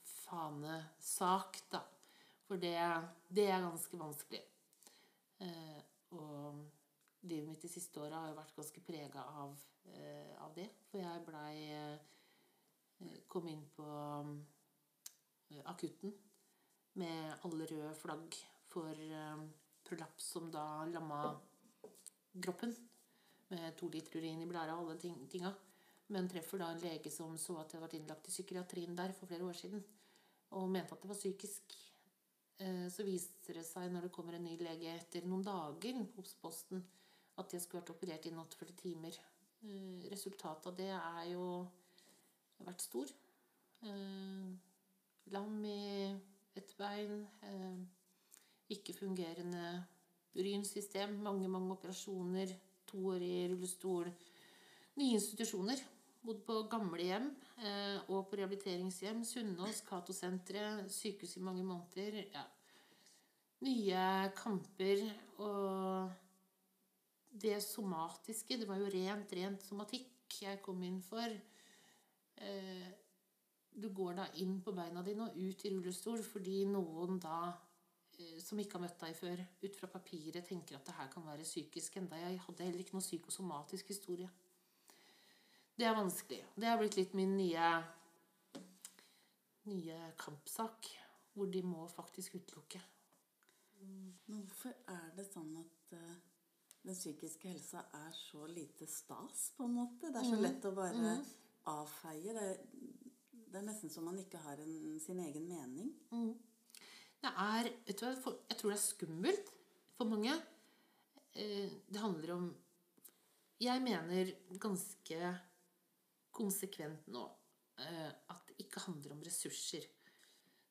fanesak, 0.08 1.62
da. 1.72 1.84
For 2.48 2.60
det, 2.60 2.76
det 3.30 3.46
er 3.52 3.64
ganske 3.64 4.00
vanskelig. 4.00 4.42
og 6.10 6.66
livet 7.28 7.50
mitt 7.50 7.62
de 7.62 7.72
siste 7.72 8.00
åra 8.02 8.24
har 8.24 8.32
jo 8.32 8.38
vært 8.38 8.56
ganske 8.58 8.82
prega 8.86 9.24
av, 9.42 9.58
eh, 9.92 10.34
av, 10.40 10.54
det. 10.56 10.70
For 10.90 11.02
jeg 11.02 11.26
blei 11.28 11.54
eh, 11.74 12.08
Kom 13.32 13.46
inn 13.48 13.62
på 13.72 13.86
eh, 15.48 15.62
akutten 15.72 16.12
med 17.00 17.46
alle 17.48 17.68
røde 17.70 17.94
flagg 17.96 18.36
for 18.68 18.92
eh, 18.92 19.44
prolaps 19.88 20.34
som 20.34 20.50
da 20.52 20.84
lamma 20.92 21.22
kroppen. 22.44 22.76
Med 23.50 23.76
to 23.78 23.90
liter 23.90 24.20
urin 24.20 24.42
i 24.44 24.48
blæra 24.50 24.76
og 24.78 24.86
alle 24.86 25.00
ting, 25.02 25.18
tinga. 25.32 25.54
Men 26.14 26.30
treffer 26.30 26.62
da 26.62 26.72
en 26.74 26.82
lege 26.82 27.12
som 27.14 27.36
så 27.38 27.58
at 27.62 27.72
jeg 27.72 27.80
hadde 27.80 27.86
vært 27.88 27.98
innlagt 28.00 28.30
i 28.30 28.34
psykiatrien 28.34 28.96
der 28.98 29.14
for 29.18 29.30
flere 29.30 29.46
år 29.46 29.58
siden. 29.58 29.84
Og 30.58 30.70
mente 30.70 30.96
at 30.96 31.02
det 31.02 31.10
var 31.10 31.18
psykisk. 31.18 31.76
Eh, 32.60 32.88
så 32.92 33.06
viser 33.08 33.60
det 33.60 33.66
seg 33.66 33.92
når 33.94 34.08
det 34.08 34.14
kommer 34.16 34.38
en 34.38 34.48
ny 34.50 34.56
lege 34.60 34.96
etter 34.96 35.28
noen 35.30 35.46
dager 35.46 36.02
på 36.16 36.26
posten 36.42 36.82
at 37.40 37.54
jeg 37.54 37.64
skulle 37.64 37.82
vært 37.82 37.94
operert 37.94 38.26
innen 38.28 38.42
48 38.42 38.76
timer. 38.82 39.20
Eh, 39.64 40.08
resultatet 40.12 40.68
av 40.72 40.76
det 40.78 40.90
er 40.96 41.30
jo 41.34 41.46
vært 42.66 42.84
stor. 42.84 43.12
Eh, 43.88 44.50
lam 45.32 45.66
i 45.66 46.18
ett 46.60 46.76
bein, 46.78 47.28
eh, 47.42 47.80
ikke 48.76 48.94
fungerende 48.98 49.86
urinsystem, 50.36 51.16
mange, 51.24 51.48
mange 51.48 51.72
operasjoner, 51.78 52.52
to 52.90 53.00
år 53.14 53.24
i 53.26 53.48
rullestol, 53.52 54.12
nye 55.00 55.18
institusjoner. 55.18 55.82
Bodd 56.20 56.42
på 56.44 56.56
gamlehjem 56.68 57.30
og 58.12 58.26
på 58.28 58.36
rehabiliteringshjem. 58.36 59.22
Sunnaas, 59.24 59.80
Cato-senteret, 59.88 60.90
sykehus 60.92 61.38
i 61.40 61.44
mange 61.46 61.64
måneder. 61.64 62.18
Ja. 62.34 62.44
Nye 63.64 64.02
kamper 64.36 65.06
og 65.40 66.12
det 67.30 67.60
somatiske 67.64 68.58
Det 68.58 68.68
var 68.68 68.80
jo 68.82 68.90
rent, 68.92 69.34
rent 69.34 69.64
somatikk 69.64 70.42
jeg 70.42 70.62
kom 70.64 70.82
inn 70.86 71.00
for. 71.04 71.30
Eh, 72.40 72.90
du 73.80 73.90
går 73.96 74.16
da 74.18 74.28
inn 74.44 74.60
på 74.64 74.74
beina 74.76 75.04
dine 75.06 75.28
og 75.28 75.38
ut 75.38 75.66
i 75.66 75.72
rullestol 75.74 76.22
fordi 76.26 76.64
noen 76.70 77.20
da 77.22 77.40
eh, 77.50 77.69
som 78.44 78.60
ikke 78.60 78.78
har 78.78 78.84
møtt 78.84 79.00
deg 79.02 79.16
før, 79.18 79.42
ut 79.64 79.80
fra 79.80 79.90
papiret 79.94 80.46
tenker 80.48 80.78
at 80.78 80.86
det 80.88 80.96
her 80.98 81.10
kan 81.14 81.26
være 81.26 81.48
psykisk. 81.48 81.98
Enda 82.02 82.20
jeg 82.20 82.40
hadde 82.46 82.68
heller 82.68 82.84
ikke 82.84 82.98
noe 82.98 83.06
psykosomatisk 83.06 83.94
historie. 83.94 84.30
Det 85.80 85.88
er 85.88 85.96
vanskelig. 85.96 86.42
Det 86.60 86.68
har 86.68 86.80
blitt 86.82 86.98
litt 87.00 87.14
min 87.16 87.38
nye, 87.40 87.70
nye 89.72 90.00
kampsak. 90.20 90.92
Hvor 91.34 91.48
de 91.48 91.62
må 91.64 91.86
faktisk 91.88 92.36
utelukke. 92.36 92.82
Hvorfor 94.28 94.74
er 94.92 95.14
det 95.16 95.24
sånn 95.30 95.54
at 95.62 95.94
uh 95.96 96.18
den 96.82 96.96
psykiske 96.96 97.48
helsa 97.48 97.84
er 97.94 98.12
så 98.16 98.48
lite 98.48 98.88
stas, 98.88 99.52
på 99.58 99.64
en 99.64 99.74
måte. 99.74 100.10
Det 100.10 100.22
er 100.22 100.28
så 100.28 100.38
mm. 100.38 100.44
lett 100.46 100.66
å 100.66 100.72
bare 100.76 101.02
mm. 101.04 101.26
avfeie. 101.74 102.36
Det, 102.36 102.46
det, 103.36 103.58
er 103.60 103.66
nesten 103.68 103.92
som 103.92 104.08
man 104.08 104.20
ikke 104.22 104.42
har 104.46 104.62
en, 104.64 104.76
sin 105.04 105.20
egen 105.26 105.48
mening. 105.50 105.92
Mm. 106.12 106.32
Det 107.20 107.32
er 107.36 107.68
vet 107.88 108.00
du 108.00 108.06
hva, 108.06 108.34
Jeg 108.50 108.58
tror 108.60 108.72
det 108.72 108.78
er 108.78 108.84
skummelt 108.84 109.52
for 109.98 110.08
mange. 110.08 110.34
Eh, 111.36 111.70
det 111.90 112.02
handler 112.02 112.36
om 112.38 112.50
Jeg 113.60 113.82
mener 113.84 114.32
ganske 114.60 115.32
konsekvent 116.32 117.08
nå 117.12 117.26
eh, 117.84 118.12
at 118.32 118.44
det 118.48 118.62
ikke 118.64 118.86
handler 118.86 119.18
om 119.18 119.24
ressurser 119.26 119.84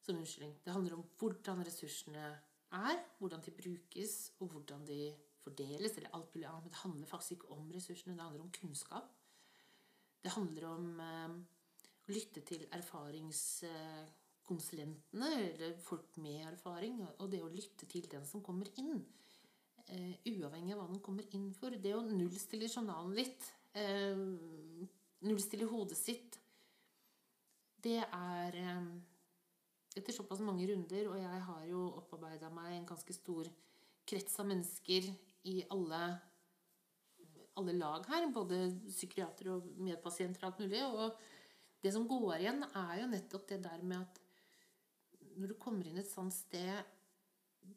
som 0.00 0.16
unnskyldning. 0.16 0.56
Det 0.64 0.72
handler 0.72 0.96
om 0.96 1.04
hvordan 1.20 1.60
ressursene 1.66 2.24
er, 2.72 3.02
hvordan 3.18 3.44
de 3.44 3.52
brukes, 3.52 4.32
og 4.40 4.48
hvordan 4.54 4.86
de 4.88 5.12
fordeles, 5.42 5.96
eller 5.96 6.14
alt 6.16 6.34
mulig 6.34 6.48
annet. 6.48 6.64
Men 6.64 6.72
det 6.72 6.82
handler 6.82 7.06
faktisk 7.06 7.32
ikke 7.32 7.52
om 7.52 7.70
ressursene, 7.74 8.16
det 8.16 8.24
handler 8.24 8.46
om 8.46 8.52
kunnskap. 8.52 9.12
Det 10.24 10.32
handler 10.32 10.66
om 10.68 11.00
eh, 11.00 11.36
å 12.08 12.12
lytte 12.16 12.40
til 12.48 12.64
erfaringskonsulentene, 14.48 15.28
eller 15.52 15.76
folk 15.78 16.16
med 16.16 16.46
erfaring, 16.46 17.02
og 17.18 17.30
det 17.30 17.42
å 17.42 17.50
lytte 17.52 17.86
til 17.86 18.08
den 18.08 18.24
som 18.24 18.42
kommer 18.42 18.68
inn. 18.76 19.04
Uh, 19.88 20.14
uavhengig 20.28 20.74
av 20.74 20.82
hva 20.82 20.88
den 20.88 21.00
kommer 21.00 21.24
inn 21.32 21.52
for. 21.54 21.70
Det 21.70 21.94
å 21.94 22.04
nullstille 22.04 22.68
journalen 22.68 23.14
litt, 23.16 23.52
uh, 23.76 24.16
nullstille 25.24 25.68
hodet 25.68 25.98
sitt, 25.98 26.38
det 27.82 28.02
er 28.02 28.58
um, 28.78 28.90
Etter 29.96 30.14
såpass 30.14 30.38
mange 30.44 30.66
runder, 30.68 31.08
og 31.10 31.16
jeg 31.18 31.38
har 31.42 31.62
jo 31.66 31.78
opparbeida 31.98 32.46
meg 32.54 32.76
en 32.76 32.84
ganske 32.86 33.14
stor 33.16 33.48
krets 34.06 34.36
av 34.38 34.46
mennesker 34.46 35.08
i 35.50 35.54
alle, 35.74 35.98
alle 37.58 37.74
lag 37.74 38.06
her, 38.06 38.28
både 38.30 38.60
psykiatere 38.84 39.56
og 39.56 39.72
medpasienter 39.82 40.44
og 40.44 40.52
alt 40.52 40.60
mulig. 40.62 40.84
Og 40.86 41.82
det 41.82 41.94
som 41.96 42.06
går 42.06 42.36
igjen, 42.36 42.62
er 42.78 42.94
jo 43.00 43.10
nettopp 43.10 43.48
det 43.50 43.58
der 43.64 43.82
med 43.82 44.04
at 44.04 44.22
når 45.38 45.52
du 45.52 45.58
kommer 45.60 45.86
inn 45.86 46.00
et 46.00 46.10
sånt 46.10 46.34
sted 46.34 46.94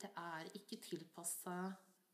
Det 0.01 0.09
er 0.18 0.49
ikke 0.57 0.80
tilpassa 0.82 1.55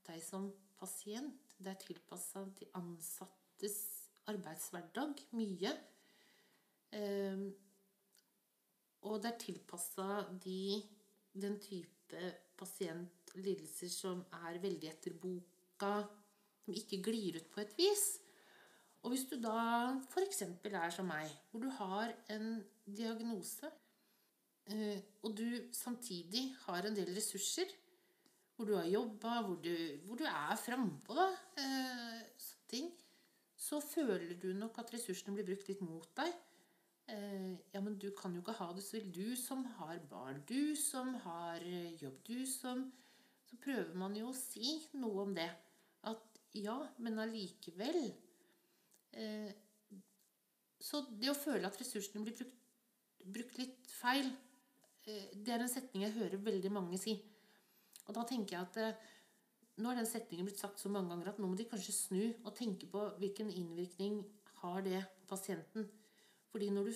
deg 0.07 0.21
som 0.23 0.47
pasient. 0.79 1.55
Det 1.57 1.71
er 1.71 1.79
tilpassa 1.81 2.43
de 2.57 2.67
ansattes 2.79 3.77
arbeidshverdag 4.31 5.23
mye. 5.35 5.73
Um, 6.95 7.47
og 9.07 9.19
det 9.23 9.31
er 9.31 9.41
tilpassa 9.41 10.07
de, 10.43 10.79
den 11.35 11.57
type 11.63 12.31
pasientlidelser 12.57 13.91
som 13.91 14.23
er 14.47 14.61
veldig 14.63 14.89
etter 14.89 15.17
boka, 15.21 15.91
som 16.63 16.77
ikke 16.79 17.01
glir 17.09 17.37
ut 17.41 17.51
på 17.53 17.61
et 17.63 17.75
vis. 17.77 18.07
Og 19.03 19.13
hvis 19.13 19.27
du 19.29 19.35
da 19.39 19.59
f.eks. 20.09 20.41
er 20.65 20.95
som 20.95 21.07
meg, 21.07 21.29
hvor 21.51 21.63
du 21.63 21.69
har 21.77 22.15
en 22.33 22.57
diagnose, 22.87 23.69
og 25.23 25.35
du 25.37 25.45
samtidig 25.75 26.49
har 26.65 26.87
en 26.87 26.95
del 26.95 27.13
ressurser, 27.15 27.69
hvor 28.55 28.67
du 28.67 28.73
har 28.75 28.89
jobba, 28.89 29.41
hvor, 29.45 29.61
hvor, 30.03 30.17
du 30.19 30.25
er 30.27 30.57
frampå, 30.59 31.15
da, 31.15 31.27
sånne 31.55 32.67
ting, 32.71 32.89
så 33.57 33.79
føler 33.81 34.35
du 34.41 34.49
nok 34.57 34.77
at 34.81 34.91
ressursene 34.93 35.37
blir 35.37 35.47
brukt 35.47 35.69
litt 35.69 35.81
mot 35.85 36.09
deg. 36.19 36.33
Eh, 37.07 37.53
ja, 37.71 37.79
men 37.79 37.95
du 37.95 38.09
kan 38.17 38.35
jo 38.35 38.41
ikke 38.43 38.57
ha 38.59 38.67
det 38.75 38.83
så 38.83 38.97
vel. 38.97 39.07
Du 39.15 39.35
som 39.39 39.63
har 39.77 40.01
barn, 40.11 40.41
du 40.49 40.75
som 40.75 41.13
har 41.23 41.63
eh, 41.63 41.95
jobb, 42.01 42.19
du 42.27 42.45
som 42.45 42.89
Så 43.47 43.55
prøver 43.63 43.93
man 43.95 44.11
jo 44.19 44.27
å 44.27 44.35
si 44.35 44.73
noe 44.99 45.23
om 45.23 45.29
det. 45.31 45.47
At 46.03 46.41
ja, 46.51 46.75
men 46.99 47.15
allikevel 47.23 48.11
Eh, 49.17 49.51
så 50.83 51.01
det 51.09 51.31
å 51.31 51.37
føle 51.37 51.67
at 51.67 51.79
ressursene 51.81 52.21
blir 52.25 52.35
brukt, 52.37 52.57
brukt 53.37 53.57
litt 53.57 53.87
feil, 53.89 54.27
eh, 54.29 54.46
det 55.07 55.53
er 55.53 55.63
en 55.63 55.71
setning 55.71 56.03
jeg 56.03 56.17
hører 56.17 56.41
veldig 56.43 56.71
mange 56.75 56.99
si. 56.99 57.15
Og 58.07 58.15
da 58.15 58.23
tenker 58.27 58.57
jeg 58.57 58.67
at 58.67 58.79
eh, 58.81 59.05
nå 59.83 59.91
er 59.91 59.99
den 59.99 60.09
setningen 60.09 60.47
blitt 60.47 60.59
sagt 60.59 60.81
så 60.81 60.91
mange 60.91 61.11
ganger 61.13 61.31
at 61.31 61.39
nå 61.39 61.49
må 61.49 61.57
de 61.57 61.67
kanskje 61.69 61.95
snu 61.95 62.21
og 62.43 62.55
tenke 62.57 62.89
på 62.91 63.03
hvilken 63.21 63.51
innvirkning 63.53 64.19
har 64.61 64.81
det 64.85 65.03
pasienten. 65.29 65.87
Fordi 66.51 66.69
når, 66.73 66.89
du, 66.89 66.93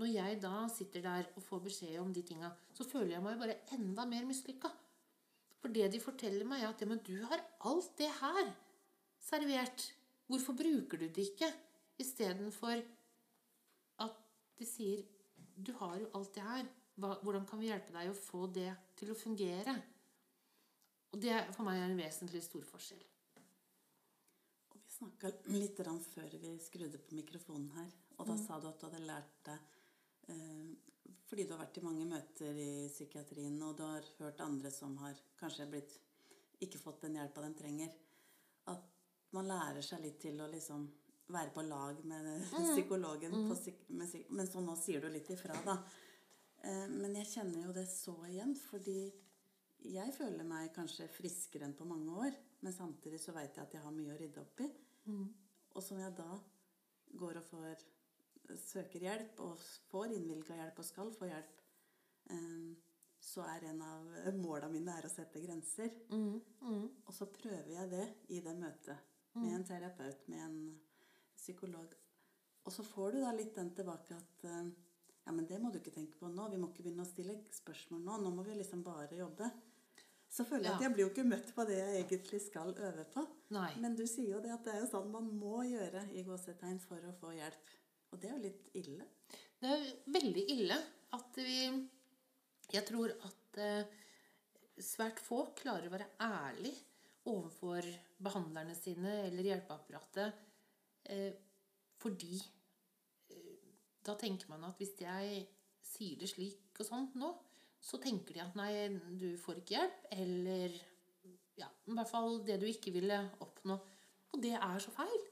når 0.00 0.12
jeg 0.14 0.40
da 0.42 0.54
sitter 0.72 1.04
der 1.04 1.30
og 1.36 1.44
får 1.46 1.64
beskjed 1.66 1.98
om 2.00 2.12
de 2.14 2.24
tinga, 2.26 2.52
så 2.74 2.86
føler 2.88 3.16
jeg 3.16 3.26
meg 3.26 3.40
bare 3.42 3.60
enda 3.76 4.06
mer 4.08 4.26
mislykka. 4.28 4.70
For 5.62 5.70
det 5.74 5.92
de 5.92 6.02
forteller 6.02 6.48
meg, 6.48 6.62
er 6.62 6.72
at 6.72 6.82
ja, 6.82 6.88
men 6.90 7.02
du 7.06 7.16
har 7.28 7.42
alt 7.70 7.92
det 8.00 8.10
her 8.18 8.54
servert. 9.22 9.92
Hvorfor 10.26 10.56
bruker 10.58 10.98
du 10.98 11.06
det 11.06 11.28
ikke? 11.30 11.50
Istedenfor 12.02 12.80
at 14.02 14.22
de 14.58 14.66
sier 14.66 15.04
Du 15.52 15.74
har 15.76 15.98
jo 16.00 16.08
alt 16.16 16.34
det 16.34 16.42
her. 16.42 16.64
Hvordan 17.02 17.46
kan 17.48 17.60
vi 17.60 17.70
hjelpe 17.70 17.94
deg 17.94 18.10
å 18.10 18.18
få 18.18 18.46
det 18.54 18.70
til 18.98 19.10
å 19.12 19.18
fungere? 19.18 19.74
Og 21.12 21.20
det 21.20 21.34
for 21.52 21.66
meg 21.66 21.80
er 21.80 21.90
en 21.90 21.98
vesentlig 21.98 22.42
stor 22.44 22.64
forskjell. 22.68 23.02
Og 24.72 24.78
vi 24.78 24.94
snakka 24.94 25.32
litt 25.52 25.82
før 26.06 26.38
vi 26.40 26.54
skrudde 26.62 27.00
på 27.02 27.18
mikrofonen 27.18 27.68
her, 27.76 27.90
og 28.18 28.30
da 28.30 28.38
mm. 28.38 28.44
sa 28.46 28.60
du 28.60 28.70
at 28.70 28.80
du 28.80 28.86
hadde 28.88 29.04
lært 29.08 29.36
deg 29.48 30.32
eh, 30.32 30.72
fordi 31.32 31.46
du 31.48 31.54
har 31.54 31.62
vært 31.62 31.78
i 31.80 31.84
mange 31.84 32.04
møter 32.04 32.58
i 32.60 32.88
psykiatrien, 32.92 33.54
og 33.64 33.76
du 33.78 33.86
har 33.86 34.08
hørt 34.18 34.40
andre 34.44 34.70
som 34.72 34.96
har 35.00 35.16
kanskje 35.40 35.68
blitt 35.72 35.94
ikke 36.62 36.80
fått 36.80 37.06
den 37.06 37.16
hjelpa 37.16 37.44
de 37.44 37.54
trenger, 37.56 37.94
at 38.68 38.90
man 39.32 39.48
lærer 39.48 39.84
seg 39.84 40.02
litt 40.04 40.18
til 40.20 40.40
å 40.44 40.50
liksom 40.52 40.84
være 41.32 41.54
på 41.54 41.64
lag 41.64 42.02
med 42.04 42.28
mm. 42.28 42.68
psykologen. 42.74 43.32
Mm. 43.32 43.48
På, 43.48 43.56
med, 43.96 44.16
men 44.28 44.50
så 44.50 44.60
nå 44.60 44.76
sier 44.76 45.00
du 45.00 45.08
litt 45.12 45.30
ifra, 45.32 45.56
da. 45.64 45.78
Eh, 46.62 46.88
men 46.90 47.16
jeg 47.18 47.30
kjenner 47.34 47.66
jo 47.66 47.74
det 47.76 47.86
så 47.90 48.14
igjen, 48.28 48.54
fordi 48.68 49.00
jeg 49.92 50.14
føler 50.14 50.46
meg 50.46 50.70
kanskje 50.76 51.10
friskere 51.10 51.66
enn 51.66 51.76
på 51.78 51.86
mange 51.88 52.14
år, 52.26 52.36
men 52.62 52.74
samtidig 52.74 53.18
så 53.20 53.34
veit 53.34 53.56
jeg 53.56 53.66
at 53.66 53.74
jeg 53.74 53.82
har 53.82 53.94
mye 53.94 54.14
å 54.14 54.18
rydde 54.20 54.42
opp 54.42 54.62
i. 54.62 54.68
Mm. 55.10 55.26
Og 55.72 55.82
som 55.82 55.98
jeg 55.98 56.14
da 56.14 56.30
går 57.18 57.40
og 57.40 57.48
får 57.48 57.82
søker 58.58 59.02
hjelp, 59.02 59.40
og 59.42 59.58
får 59.90 60.14
innvilga 60.16 60.58
hjelp 60.58 60.78
og 60.78 60.86
skal 60.86 61.10
få 61.16 61.28
hjelp, 61.30 61.62
um, 62.30 62.72
så 63.22 63.44
er 63.46 63.68
en 63.70 63.82
av 63.86 64.14
måla 64.44 64.70
mine 64.70 64.94
er 64.98 65.08
å 65.08 65.12
sette 65.12 65.42
grenser. 65.42 65.90
Mm. 66.12 66.38
Mm. 66.62 66.86
Og 67.06 67.12
så 67.16 67.30
prøver 67.32 67.74
jeg 67.74 67.90
det 67.92 68.06
i 68.34 68.40
det 68.44 68.54
møtet 68.58 69.10
med 69.34 69.48
mm. 69.48 69.56
en 69.56 69.66
terapeut, 69.66 70.24
med 70.30 70.46
en 70.46 70.56
psykolog. 71.36 71.94
Og 72.62 72.74
så 72.74 72.84
får 72.86 73.14
du 73.14 73.22
da 73.24 73.32
litt 73.34 73.54
den 73.58 73.72
tilbake 73.74 74.14
at 74.14 74.46
uh, 74.46 74.72
ja, 75.22 75.32
men 75.32 75.46
det 75.46 75.58
må 75.62 75.70
du 75.70 75.78
ikke 75.78 75.94
tenke 75.94 76.18
på 76.18 76.30
nå. 76.30 76.48
Vi 76.50 76.58
må 76.58 76.70
ikke 76.70 76.86
begynne 76.86 77.06
å 77.06 77.10
stille 77.10 77.36
spørsmål 77.54 78.02
nå. 78.06 78.16
Nå 78.24 78.32
må 78.34 78.44
vi 78.46 78.56
liksom 78.58 78.82
bare 78.86 79.18
jobbe 79.18 79.50
så 80.32 80.46
føler 80.48 80.64
jeg 80.64 80.70
ja. 80.70 80.76
at 80.78 80.84
jeg 80.86 80.94
blir 80.94 81.04
jo 81.04 81.10
ikke 81.10 81.28
møtt 81.28 81.50
på 81.52 81.64
det 81.68 81.74
jeg 81.76 81.96
egentlig 82.06 82.38
skal 82.40 82.70
øve 82.72 83.02
på. 83.12 83.24
Nei. 83.52 83.68
Men 83.84 83.96
du 83.98 84.06
sier 84.08 84.30
jo 84.32 84.40
det 84.40 84.54
at 84.54 84.64
det 84.64 84.72
er 84.72 84.78
jo 84.80 84.88
sånn 84.88 85.10
man 85.12 85.26
må 85.36 85.60
gjøre 85.68 86.06
i 86.16 86.22
gåsetegn 86.24 86.78
for 86.80 87.04
å 87.04 87.12
få 87.18 87.34
hjelp. 87.36 87.72
Og 88.12 88.20
det 88.20 88.30
er 88.30 88.32
jo 88.32 88.44
litt 88.46 88.70
ille. 88.80 89.08
Det 89.60 89.74
er 89.74 89.84
veldig 90.14 90.44
ille 90.54 90.78
at 91.18 91.36
vi 91.44 91.58
Jeg 92.72 92.86
tror 92.88 93.12
at 93.28 93.58
eh, 93.60 93.90
svært 94.80 95.20
få 95.20 95.42
klarer 95.58 95.90
å 95.90 95.92
være 95.92 96.08
ærlig 96.24 96.72
overfor 97.28 97.84
behandlerne 98.24 98.72
sine 98.78 99.26
eller 99.26 99.44
hjelpeapparatet 99.50 100.38
eh, 101.12 101.34
fordi 102.00 102.38
da 104.06 104.16
tenker 104.18 104.50
man 104.50 104.64
at 104.68 104.78
hvis 104.80 104.94
jeg 105.00 105.42
sier 105.86 106.18
det 106.20 106.30
slik 106.30 106.80
og 106.80 106.88
sånn 106.88 107.10
nå, 107.20 107.30
så 107.82 107.98
tenker 108.02 108.36
de 108.36 108.42
at 108.44 108.56
nei, 108.58 108.72
du 109.18 109.34
får 109.42 109.60
ikke 109.60 109.74
hjelp, 109.74 110.04
eller 110.14 110.76
ja, 111.58 111.68
i 111.68 111.94
hvert 111.96 112.10
fall 112.10 112.40
det 112.46 112.60
du 112.62 112.66
ikke 112.68 112.92
ville 112.94 113.18
oppnå. 113.42 113.76
Og 114.32 114.42
det 114.42 114.54
er 114.56 114.82
så 114.82 114.92
feil. 114.94 115.24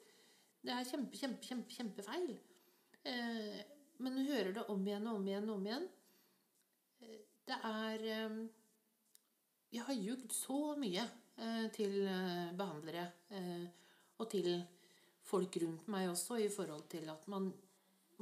Det 0.60 0.72
er 0.74 0.88
kjempe, 0.88 1.16
kjempe, 1.16 1.46
kjempe, 1.46 1.76
kjempefeil. 1.76 2.32
Eh, 3.08 3.60
men 4.02 4.18
du 4.18 4.24
hører 4.28 4.52
det 4.56 4.66
om 4.72 4.82
igjen 4.84 5.08
og 5.08 5.20
om 5.20 5.28
igjen 5.30 5.48
og 5.48 5.56
om 5.56 5.68
igjen. 5.70 5.86
Eh, 7.00 7.22
det 7.48 7.60
er 7.70 8.04
eh, 8.16 8.36
Jeg 9.70 9.86
har 9.86 10.02
jugd 10.02 10.34
så 10.34 10.60
mye 10.76 11.06
eh, 11.06 11.66
til 11.72 11.96
eh, 12.02 12.52
behandlere 12.58 13.06
eh, 13.30 13.66
og 14.20 14.28
til 14.34 14.50
folk 15.30 15.56
rundt 15.62 15.88
meg 15.92 16.10
også 16.10 16.40
i 16.42 16.50
forhold 16.52 16.88
til 16.92 17.08
at 17.08 17.26
man, 17.30 17.48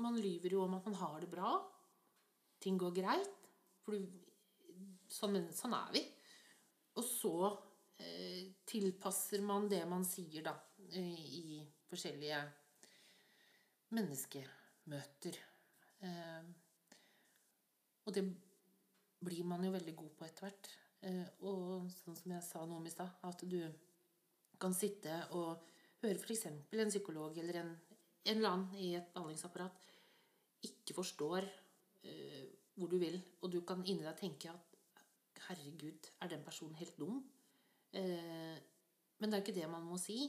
man 0.03 0.19
lyver 0.19 0.55
jo 0.57 0.65
om 0.65 0.77
at 0.79 0.87
man 0.89 0.99
har 1.01 1.19
det 1.23 1.31
bra. 1.31 1.53
Ting 2.63 2.79
går 2.81 2.95
greit. 2.97 3.51
For 3.85 3.97
sånn, 5.09 5.41
sånn, 5.55 5.77
er 5.79 5.93
vi. 5.95 6.03
Og 6.99 7.05
så 7.07 7.35
eh, 8.03 8.49
tilpasser 8.69 9.45
man 9.47 9.69
det 9.71 9.85
man 9.89 10.05
sier, 10.07 10.43
da, 10.47 10.55
i 10.99 11.61
forskjellige 11.89 12.41
menneskemøter. 13.97 15.39
Eh, 16.05 16.51
og 18.05 18.15
det 18.17 18.25
blir 19.25 19.47
man 19.49 19.65
jo 19.65 19.73
veldig 19.75 19.95
god 19.99 20.13
på 20.19 20.27
etter 20.27 20.47
hvert. 20.47 20.71
Eh, 21.07 21.27
og 21.47 21.89
sånn 21.95 22.17
som 22.19 22.35
jeg 22.35 22.45
sa 22.47 22.65
noe 22.65 22.81
om 22.81 22.87
i 22.89 22.93
stad, 22.93 23.11
at 23.27 23.45
du 23.47 23.61
kan 24.59 24.75
sitte 24.75 25.15
og 25.39 25.63
høre 26.03 26.19
f.eks. 26.19 26.47
en 26.49 26.91
psykolog 26.91 27.39
eller 27.39 27.61
en, 27.63 27.73
en 28.25 28.37
eller 28.37 28.51
annen 28.51 28.75
i 28.81 28.95
et 28.99 29.13
behandlingsapparat 29.15 29.85
ikke 30.69 30.97
forstår 30.97 31.47
uh, 31.47 32.47
hvor 32.79 32.91
du 32.91 32.99
vil, 32.99 33.19
og 33.43 33.53
du 33.53 33.61
kan 33.67 33.85
inni 33.87 34.07
deg 34.07 34.19
tenke 34.19 34.51
at 34.53 34.69
herregud, 35.49 36.11
er 36.21 36.29
den 36.29 36.45
personen 36.45 36.77
helt 36.79 36.99
dum? 36.99 37.23
Uh, 37.95 38.57
men 39.19 39.31
det 39.31 39.39
er 39.39 39.43
ikke 39.43 39.57
det 39.61 39.71
man 39.71 39.87
må 39.87 39.99
si. 40.01 40.21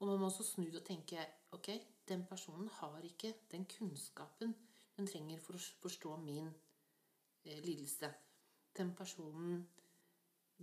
Og 0.00 0.08
man 0.08 0.20
må 0.20 0.30
også 0.30 0.46
snu 0.46 0.64
det 0.64 0.80
og 0.80 0.86
tenke 0.86 1.20
ok, 1.52 1.68
den 2.08 2.24
personen 2.28 2.68
har 2.78 3.00
ikke 3.04 3.34
den 3.50 3.66
kunnskapen 3.68 4.54
den 4.96 5.08
trenger 5.08 5.40
for 5.44 5.56
å 5.56 5.64
forstå 5.82 6.16
min 6.24 6.48
uh, 6.48 7.58
lidelse. 7.66 8.08
Den 8.76 8.94
personen 8.96 9.60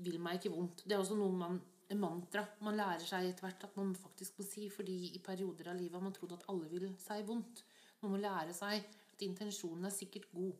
vil 0.06 0.20
meg 0.22 0.40
ikke 0.40 0.54
vondt. 0.54 0.86
Det 0.86 0.96
er 0.96 1.02
også 1.02 1.18
noe 1.18 1.34
man, 1.34 1.60
mantra 1.96 2.44
man 2.66 2.76
lærer 2.76 3.06
seg 3.08 3.30
etter 3.30 3.46
hvert 3.46 3.66
at 3.70 3.76
man 3.80 3.94
faktisk 3.96 4.40
må 4.40 4.46
si, 4.46 4.68
fordi 4.74 4.98
i 5.16 5.24
perioder 5.24 5.72
av 5.72 5.78
livet 5.80 5.96
har 5.96 6.04
man 6.04 6.16
trodd 6.16 6.36
at 6.36 6.48
alle 6.52 6.68
vil 6.72 6.90
seg 7.00 7.24
vondt. 7.28 7.64
Man 8.02 8.14
må 8.14 8.20
lære 8.22 8.56
seg 8.56 8.84
at 8.84 9.24
intensjonen 9.26 9.88
er 9.88 9.96
sikkert 9.96 10.28
god. 10.34 10.52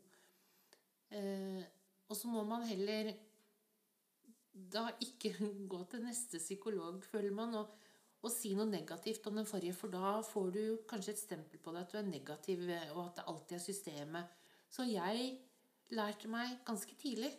Eh, 1.12 1.60
og 2.08 2.16
så 2.16 2.30
må 2.32 2.44
man 2.48 2.64
heller 2.68 3.12
da 4.72 4.88
ikke 5.04 5.34
gå 5.72 5.82
til 5.90 6.06
neste 6.06 6.40
psykolog, 6.40 7.02
føler 7.04 7.34
man, 7.34 7.54
og, 7.60 7.76
og, 8.22 8.30
si 8.32 8.54
noe 8.56 8.68
negativt 8.70 9.28
om 9.30 9.38
den 9.38 9.48
forrige, 9.48 9.76
for 9.76 9.92
da 9.92 10.16
får 10.24 10.50
du 10.56 10.62
kanskje 10.88 11.14
et 11.14 11.22
stempel 11.22 11.60
på 11.62 11.74
deg 11.74 11.84
at 11.84 11.92
du 11.92 12.00
er 12.00 12.08
negativ, 12.08 12.64
og 12.96 13.04
at 13.04 13.20
det 13.20 13.28
alltid 13.30 13.58
er 13.58 13.66
systemet. 13.68 14.34
Så 14.68 14.88
jeg 14.88 15.30
lærte 15.96 16.28
meg 16.32 16.58
ganske 16.66 16.96
tidlig 17.00 17.30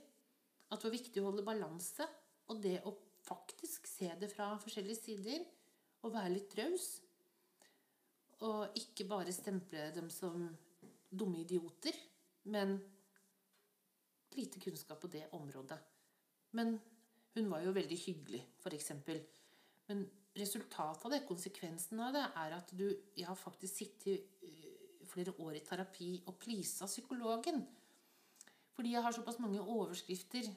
at 0.69 0.77
det 0.77 0.85
var 0.85 0.95
viktig 0.95 1.21
å 1.21 1.29
holde 1.29 1.45
balanse, 1.45 2.05
og 2.49 2.61
det 2.63 2.79
å 2.85 2.93
faktisk 3.29 3.87
se 3.87 4.09
det 4.19 4.31
fra 4.33 4.51
forskjellige 4.61 4.99
sider, 4.99 5.45
og 6.03 6.13
være 6.15 6.33
litt 6.33 6.55
raus. 6.59 6.87
Og 8.47 8.77
ikke 8.79 9.07
bare 9.09 9.35
stemple 9.35 9.89
dem 9.95 10.07
som 10.13 10.47
dumme 11.09 11.41
idioter, 11.43 11.95
men 12.49 12.77
lite 14.37 14.61
kunnskap 14.63 15.01
på 15.01 15.11
det 15.11 15.25
området. 15.35 15.79
Men 16.55 16.77
hun 17.35 17.49
var 17.51 17.65
jo 17.65 17.73
veldig 17.75 17.97
hyggelig, 18.05 18.41
f.eks. 18.63 18.91
Men 19.89 20.05
resultatet 20.37 21.05
av 21.05 21.13
det, 21.13 21.25
konsekvensen 21.27 21.99
av 22.05 22.15
det, 22.15 22.23
er 22.43 22.55
at 22.57 22.71
du 22.77 22.87
Jeg 23.17 23.27
har 23.27 23.35
faktisk 23.35 23.75
sittet 23.75 24.39
øh, 24.45 25.05
flere 25.09 25.33
år 25.41 25.57
i 25.57 25.65
terapi 25.65 26.23
og 26.27 26.37
plisa 26.39 26.85
psykologen. 26.85 27.65
Fordi 28.75 28.93
jeg 28.93 29.03
har 29.03 29.11
såpass 29.11 29.39
mange 29.39 29.61
overskrifter 29.61 30.47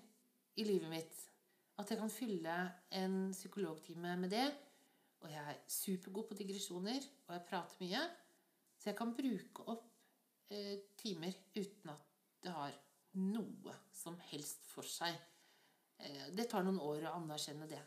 i 0.57 0.65
livet 0.65 0.91
mitt 0.91 1.32
at 1.81 1.91
jeg 1.91 2.01
kan 2.01 2.13
fylle 2.13 2.57
en 2.99 3.17
psykologtime 3.33 4.17
med 4.21 4.33
det. 4.35 4.47
Og 5.23 5.31
jeg 5.31 5.55
er 5.55 5.61
supergod 5.71 6.27
på 6.29 6.37
digresjoner, 6.39 7.05
og 7.29 7.35
jeg 7.37 7.47
prater 7.49 7.83
mye. 7.85 8.03
Så 8.79 8.91
jeg 8.91 8.99
kan 8.99 9.15
bruke 9.15 9.67
opp 9.71 9.87
eh, 10.51 10.83
timer 10.99 11.37
uten 11.55 11.93
at 11.93 12.09
det 12.43 12.55
har 12.55 12.75
noe 13.23 13.77
som 13.95 14.19
helst 14.33 14.67
for 14.67 14.87
seg. 14.89 15.15
Eh, 16.03 16.29
det 16.35 16.49
tar 16.51 16.67
noen 16.67 16.81
år 16.83 17.07
å 17.07 17.17
anerkjenne 17.21 17.69
det. 17.71 17.81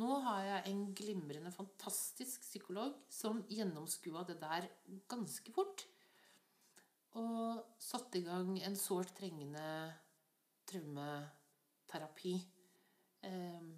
Nå 0.00 0.08
har 0.24 0.44
jeg 0.46 0.72
en 0.72 0.84
glimrende, 0.96 1.52
fantastisk 1.52 2.46
psykolog 2.46 2.96
som 3.12 3.42
gjennomskua 3.52 4.24
det 4.28 4.38
der 4.40 4.68
ganske 5.10 5.52
fort. 5.52 5.84
Og 7.20 7.60
satte 7.82 8.18
i 8.18 8.24
gang 8.24 8.56
en 8.64 8.78
sårt 8.78 9.12
trengende 9.18 9.92
traumeterapi. 10.70 12.34
Eh, 13.22 13.72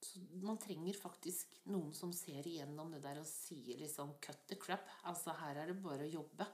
Så 0.00 0.18
man 0.40 0.56
trenger 0.58 0.96
faktisk 0.96 1.58
noen 1.68 1.92
som 1.94 2.12
ser 2.12 2.46
igjennom 2.48 2.88
det 2.90 3.02
der 3.04 3.18
og 3.20 3.26
sier 3.28 3.76
liksom 3.76 4.14
'cut 4.18 4.46
the 4.48 4.56
crap'. 4.56 4.88
Altså 5.04 5.30
her 5.36 5.56
er 5.56 5.66
det 5.66 5.82
bare 5.82 6.06
å 6.06 6.12
jobbe. 6.12 6.46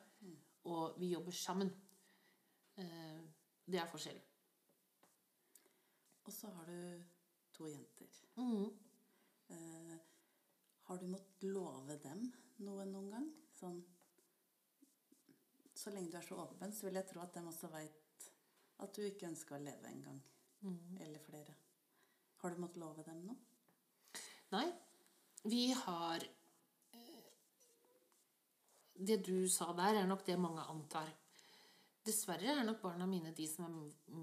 Og 0.65 0.99
vi 0.99 1.13
jobber 1.13 1.31
sammen. 1.33 1.71
Eh, 2.77 3.21
det 3.67 3.79
er 3.79 3.87
forskjellig 3.87 4.23
Og 6.27 6.33
så 6.33 6.51
har 6.51 6.67
du 6.67 7.05
to 7.53 7.67
jenter. 7.69 8.09
Mm. 8.37 8.79
Eh, 9.49 9.99
har 10.83 10.99
du 10.99 11.07
måttet 11.07 11.43
love 11.43 11.97
dem 12.03 12.33
noe 12.59 12.85
noen 12.85 13.11
gang? 13.11 13.33
Sånn 13.55 13.85
Så 15.75 15.91
lenge 15.91 16.11
du 16.11 16.17
er 16.17 16.23
så 16.23 16.35
åpen, 16.35 16.73
så 16.73 16.87
vil 16.87 16.95
jeg 16.95 17.07
tro 17.07 17.21
at 17.21 17.33
de 17.35 17.41
også 17.41 17.71
veit 17.71 18.31
at 18.81 18.95
du 18.95 19.03
ikke 19.03 19.29
ønsker 19.29 19.55
å 19.57 19.63
leve 19.63 19.85
en 19.87 20.03
gang. 20.03 20.23
Eller 21.01 21.19
flere. 21.21 21.55
Har 22.47 22.55
du 22.55 22.61
måttet 22.63 22.79
love 22.79 23.03
dem 23.03 23.25
noe? 23.27 23.35
Nei. 24.55 24.67
Vi 25.51 25.73
har 25.75 26.23
eh, 26.95 27.31
Det 28.95 29.17
du 29.27 29.49
sa 29.51 29.73
der, 29.75 29.99
er 29.99 30.07
nok 30.07 30.23
det 30.29 30.37
mange 30.39 30.63
antar. 30.71 31.11
Dessverre 32.07 32.53
er 32.55 32.63
nok 32.69 32.79
barna 32.85 33.09
mine 33.11 33.33
de 33.35 33.49
som 33.51 33.81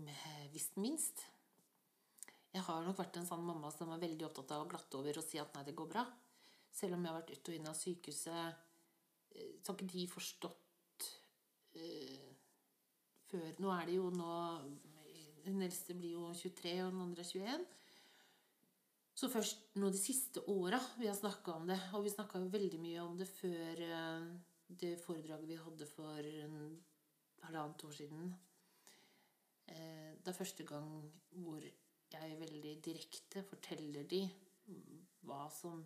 har 0.07 0.47
visst 0.53 0.79
minst. 0.79 1.25
Jeg 2.53 2.63
har 2.63 2.87
nok 2.87 3.01
vært 3.01 3.19
en 3.19 3.27
sånn 3.27 3.43
mamma 3.43 3.73
som 3.75 3.91
er 3.91 3.99
veldig 4.05 4.29
opptatt 4.29 4.55
av 4.55 4.63
å 4.63 4.71
glatte 4.71 5.01
over 5.01 5.19
og 5.19 5.27
si 5.27 5.43
at 5.43 5.51
nei, 5.57 5.65
det 5.67 5.75
går 5.75 5.91
bra. 5.91 6.07
Selv 6.71 6.95
om 6.95 7.03
jeg 7.03 7.11
har 7.11 7.19
vært 7.19 7.35
ut 7.35 7.51
og 7.51 7.59
inn 7.59 7.69
av 7.73 7.77
sykehuset, 7.81 8.65
eh, 9.35 9.53
så 9.59 9.73
har 9.73 9.81
ikke 9.81 9.91
de 9.97 10.07
forstått 10.15 11.11
uh, 11.75 12.33
før 13.27 13.63
Nå 13.67 13.75
er 13.75 13.91
det 13.91 13.99
jo 13.99 14.09
nå 14.15 14.33
Hun 15.43 15.63
eldste 15.65 15.99
blir 15.99 16.15
jo 16.15 16.29
23, 16.31 16.77
og 16.85 16.93
den 16.93 17.07
andre 17.09 17.27
er 17.27 17.33
21. 17.35 17.71
Så 19.13 19.29
først 19.29 19.75
nå 19.77 19.91
de 19.93 19.99
siste 20.01 20.41
åra 20.49 20.79
vi 20.97 21.07
har 21.07 21.17
snakka 21.17 21.59
om 21.59 21.69
det. 21.69 21.77
Og 21.93 22.05
vi 22.07 22.13
snakka 22.13 22.41
jo 22.41 22.49
veldig 22.53 22.79
mye 22.81 23.03
om 23.03 23.17
det 23.19 23.29
før 23.29 23.83
eh, 23.85 24.27
det 24.67 24.95
foredraget 25.03 25.49
vi 25.49 25.59
hadde 25.61 25.87
for 25.89 26.29
halvannet 27.45 27.85
år 27.85 27.95
siden. 27.97 28.33
Eh, 29.67 30.13
Det 30.23 30.31
er 30.31 30.39
første 30.39 30.63
gang 30.63 30.89
hvor 31.43 31.61
jeg 32.13 32.39
veldig 32.39 32.73
direkte 32.85 33.43
forteller 33.43 34.05
de 34.09 34.23
hva 35.25 35.45
som 35.51 35.81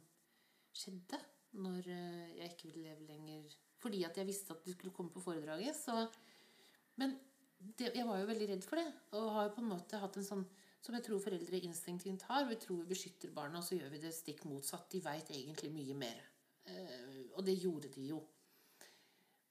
skjedde 0.75 1.19
når 1.57 1.87
eh, 1.89 2.35
jeg 2.39 2.53
ikke 2.53 2.69
ville 2.69 2.89
leve 2.89 3.07
lenger. 3.07 3.57
Fordi 3.81 4.03
at 4.07 4.17
jeg 4.17 4.27
visste 4.27 4.53
at 4.53 4.65
de 4.65 4.73
skulle 4.73 4.93
komme 4.93 5.13
på 5.13 5.23
foredraget. 5.23 5.75
Så 5.75 6.07
men 6.97 7.17
det, 7.57 7.91
jeg 7.95 8.05
var 8.07 8.19
jo 8.19 8.29
veldig 8.29 8.49
redd 8.51 8.65
for 8.65 8.79
det. 8.79 8.87
Og 9.17 9.31
har 9.35 9.47
jo 9.47 9.55
på 9.55 9.63
en 9.63 9.71
måte 9.71 10.01
hatt 10.01 10.17
en 10.17 10.27
sånn 10.27 10.45
som 10.87 10.95
jeg 10.95 11.03
tror 11.03 11.19
foreldre 11.19 11.59
instinktivt 11.67 12.23
har. 12.29 12.47
Vi 12.47 12.55
tror 12.63 12.79
vi 12.79 12.91
beskytter 12.93 13.33
barna, 13.35 13.59
og 13.59 13.67
så 13.67 13.75
gjør 13.75 13.91
vi 13.91 14.01
det 14.05 14.13
stikk 14.15 14.45
motsatt. 14.47 14.87
De 14.93 15.03
veit 15.03 15.31
egentlig 15.35 15.71
mye 15.75 15.95
mer. 15.99 16.21
Eh, 16.71 17.25
og 17.35 17.43
det 17.45 17.57
gjorde 17.59 17.91
de 17.91 18.05
jo. 18.07 18.21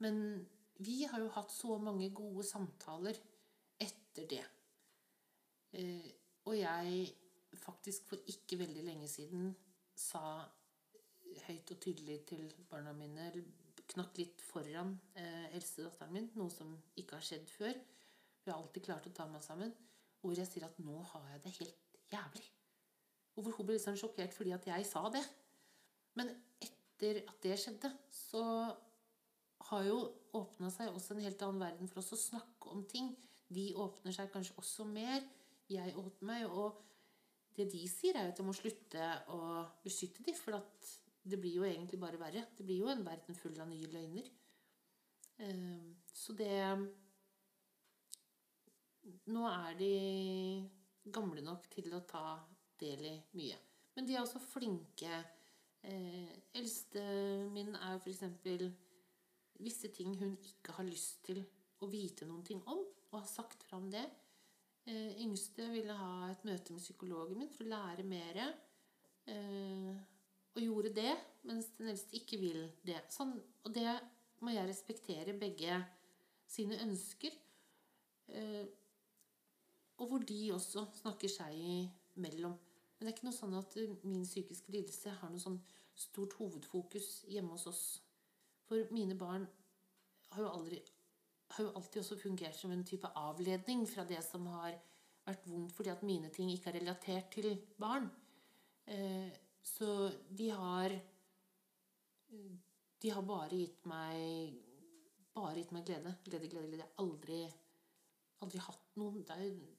Men 0.01 0.47
vi 0.81 1.03
har 1.09 1.21
jo 1.21 1.33
hatt 1.37 1.53
så 1.53 1.77
mange 1.81 2.09
gode 2.17 2.45
samtaler 2.45 3.21
etter 3.81 4.29
det. 4.33 4.43
Eh, 5.77 6.09
og 6.49 6.57
jeg 6.57 7.07
faktisk 7.57 8.09
for 8.11 8.33
ikke 8.33 8.59
veldig 8.61 8.85
lenge 8.85 9.09
siden 9.09 9.51
sa 9.97 10.45
høyt 11.47 11.73
og 11.73 11.81
tydelig 11.81 12.21
til 12.33 12.51
barna 12.71 12.93
mine 12.97 13.31
Knakk 13.87 14.17
litt 14.19 14.41
foran 14.43 14.97
eh, 15.15 15.45
eldstedatteren 15.55 16.11
min, 16.11 16.25
noe 16.35 16.51
som 16.51 16.73
ikke 16.99 17.21
har 17.21 17.23
skjedd 17.23 17.45
før. 17.47 17.77
Vi 18.43 18.51
har 18.51 18.59
alltid 18.59 18.83
klart 18.83 19.07
å 19.07 19.13
ta 19.15 19.29
meg 19.31 19.45
sammen. 19.47 19.71
Hvor 20.27 20.39
jeg 20.39 20.49
sier 20.51 20.67
at 20.67 20.79
nå 20.83 20.99
har 21.13 21.29
jeg 21.33 21.43
det 21.45 21.53
helt 21.61 21.99
jævlig. 22.13 22.47
Og 23.37 23.45
hvor 23.45 23.57
hun 23.59 23.69
ble 23.69 23.77
liksom 23.77 23.99
sjokkert 24.01 24.35
fordi 24.35 24.55
at 24.57 24.67
jeg 24.67 24.87
sa 24.89 25.05
det. 25.13 25.23
Men 26.19 26.33
etter 26.65 27.23
at 27.29 27.39
det 27.45 27.59
skjedde, 27.61 27.93
så 28.11 28.43
har 29.71 29.87
jo 29.87 29.99
åpna 30.37 30.71
seg 30.73 30.93
også 30.93 31.15
en 31.15 31.25
helt 31.25 31.43
annen 31.45 31.63
verden 31.63 31.91
for 31.91 32.03
oss 32.03 32.15
å 32.17 32.21
snakke 32.21 32.73
om 32.73 32.85
ting. 32.89 33.13
De 33.53 33.69
åpner 33.79 34.15
seg 34.15 34.31
kanskje 34.33 34.57
også 34.61 34.87
mer. 34.89 35.25
Jeg 35.71 35.95
åpner 35.99 36.31
meg. 36.31 36.47
Og 36.51 36.81
det 37.57 37.69
de 37.73 37.83
sier, 37.91 38.17
er 38.17 38.29
jo 38.29 38.35
at 38.35 38.41
jeg 38.41 38.47
må 38.47 38.55
slutte 38.57 39.11
å 39.33 39.41
beskytte 39.85 40.25
dem, 40.27 40.37
for 40.39 40.59
det 41.27 41.39
blir 41.41 41.59
jo 41.59 41.67
egentlig 41.67 42.01
bare 42.01 42.21
verre. 42.21 42.45
Det 42.57 42.67
blir 42.67 42.83
jo 42.85 42.91
en 42.93 43.05
verden 43.07 43.39
full 43.39 43.57
av 43.63 43.71
nye 43.71 43.91
løgner. 43.93 44.29
Eh, 45.39 45.93
Så 46.13 46.33
det 46.33 46.53
Nå 49.31 49.47
er 49.49 49.77
de 49.79 49.93
gamle 51.15 51.43
nok 51.45 51.69
til 51.71 51.93
å 51.95 52.03
ta 52.09 52.39
del 52.81 53.05
i 53.07 53.15
mye. 53.39 53.59
Men 53.97 54.09
de 54.09 54.17
er 54.17 54.25
også 54.25 54.43
flinke. 54.43 55.21
Eh, 55.87 56.33
eldste 56.59 57.03
min 57.53 57.75
er 57.79 58.01
f.eks. 58.01 58.25
visse 59.63 59.91
ting 59.95 60.17
hun 60.21 60.35
ikke 60.43 60.75
har 60.77 60.89
lyst 60.89 61.23
til 61.29 61.45
å 61.81 61.89
vite 61.91 62.27
noen 62.27 62.45
ting 62.45 62.63
om, 62.67 62.83
og 63.13 63.21
har 63.21 63.29
sagt 63.31 63.63
fram 63.69 63.89
det. 63.93 64.05
Eh, 64.87 65.23
yngste 65.23 65.69
ville 65.73 65.95
ha 65.99 66.31
et 66.31 66.45
møte 66.47 66.75
med 66.75 66.83
psykologen 66.83 67.39
min 67.41 67.53
for 67.55 67.67
å 67.67 67.73
lære 67.73 68.07
mer. 68.07 68.43
Eh, 69.27 69.95
og 70.57 70.63
gjorde 70.63 70.95
det, 70.97 71.13
mens 71.47 71.69
den 71.77 71.91
eldste 71.93 72.17
ikke 72.19 72.39
vil 72.41 72.63
det. 72.87 73.03
Sånn, 73.13 73.35
og 73.37 73.75
det 73.75 73.91
må 74.43 74.55
jeg 74.55 74.69
respektere 74.69 75.37
begge 75.37 75.79
sine 76.49 76.79
ønsker. 76.85 77.35
Eh, 78.33 78.65
og 79.97 80.11
hvor 80.11 80.25
de 80.29 80.41
også 80.55 80.87
snakker 81.01 81.31
seg 81.33 81.57
imellom. 82.17 82.57
Men 82.97 83.05
det 83.05 83.11
er 83.11 83.17
ikke 83.17 83.29
noe 83.29 83.37
sånn 83.37 83.57
at 83.59 83.77
eh, 83.81 83.95
min 84.09 84.25
psykiske 84.25 84.73
lidelse 84.73 85.15
har 85.21 85.33
noe 85.33 85.43
sånn 85.43 85.59
stort 85.97 86.37
hovedfokus 86.41 87.25
hjemme 87.33 87.57
hos 87.57 87.67
oss. 87.71 87.85
For 88.69 88.89
mine 88.93 89.17
barn 89.19 89.47
har 90.35 90.43
jo, 90.43 90.51
aldri, 90.51 90.81
har 91.55 91.65
jo 91.65 91.73
alltid 91.79 92.03
også 92.03 92.19
fungert 92.21 92.57
som 92.59 92.73
en 92.75 92.85
type 92.89 93.09
avledning 93.17 93.85
fra 93.89 94.05
det 94.09 94.21
som 94.25 94.47
har 94.53 94.77
vært 95.27 95.49
vondt, 95.49 95.75
fordi 95.77 95.93
at 95.93 96.05
mine 96.07 96.31
ting 96.35 96.51
ikke 96.53 96.73
er 96.73 96.81
relatert 96.81 97.31
til 97.35 97.53
barn. 97.81 98.09
Eh, 98.87 99.33
så 99.67 100.11
de 100.31 100.51
har 100.55 100.93
De 103.03 103.11
har 103.11 103.23
bare 103.23 103.57
gitt 103.57 103.85
meg 103.87 104.63
Bare 105.35 105.59
gitt 105.59 105.73
meg 105.75 105.85
glede. 105.87 106.13
Glede, 106.25 106.49
glede, 106.49 106.69
glede. 106.71 106.85
Jeg 106.85 106.87
har 106.87 107.03
aldri, 107.03 107.41
aldri 108.41 108.63
hatt 108.63 108.95
noen 108.97 109.25
Det 109.27 109.35
er 109.35 109.43
jo 109.51 109.76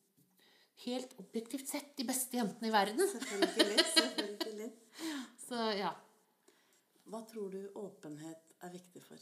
helt 0.86 1.14
objektivt 1.20 1.70
sett 1.70 1.96
de 1.98 2.06
beste 2.08 2.38
jentene 2.38 2.70
i 2.70 2.74
verden. 2.74 3.08
Selvfølgelig. 3.14 3.86
selvfølgelig. 3.94 4.72
Så 5.48 5.62
ja. 5.78 5.94
Hva 7.08 7.22
tror 7.30 7.54
du 7.54 7.62
åpenhet 7.80 8.52
er 8.66 8.74
viktig 8.74 9.02
for? 9.06 9.22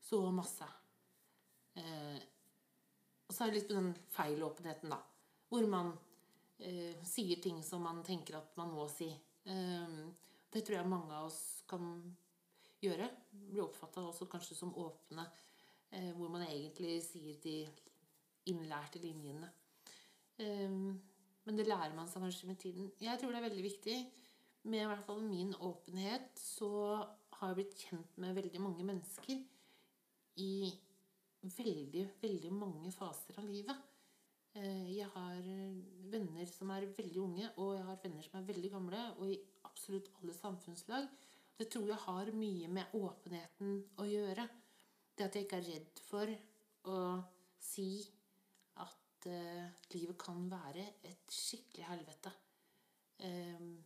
Så 0.00 0.20
masse. 0.32 0.66
Eh, 1.76 2.22
og 3.28 3.34
så 3.34 3.44
er 3.44 3.52
det 3.52 3.58
litt 3.58 3.68
på 3.68 3.76
den 3.76 3.90
feilåpenheten, 4.14 4.92
da. 4.92 5.00
Hvor 5.50 5.66
man 5.68 5.92
eh, 6.58 7.00
sier 7.06 7.40
ting 7.44 7.60
som 7.64 7.84
man 7.84 8.02
tenker 8.06 8.38
at 8.38 8.56
man 8.60 8.72
må 8.72 8.86
si. 8.92 9.10
Eh, 9.10 9.96
det 10.54 10.62
tror 10.64 10.78
jeg 10.78 10.90
mange 10.90 11.12
av 11.12 11.28
oss 11.28 11.40
kan 11.68 11.90
gjøre. 12.84 13.08
Bli 13.32 13.60
oppfatta 13.64 14.04
også 14.04 14.28
kanskje 14.30 14.56
som 14.58 14.74
åpne. 14.80 15.26
Eh, 15.90 16.12
hvor 16.16 16.32
man 16.32 16.46
egentlig 16.46 16.98
sier 17.04 17.36
de 17.44 17.58
innlærte 18.52 19.00
linjene. 19.02 19.48
Eh, 20.42 20.70
men 21.44 21.58
det 21.58 21.66
lærer 21.68 21.94
man 21.96 22.08
seg 22.08 22.24
kanskje 22.24 22.48
med 22.48 22.60
tiden. 22.60 22.92
Jeg 23.02 23.20
tror 23.20 23.32
det 23.32 23.40
er 23.40 23.48
veldig 23.48 23.64
viktig. 23.66 23.96
Med 24.64 24.80
i 24.80 24.88
hvert 24.88 25.04
fall 25.04 25.20
min 25.22 25.52
åpenhet 25.60 26.38
så 26.40 26.70
har 27.36 27.50
jeg 27.50 27.58
blitt 27.58 27.82
kjent 27.84 28.14
med 28.22 28.36
veldig 28.38 28.62
mange 28.64 28.86
mennesker 28.88 29.42
i 30.40 30.72
veldig, 31.44 32.06
veldig 32.22 32.52
mange 32.56 32.92
faser 32.94 33.36
av 33.42 33.48
livet. 33.50 33.76
Eh, 34.56 34.96
Jeg 34.96 35.10
har 35.12 35.42
venner 36.14 36.46
som 36.48 36.70
er 36.70 36.88
veldig 36.96 37.20
unge, 37.20 37.50
og 37.58 37.74
jeg 37.76 37.84
har 37.90 38.00
venner 38.02 38.22
som 38.22 38.40
er 38.40 38.48
veldig 38.48 38.70
gamle, 38.72 39.04
og 39.18 39.28
i 39.28 39.38
absolutt 39.68 40.10
alle 40.20 40.32
samfunnslag. 40.32 41.08
Det 41.58 41.68
tror 41.70 41.86
jeg 41.88 42.02
har 42.06 42.32
mye 42.34 42.68
med 42.68 42.94
åpenheten 42.98 43.76
å 44.00 44.06
gjøre. 44.08 44.48
Det 45.14 45.26
at 45.26 45.36
jeg 45.36 45.46
ikke 45.46 45.60
er 45.60 45.68
redd 45.68 46.00
for 46.08 46.32
å 46.90 46.98
si 47.62 48.02
eh, 49.30 49.66
livet 49.94 50.18
kan 50.20 50.44
være 50.50 50.86
et 51.06 51.32
skikkelig 51.32 51.86
helvete. 51.88 52.32
Um, 53.24 53.76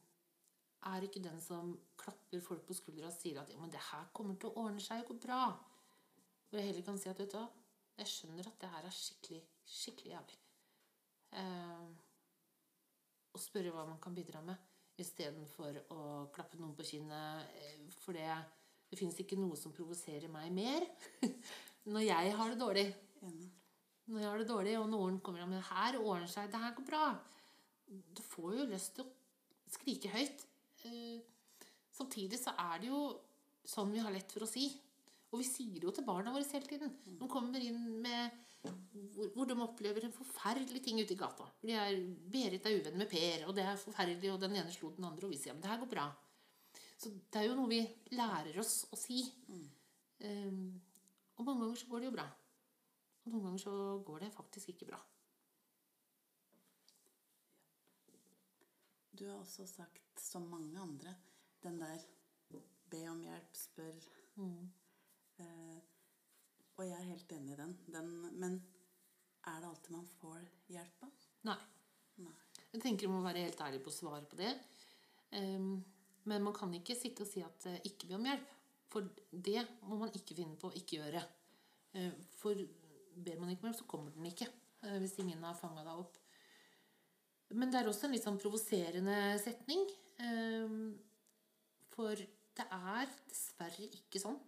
er 0.88 1.04
ikke 1.04 1.22
den 1.22 1.40
som 1.42 1.74
klapper 1.98 2.40
folk 2.40 2.64
på 2.66 2.76
skuldra 2.76 3.10
og 3.10 3.16
sier 3.16 3.40
at 3.42 3.50
ja, 3.52 3.58
men 3.60 3.72
det 3.72 3.82
her 3.90 4.08
kommer 4.14 4.38
til 4.38 4.50
å 4.50 4.64
ordne 4.64 4.82
seg 4.82 5.02
og 5.02 5.12
gå 5.12 5.18
bra. 5.26 5.42
Hvor 6.48 6.60
jeg 6.60 6.70
heller 6.70 6.86
kan 6.86 6.98
si 7.00 7.10
at 7.10 7.18
vet 7.20 7.32
du 7.32 7.38
hva, 7.38 7.48
jeg 7.98 8.12
skjønner 8.12 8.48
at 8.48 8.60
det 8.62 8.70
her 8.72 8.86
er 8.86 8.94
skikkelig, 8.94 9.40
skikkelig 9.68 10.12
jævlig. 10.14 10.38
Eh, 11.42 11.88
og 13.34 13.42
spørre 13.42 13.74
hva 13.74 13.84
man 13.88 14.00
kan 14.02 14.16
bidra 14.16 14.40
med, 14.44 14.56
istedenfor 14.98 15.82
å 15.94 16.00
klappe 16.34 16.58
noen 16.58 16.76
på 16.78 16.86
kinnet. 16.86 17.50
eh, 17.58 17.98
For 18.00 18.16
det, 18.16 18.30
det 18.88 18.98
fins 18.98 19.18
ikke 19.20 19.38
noe 19.38 19.58
som 19.58 19.74
provoserer 19.74 20.30
meg 20.32 20.52
mer 20.54 20.86
når 21.92 22.06
jeg 22.06 22.36
har 22.40 22.54
det 22.54 22.62
dårlig. 22.62 22.88
Enig. 23.26 23.50
Når 24.08 24.22
jeg 24.22 24.30
har 24.30 24.40
det 24.40 24.48
dårlig, 24.48 24.74
og 24.80 24.88
noen 24.88 25.18
kommer 25.24 25.44
og 25.44 25.50
sier 25.52 25.64
her 25.68 25.98
ordner 26.00 26.30
seg, 26.32 26.48
det 26.52 26.60
her 26.62 26.74
går 26.76 26.86
bra. 26.88 27.06
Du 27.88 28.22
får 28.24 28.54
jo 28.56 28.68
lyst 28.70 28.94
til 28.96 29.04
å 29.04 29.72
skrike 29.72 30.12
høyt. 30.12 30.44
Eh, 30.88 31.20
samtidig 31.92 32.40
så 32.40 32.54
er 32.56 32.80
det 32.80 32.88
jo 32.88 33.02
sånn 33.68 33.92
vi 33.92 34.00
har 34.00 34.14
lett 34.14 34.32
for 34.32 34.46
å 34.46 34.48
si. 34.48 34.70
Og 35.28 35.42
vi 35.42 35.48
sier 35.48 35.76
det 35.76 35.84
jo 35.84 35.92
til 35.92 36.06
barna 36.08 36.32
våre 36.32 36.46
hele 36.48 36.70
tiden. 36.70 36.94
De 37.04 37.28
kommer 37.28 37.60
inn 37.60 37.82
med 38.00 38.44
hvor, 39.34 39.44
de 39.46 39.56
opplever 39.60 40.06
en 40.06 40.14
forferdelig 40.14 40.80
ting 40.84 40.98
ute 41.00 41.14
i 41.14 41.18
gata. 41.18 41.46
De 41.62 41.74
er, 41.76 42.00
Berit 42.32 42.64
er 42.66 42.78
uvenn 42.80 42.98
med 42.98 43.10
Per, 43.10 43.44
og 43.48 43.54
det 43.56 43.66
er 43.66 43.80
forferdelig, 43.80 44.32
og 44.32 44.40
den 44.42 44.56
ene 44.58 44.72
slo 44.72 44.90
den 44.96 45.06
andre, 45.08 45.28
og 45.28 45.34
vi 45.34 45.40
sier 45.40 45.54
men 45.54 45.62
det 45.64 45.70
her 45.70 45.82
går 45.82 45.92
bra. 45.92 46.08
Så 46.98 47.12
det 47.12 47.42
er 47.42 47.46
jo 47.46 47.58
noe 47.58 47.70
vi 47.70 47.82
lærer 48.16 48.56
oss 48.58 48.80
å 48.90 48.98
si. 48.98 49.20
Um, 50.24 50.80
og 51.38 51.46
mange 51.46 51.62
ganger 51.62 51.78
så 51.78 51.90
går 51.92 52.02
det 52.02 52.08
jo 52.08 52.16
bra. 52.16 52.26
Og 53.28 53.34
noen 53.34 53.44
ganger 53.44 53.60
så 53.60 53.72
går 54.08 54.22
det 54.24 54.32
faktisk 54.32 54.70
ikke 54.72 54.86
bra. 54.88 54.98
Du 59.12 59.26
har 59.28 59.36
også 59.42 59.66
sagt, 59.68 60.00
som 60.16 60.46
mange 60.48 60.80
andre, 60.80 61.12
den 61.60 61.76
der 61.82 62.00
be 62.88 63.02
om 63.10 63.20
hjelp, 63.20 63.52
spør. 63.52 64.06
Mm. 64.40 64.70
Eh, 65.44 65.78
og 66.78 66.86
jeg 66.86 66.96
er 66.96 67.10
helt 67.10 67.32
enig 67.36 67.52
i 67.52 67.58
den. 67.58 67.76
den. 67.92 68.08
Men 68.40 68.56
er 69.44 69.60
det 69.60 69.68
alltid 69.68 69.92
man 69.92 70.08
får 70.22 70.48
hjelp 70.72 71.04
av? 71.04 71.26
Nei. 71.50 71.58
Nei. 72.24 72.36
Jeg 72.72 72.80
tenker 72.80 73.04
du 73.04 73.12
må 73.12 73.20
være 73.26 73.44
helt 73.44 73.60
ærlig 73.66 73.82
på 73.84 73.92
å 73.92 73.98
svare 73.98 74.24
på 74.30 74.38
det. 74.40 74.54
Um, 75.36 75.84
men 76.24 76.44
man 76.44 76.56
kan 76.56 76.72
ikke 76.78 76.96
sitte 76.96 77.26
og 77.26 77.28
si 77.28 77.44
at 77.44 77.68
uh, 77.68 77.76
ikke 77.84 78.08
be 78.08 78.16
om 78.16 78.28
hjelp. 78.30 78.56
For 78.88 79.04
det 79.28 79.66
må 79.84 80.00
man 80.00 80.14
ikke 80.16 80.38
finne 80.38 80.56
på 80.56 80.70
å 80.70 80.78
ikke 80.80 81.02
gjøre. 81.02 81.24
Uh, 81.92 82.14
for 82.40 82.56
ber 83.24 83.38
man 83.40 83.52
ikke 83.52 83.64
om 83.64 83.70
hjelp, 83.70 83.80
så 83.80 83.90
kommer 83.90 84.14
den 84.14 84.28
ikke. 84.30 84.48
Uh, 84.84 84.98
hvis 85.02 85.18
ingen 85.22 85.42
har 85.42 85.58
fanga 85.58 85.84
deg 85.86 86.02
opp. 86.04 86.18
Men 87.58 87.72
det 87.72 87.80
er 87.80 87.88
også 87.88 88.06
en 88.06 88.14
litt 88.14 88.26
sånn 88.26 88.40
provoserende 88.40 89.16
setning. 89.42 89.86
Um, 90.20 90.92
for 91.94 92.14
det 92.18 92.66
er 92.74 93.10
dessverre 93.30 93.86
ikke 93.86 94.20
sånn 94.22 94.38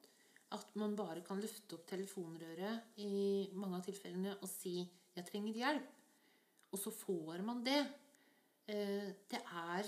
at 0.57 0.73
man 0.79 0.97
bare 0.99 1.23
kan 1.27 1.39
løfte 1.39 1.77
opp 1.77 1.87
telefonrøret 1.91 2.99
i 3.03 3.51
mange 3.55 3.79
av 3.79 3.85
tilfellene 3.87 4.35
og 4.41 4.49
si 4.51 4.83
'jeg 4.83 5.27
trenger 5.27 5.55
hjelp', 5.63 5.93
og 6.73 6.79
så 6.79 6.91
får 6.91 7.43
man 7.43 7.63
det. 7.65 7.87
Eh, 8.67 9.13
det 9.31 9.43
er 9.43 9.85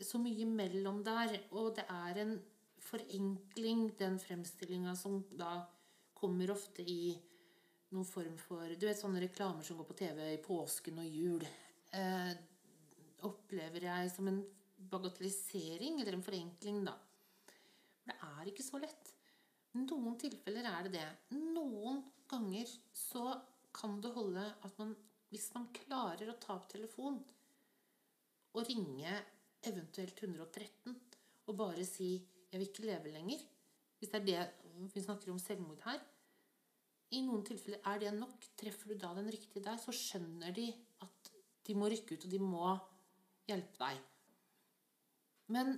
så 0.00 0.18
mye 0.18 0.46
mellom 0.46 1.02
der, 1.04 1.40
og 1.52 1.76
det 1.76 1.84
er 1.88 2.18
en 2.22 2.40
forenkling, 2.78 3.98
den 3.98 4.18
fremstillinga 4.18 4.94
som 4.96 5.22
da 5.38 5.66
kommer 6.14 6.50
ofte 6.50 6.82
i 6.82 7.18
noen 7.92 8.08
form 8.08 8.36
for 8.40 8.72
Du 8.78 8.86
vet 8.88 8.98
sånne 8.98 9.20
reklamer 9.22 9.66
som 9.66 9.78
går 9.78 9.88
på 9.90 9.98
TV 10.00 10.20
i 10.32 10.40
påsken 10.42 11.00
og 11.02 11.08
jul. 11.08 11.44
Eh, 11.92 12.32
opplever 13.28 13.86
jeg 13.86 14.12
som 14.14 14.28
en 14.30 14.40
bagatellisering 14.92 16.00
eller 16.00 16.16
en 16.16 16.24
forenkling, 16.24 16.82
da. 16.88 16.96
Det 18.02 18.16
er 18.16 18.50
ikke 18.50 18.66
så 18.66 18.80
lett. 18.82 19.12
Noen 19.78 20.16
tilfeller 20.20 20.66
er 20.68 20.88
det 20.88 20.94
det. 20.98 21.08
Noen 21.54 22.02
ganger 22.28 22.68
så 22.96 23.36
kan 23.72 24.00
det 24.04 24.12
holde 24.16 24.42
at 24.42 24.80
man, 24.80 24.96
hvis 25.32 25.48
man 25.54 25.70
klarer 25.76 26.32
å 26.32 26.38
ta 26.40 26.56
opp 26.58 26.66
telefon 26.72 27.20
og 28.52 28.66
ringe 28.68 29.14
eventuelt 29.64 30.18
113 30.18 30.96
og 31.46 31.56
bare 31.56 31.84
si 31.88 32.20
'jeg 32.50 32.60
vil 32.60 32.68
ikke 32.68 32.84
leve 32.84 33.12
lenger', 33.12 33.46
hvis 33.98 34.10
det 34.10 34.20
er 34.20 34.26
det 34.26 34.92
vi 34.92 35.00
snakker 35.00 35.30
om 35.30 35.38
selvmord 35.38 35.80
her 35.86 36.00
I 37.12 37.20
noen 37.26 37.44
tilfeller 37.46 37.82
er 37.92 38.00
det 38.00 38.12
nok. 38.16 38.48
Treffer 38.58 38.92
du 38.92 38.98
da 39.00 39.12
den 39.18 39.30
riktige 39.32 39.64
der, 39.64 39.80
så 39.80 39.94
skjønner 39.94 40.54
de 40.56 40.68
at 41.04 41.32
de 41.66 41.76
må 41.78 41.90
rykke 41.92 42.16
ut, 42.16 42.26
og 42.26 42.32
de 42.32 42.40
må 42.42 42.70
hjelpe 43.48 43.78
deg. 43.82 44.00
Men 45.52 45.74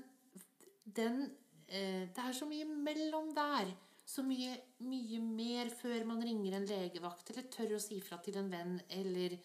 den 0.85 1.25
eh, 1.67 2.05
Det 2.15 2.23
er 2.23 2.37
så 2.37 2.47
mye 2.47 2.69
mellom 2.69 3.33
der 3.35 3.73
så 4.05 4.23
mye, 4.25 4.53
mye 4.85 5.21
mer 5.25 5.71
før 5.73 6.05
man 6.09 6.23
ringer 6.25 6.59
en 6.59 6.67
legevakt 6.69 7.31
eller 7.33 7.47
tør 7.53 7.77
å 7.79 7.81
si 7.83 8.01
fra 8.05 8.19
til 8.25 8.37
en 8.41 8.51
venn 8.53 8.77
eller 8.93 9.39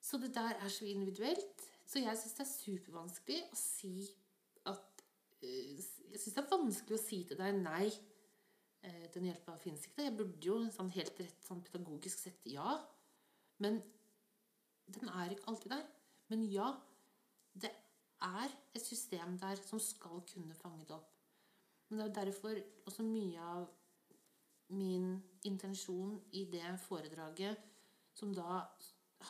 Så 0.00 0.16
det 0.16 0.30
der 0.32 0.54
er 0.56 0.70
så 0.72 0.86
individuelt. 0.88 1.66
Så 1.84 2.00
jeg 2.00 2.16
syns 2.16 2.36
det 2.38 2.44
er 2.44 2.52
supervanskelig 2.52 3.40
å 3.50 3.58
si 3.58 4.06
at 4.70 5.02
uh, 5.42 5.74
Jeg 5.74 6.20
syns 6.22 6.36
det 6.36 6.44
er 6.44 6.54
vanskelig 6.54 6.96
å 6.96 7.02
si 7.02 7.18
til 7.26 7.40
deg 7.40 7.58
nei. 7.58 7.90
Uh, 8.80 9.06
den 9.14 9.28
hjelpa 9.28 9.56
finnes 9.60 9.84
ikke. 9.86 10.06
Jeg 10.06 10.16
burde 10.16 10.46
jo 10.46 10.58
sånn 10.72 10.92
helt 10.94 11.18
rett 11.20 11.46
sånn 11.46 11.62
pedagogisk 11.66 12.24
sett 12.24 12.46
ja. 12.48 12.78
Men 13.60 13.80
den 14.90 15.10
er 15.12 15.34
ikke 15.34 15.50
alltid 15.52 15.74
der. 15.74 15.86
Men 16.30 16.46
ja, 16.48 16.70
det 17.52 17.72
er 18.24 18.52
et 18.76 18.84
system 18.84 19.36
der 19.40 19.60
som 19.64 19.80
skal 19.82 20.22
kunne 20.28 20.56
fange 20.56 20.86
det 20.88 20.96
opp. 20.96 21.12
Men 21.88 22.00
det 22.00 22.06
er 22.06 22.16
derfor 22.24 22.56
også 22.86 23.04
mye 23.04 23.42
av 23.42 23.68
min 24.70 25.16
intensjon 25.44 26.20
i 26.38 26.44
det 26.52 26.76
foredraget, 26.84 27.58
som 28.14 28.34
da 28.34 28.62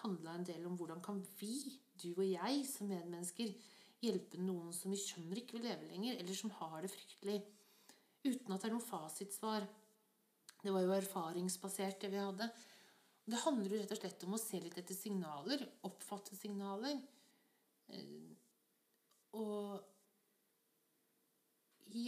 handla 0.03 0.37
en 0.37 0.47
del 0.47 0.67
om 0.69 0.77
hvordan 0.77 1.01
kan 1.05 1.23
vi, 1.39 1.79
du 2.03 2.11
og 2.13 2.27
jeg 2.27 2.67
som 2.69 2.91
medmennesker, 2.91 3.55
hjelpe 4.01 4.41
noen 4.41 4.73
som 4.77 4.93
vi 4.93 5.01
skjønner 5.01 5.41
ikke 5.41 5.59
vil 5.59 5.67
leve 5.69 5.89
lenger, 5.89 6.21
eller 6.21 6.37
som 6.37 6.53
har 6.61 6.81
det 6.85 6.93
fryktelig, 6.93 7.41
uten 8.25 8.55
at 8.55 8.63
det 8.63 8.69
er 8.71 8.75
noe 8.75 8.85
fasitsvar. 8.85 9.67
Det 10.61 10.75
var 10.75 10.85
jo 10.85 10.97
erfaringsbasert, 10.97 12.01
det 12.03 12.13
vi 12.13 12.21
hadde. 12.21 12.51
Det 13.31 13.41
handler 13.45 13.75
jo 13.75 13.81
rett 13.81 13.95
og 13.95 14.01
slett 14.01 14.25
om 14.27 14.37
å 14.37 14.41
se 14.41 14.61
litt 14.61 14.79
etter 14.81 14.97
signaler, 14.97 15.63
oppfatte 15.87 16.37
signaler. 16.37 16.99
Eh, 17.95 18.33
og 19.39 19.79
i 21.95 22.05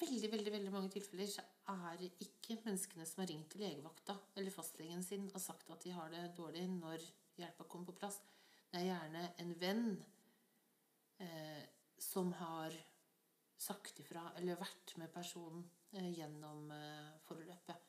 veldig 0.00 0.30
veldig, 0.30 0.52
veldig 0.52 0.72
mange 0.74 0.92
tilfeller 0.92 1.28
så 1.30 1.42
er 1.72 1.96
det 2.00 2.10
ikke 2.24 2.58
menneskene 2.64 3.06
som 3.08 3.22
har 3.22 3.30
ringt 3.30 3.48
til 3.52 3.62
legevakta 3.64 4.16
eller 4.36 4.54
fastlegen 4.54 5.02
sin 5.06 5.28
og 5.30 5.40
sagt 5.42 5.70
at 5.72 5.84
de 5.86 5.94
har 5.96 6.10
det 6.12 6.24
dårlig 6.36 6.66
når 6.72 7.04
hjelpa 7.40 7.66
kommer 7.70 7.90
på 7.90 7.98
plass. 8.02 8.20
Det 8.70 8.80
er 8.80 8.90
gjerne 8.90 9.24
en 9.42 9.54
venn 9.58 9.86
eh, 11.24 11.64
som 12.00 12.32
har 12.38 12.76
sagt 13.60 14.00
ifra 14.02 14.24
eller 14.40 14.60
vært 14.60 14.94
med 15.00 15.12
personen 15.12 15.64
eh, 15.92 16.10
gjennom 16.16 16.70
eh, 16.74 17.12
forløpet. 17.26 17.86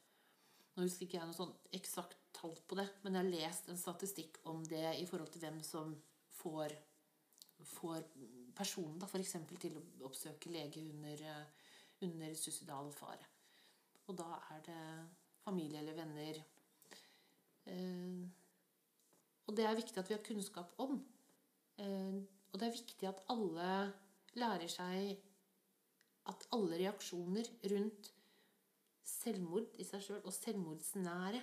Nå 0.76 0.86
husker 0.86 1.08
ikke 1.08 1.20
jeg 1.20 1.30
noe 1.30 1.36
sånn 1.38 1.56
eksakt 1.76 2.20
tall 2.36 2.56
på 2.68 2.78
det, 2.80 2.88
men 3.04 3.16
jeg 3.16 3.24
har 3.24 3.34
lest 3.34 3.72
en 3.72 3.80
statistikk 3.80 4.40
om 4.52 4.64
det 4.68 4.86
i 5.00 5.08
forhold 5.08 5.32
til 5.34 5.44
hvem 5.44 5.60
som 5.68 5.96
får, 6.42 6.76
får 7.74 8.06
personen 8.56 9.00
da, 9.00 9.08
f.eks. 9.08 9.36
til 9.60 9.76
å 9.80 9.84
oppsøke 10.08 10.54
lege 10.54 10.84
under 10.94 11.26
eh, 11.34 11.68
under 12.06 12.34
suicidal 12.38 12.92
fare. 12.96 13.26
Og 14.10 14.18
da 14.18 14.28
er 14.56 14.62
det 14.66 14.84
familie 15.46 15.82
eller 15.82 15.98
venner. 15.98 16.40
Eh, 17.70 18.22
og 19.48 19.58
det 19.58 19.66
er 19.68 19.78
viktig 19.78 20.00
at 20.02 20.10
vi 20.10 20.18
har 20.18 20.26
kunnskap 20.26 20.74
om. 20.82 21.00
Eh, 21.78 22.22
og 22.52 22.60
det 22.60 22.68
er 22.68 22.78
viktig 22.78 23.10
at 23.10 23.22
alle 23.32 23.74
lærer 24.40 24.72
seg 24.72 25.20
at 26.30 26.46
alle 26.56 26.78
reaksjoner 26.84 27.48
rundt 27.72 28.12
selvmord 29.08 29.74
i 29.82 29.86
seg 29.88 30.04
sjøl 30.06 30.22
og 30.22 30.36
selvmordsnære 30.36 31.42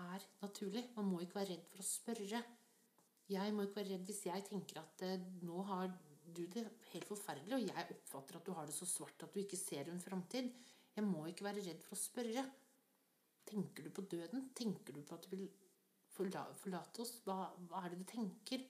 er 0.00 0.26
naturlig. 0.42 0.84
Man 0.96 1.10
må 1.10 1.20
ikke 1.24 1.40
være 1.40 1.54
redd 1.54 1.66
for 1.72 1.82
å 1.82 1.88
spørre. 1.88 2.42
Jeg 3.30 3.54
må 3.54 3.66
ikke 3.66 3.80
være 3.80 3.94
redd 3.94 4.06
hvis 4.08 4.24
jeg 4.26 4.46
tenker 4.46 4.80
at 4.82 5.04
eh, 5.06 5.26
nå 5.46 5.62
har 5.68 5.90
du 6.30 6.44
det 6.46 6.62
helt 6.92 7.08
forferdelig, 7.08 7.56
og 7.56 7.66
jeg 7.66 7.86
oppfatter 7.96 8.38
at 8.38 8.46
du 8.46 8.52
har 8.54 8.68
det 8.68 8.74
så 8.74 8.86
svart 8.86 9.24
at 9.26 9.34
du 9.34 9.40
ikke 9.42 9.58
ser 9.58 9.90
en 9.90 10.02
framtid. 10.02 10.50
Jeg 10.94 11.06
må 11.06 11.24
ikke 11.26 11.46
være 11.46 11.64
redd 11.66 11.82
for 11.86 11.96
å 11.96 12.00
spørre. 12.00 12.44
Tenker 13.50 13.86
du 13.86 13.90
på 13.94 14.06
døden? 14.10 14.50
Tenker 14.54 14.94
du 14.94 15.02
på 15.06 15.16
at 15.16 15.26
du 15.26 15.34
vil 15.34 15.48
forlate 16.14 17.02
oss? 17.02 17.16
Hva, 17.26 17.50
hva 17.66 17.82
er 17.84 17.94
det 17.94 18.02
du 18.02 18.08
tenker? 18.12 18.62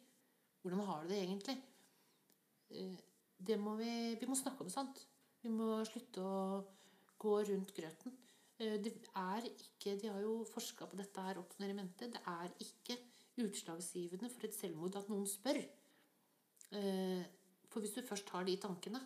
Hvordan 0.60 0.84
har 0.88 1.04
du 1.04 1.12
det 1.12 1.20
egentlig? 1.20 1.56
Eh, 2.72 2.96
det 3.40 3.56
må 3.60 3.76
vi, 3.80 4.16
vi 4.20 4.28
må 4.28 4.36
snakke 4.36 4.64
om 4.64 4.72
sant. 4.72 5.00
Vi 5.40 5.52
må 5.52 5.78
slutte 5.88 6.24
å 6.24 6.40
gå 7.20 7.36
rundt 7.48 7.72
grøten. 7.76 8.16
Eh, 8.60 8.76
det 8.82 8.92
er 9.16 9.46
ikke, 9.48 9.96
De 9.96 10.08
har 10.12 10.20
jo 10.20 10.44
forska 10.44 10.86
på 10.86 10.98
dette 11.00 11.24
her 11.24 11.40
opp 11.40 11.54
i 11.58 11.72
mente. 11.72 12.08
Det 12.08 12.20
er 12.26 12.52
ikke 12.60 12.98
utslagsgivende 13.40 14.28
for 14.28 14.46
et 14.46 14.56
selvmord 14.56 14.96
at 14.96 15.08
noen 15.08 15.26
spør. 15.26 15.62
Eh, 16.76 17.24
for 17.70 17.80
hvis 17.80 17.96
du 17.96 18.02
først 18.02 18.28
har 18.30 18.44
de 18.44 18.56
tankene 18.56 19.00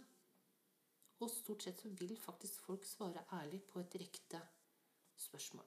Og 1.23 1.31
stort 1.31 1.63
sett 1.63 1.79
så 1.81 1.89
vil 1.89 2.17
faktisk 2.19 2.61
folk 2.67 2.85
svare 2.85 3.23
ærlig 3.33 3.63
på 3.63 3.79
et 3.81 3.93
direkte 3.93 4.41
spørsmål. 5.17 5.65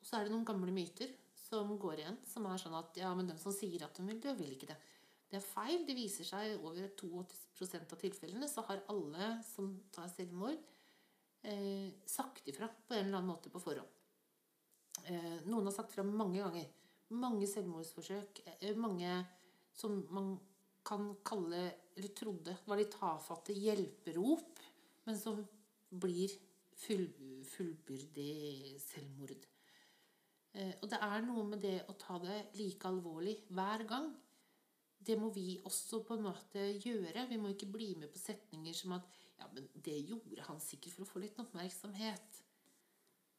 Og 0.00 0.06
så 0.06 0.16
er 0.16 0.24
det 0.24 0.32
noen 0.32 0.46
gamle 0.46 0.72
myter 0.72 1.10
som 1.34 1.72
går 1.76 2.00
igjen, 2.00 2.16
som 2.24 2.46
er 2.46 2.62
sånn 2.62 2.76
at 2.78 2.96
ja, 2.96 3.10
men 3.14 3.26
den 3.26 3.40
som 3.42 3.52
sier 3.52 3.84
at 3.84 3.98
de 3.98 4.06
vil 4.06 4.20
dø, 4.22 4.32
vil 4.38 4.54
ikke 4.54 4.70
det. 4.70 4.78
Det 5.26 5.38
er 5.40 5.44
feil. 5.44 5.84
Det 5.86 5.96
viser 5.98 6.26
seg 6.28 6.56
over 6.60 6.88
82% 6.94 7.92
av 7.92 8.00
tilfellene 8.00 8.48
så 8.50 8.64
har 8.68 8.84
alle 8.92 9.30
som 9.46 9.72
tar 9.94 10.08
selvmord, 10.12 10.58
eh, 11.42 11.90
sagt 12.06 12.46
ifra 12.48 12.68
på 12.68 12.94
en 12.94 13.06
eller 13.06 13.18
annen 13.18 13.32
måte 13.32 13.50
på 13.50 13.62
forhånd. 13.62 13.88
Eh, 15.06 15.46
noen 15.46 15.68
har 15.68 15.74
sagt 15.74 15.92
fra 15.92 16.02
mange 16.02 16.40
ganger. 16.40 16.68
Mange 17.10 17.46
selvmordsforsøk. 17.46 18.40
Eh, 18.60 18.74
mange 18.74 19.26
som 19.72 20.06
man 20.10 20.38
kan 20.86 21.16
kalle, 21.26 21.72
eller 21.96 22.14
trodde, 22.14 22.56
var 22.66 22.78
litt 22.78 22.94
tafatte 22.94 23.54
hjelperop, 23.54 24.58
men 25.06 25.18
som 25.18 25.42
blir 25.90 26.30
full, 26.76 27.06
fullbyrdig 27.50 28.78
selvmord. 28.82 29.46
Eh, 30.56 30.72
og 30.80 30.88
det 30.90 31.00
er 31.02 31.24
noe 31.26 31.44
med 31.50 31.60
det 31.64 31.78
å 31.90 31.96
ta 32.00 32.18
det 32.22 32.38
like 32.56 32.88
alvorlig 32.88 33.36
hver 33.52 33.84
gang. 33.88 34.12
Det 35.06 35.14
må 35.20 35.30
vi 35.34 35.60
også 35.64 36.00
på 36.06 36.16
en 36.16 36.26
måte 36.26 36.64
gjøre. 36.82 37.28
Vi 37.30 37.38
må 37.38 37.52
ikke 37.52 37.70
bli 37.70 37.92
med 37.98 38.10
på 38.10 38.18
setninger 38.18 38.74
som 38.74 38.96
at 38.96 39.06
ja, 39.36 39.46
men 39.52 39.68
det 39.84 40.00
gjorde 40.08 40.46
han 40.48 40.60
sikkert 40.62 40.96
for 40.96 41.04
å 41.04 41.10
få 41.10 41.22
litt 41.22 41.38
oppmerksomhet. 41.38 42.40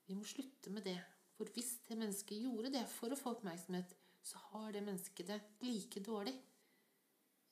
Vi 0.08 0.16
må 0.16 0.28
slutte 0.28 0.72
med 0.72 0.86
det. 0.88 1.00
For 1.38 1.50
hvis 1.54 1.76
det 1.90 1.98
mennesket 2.00 2.40
gjorde 2.42 2.72
det 2.74 2.86
for 2.90 3.14
å 3.14 3.18
få 3.20 3.36
oppmerksomhet, 3.36 3.92
så 4.26 4.40
har 4.52 4.72
det 4.74 4.86
mennesket 4.86 5.28
det 5.30 5.42
like 5.66 6.02
dårlig. 6.04 6.34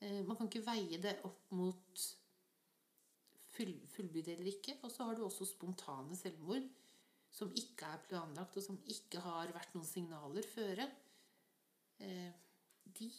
Eh, 0.00 0.22
man 0.26 0.38
kan 0.38 0.48
ikke 0.48 0.64
veie 0.66 0.98
det 1.02 1.18
opp 1.28 1.52
mot 1.56 2.06
full, 3.56 3.76
fullbyrde 3.92 4.34
eller 4.34 4.50
ikke. 4.52 4.78
Og 4.82 4.92
så 4.92 5.06
har 5.06 5.16
du 5.16 5.24
også 5.26 5.48
spontane 5.48 6.16
selvmord 6.18 6.66
som 7.36 7.52
ikke 7.58 7.88
er 7.92 8.04
planlagt, 8.08 8.56
og 8.56 8.64
som 8.64 8.78
ikke 8.88 9.20
har 9.20 9.52
vært 9.52 9.74
noen 9.76 9.88
signaler 9.88 10.46
føre. 10.48 10.88
Eh, 12.00 12.32
de 12.96 13.10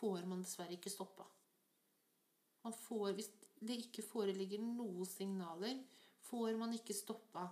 får 0.00 0.26
man 0.28 0.42
dessverre 0.44 0.76
ikke 0.76 0.92
stoppa. 0.92 1.26
Man 2.64 2.76
får, 2.76 3.12
hvis 3.16 3.30
det 3.60 3.78
ikke 3.86 4.04
foreligger 4.04 4.60
noen 4.64 5.08
signaler, 5.08 5.80
får 6.28 6.56
man 6.60 6.74
ikke 6.76 6.96
stoppa 6.96 7.46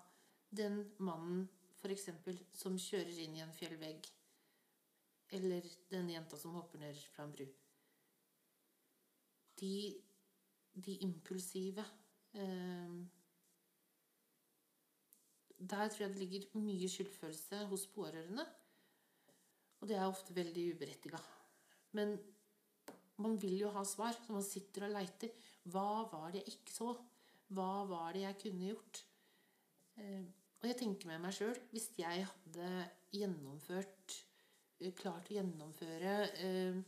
den 0.50 0.82
mannen 1.04 1.46
f.eks. 1.78 2.08
som 2.56 2.76
kjører 2.80 3.22
inn 3.24 3.36
i 3.38 3.44
en 3.44 3.54
fjellvegg, 3.54 4.08
eller 5.38 5.66
den 5.92 6.10
jenta 6.12 6.38
som 6.40 6.56
hopper 6.56 6.80
ned 6.82 6.98
fra 7.12 7.26
en 7.26 7.34
bru. 7.36 7.46
De, 9.58 9.72
de 10.78 10.94
impulsive 11.02 11.82
eh, 12.38 12.92
Der 15.58 15.88
tror 15.90 16.04
jeg 16.04 16.12
det 16.14 16.20
ligger 16.22 16.60
mye 16.62 16.88
skyldfølelse 16.88 17.64
hos 17.72 17.88
pårørende. 17.90 18.44
Og 19.80 19.90
det 19.90 19.96
er 19.98 20.06
ofte 20.06 20.34
veldig 20.36 20.68
uberettiga. 20.74 21.18
Men 21.98 22.14
man 23.22 23.36
vil 23.42 23.56
jo 23.64 23.70
ha 23.74 23.84
svar, 23.86 24.14
så 24.14 24.34
man 24.34 24.46
sitter 24.46 24.86
og 24.86 24.94
leiter. 24.94 25.32
Hva 25.68 26.06
var 26.10 26.30
det 26.32 26.44
jeg 26.44 26.56
ikke 26.56 26.74
så? 26.74 26.92
Hva 27.54 27.84
var 27.88 28.12
det 28.14 28.24
jeg 28.26 28.38
kunne 28.42 28.70
gjort? 28.70 29.02
Eh, 29.98 30.24
og 30.58 30.66
jeg 30.68 30.78
tenker 30.78 31.10
med 31.10 31.22
meg 31.22 31.34
sjøl 31.34 31.56
Hvis 31.72 31.88
jeg 31.98 32.26
hadde 32.28 32.68
gjennomført 33.14 34.14
eh, 34.78 34.92
Klart 34.98 35.30
å 35.30 35.36
gjennomføre 35.38 36.14
eh, 36.44 36.78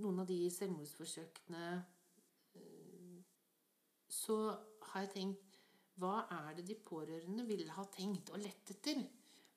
noen 0.00 0.22
av 0.22 0.30
de 0.30 0.38
selvmordsforsøkene 0.52 1.66
Så 4.12 4.38
har 4.92 5.04
jeg 5.04 5.12
tenkt 5.16 5.60
Hva 6.00 6.22
er 6.38 6.56
det 6.56 6.66
de 6.70 6.78
pårørende 6.86 7.44
ville 7.48 7.76
ha 7.76 7.84
tenkt 7.92 8.32
og 8.32 8.40
lett 8.44 8.72
etter? 8.72 9.04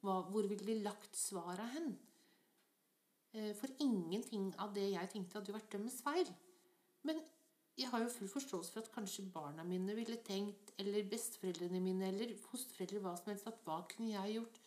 Hvor 0.03 0.47
ville 0.47 0.63
de 0.63 0.79
lagt 0.83 1.17
svara 1.19 1.65
hen? 1.75 1.91
For 3.29 3.69
ingenting 3.83 4.47
av 4.57 4.71
det 4.73 4.87
jeg 4.89 5.09
tenkte, 5.11 5.37
hadde 5.37 5.51
jo 5.51 5.57
vært 5.57 5.69
dømmes 5.75 5.99
feil. 6.01 6.31
Men 7.05 7.19
jeg 7.79 7.87
har 7.91 8.01
jo 8.03 8.09
full 8.11 8.31
forståelse 8.31 8.73
for 8.73 8.83
at 8.83 8.91
kanskje 8.91 9.27
barna 9.33 9.63
mine 9.63 9.93
ville 9.95 10.17
tenkt, 10.25 10.73
eller 10.81 11.05
besteforeldrene 11.11 11.79
mine, 11.79 12.09
eller 12.09 12.33
fosterforeldre, 12.41 12.99
hva 13.03 13.13
som 13.15 13.31
helst, 13.31 13.47
at 13.47 13.61
hva 13.63 13.77
kunne 13.91 14.11
jeg 14.11 14.35
gjort? 14.35 14.59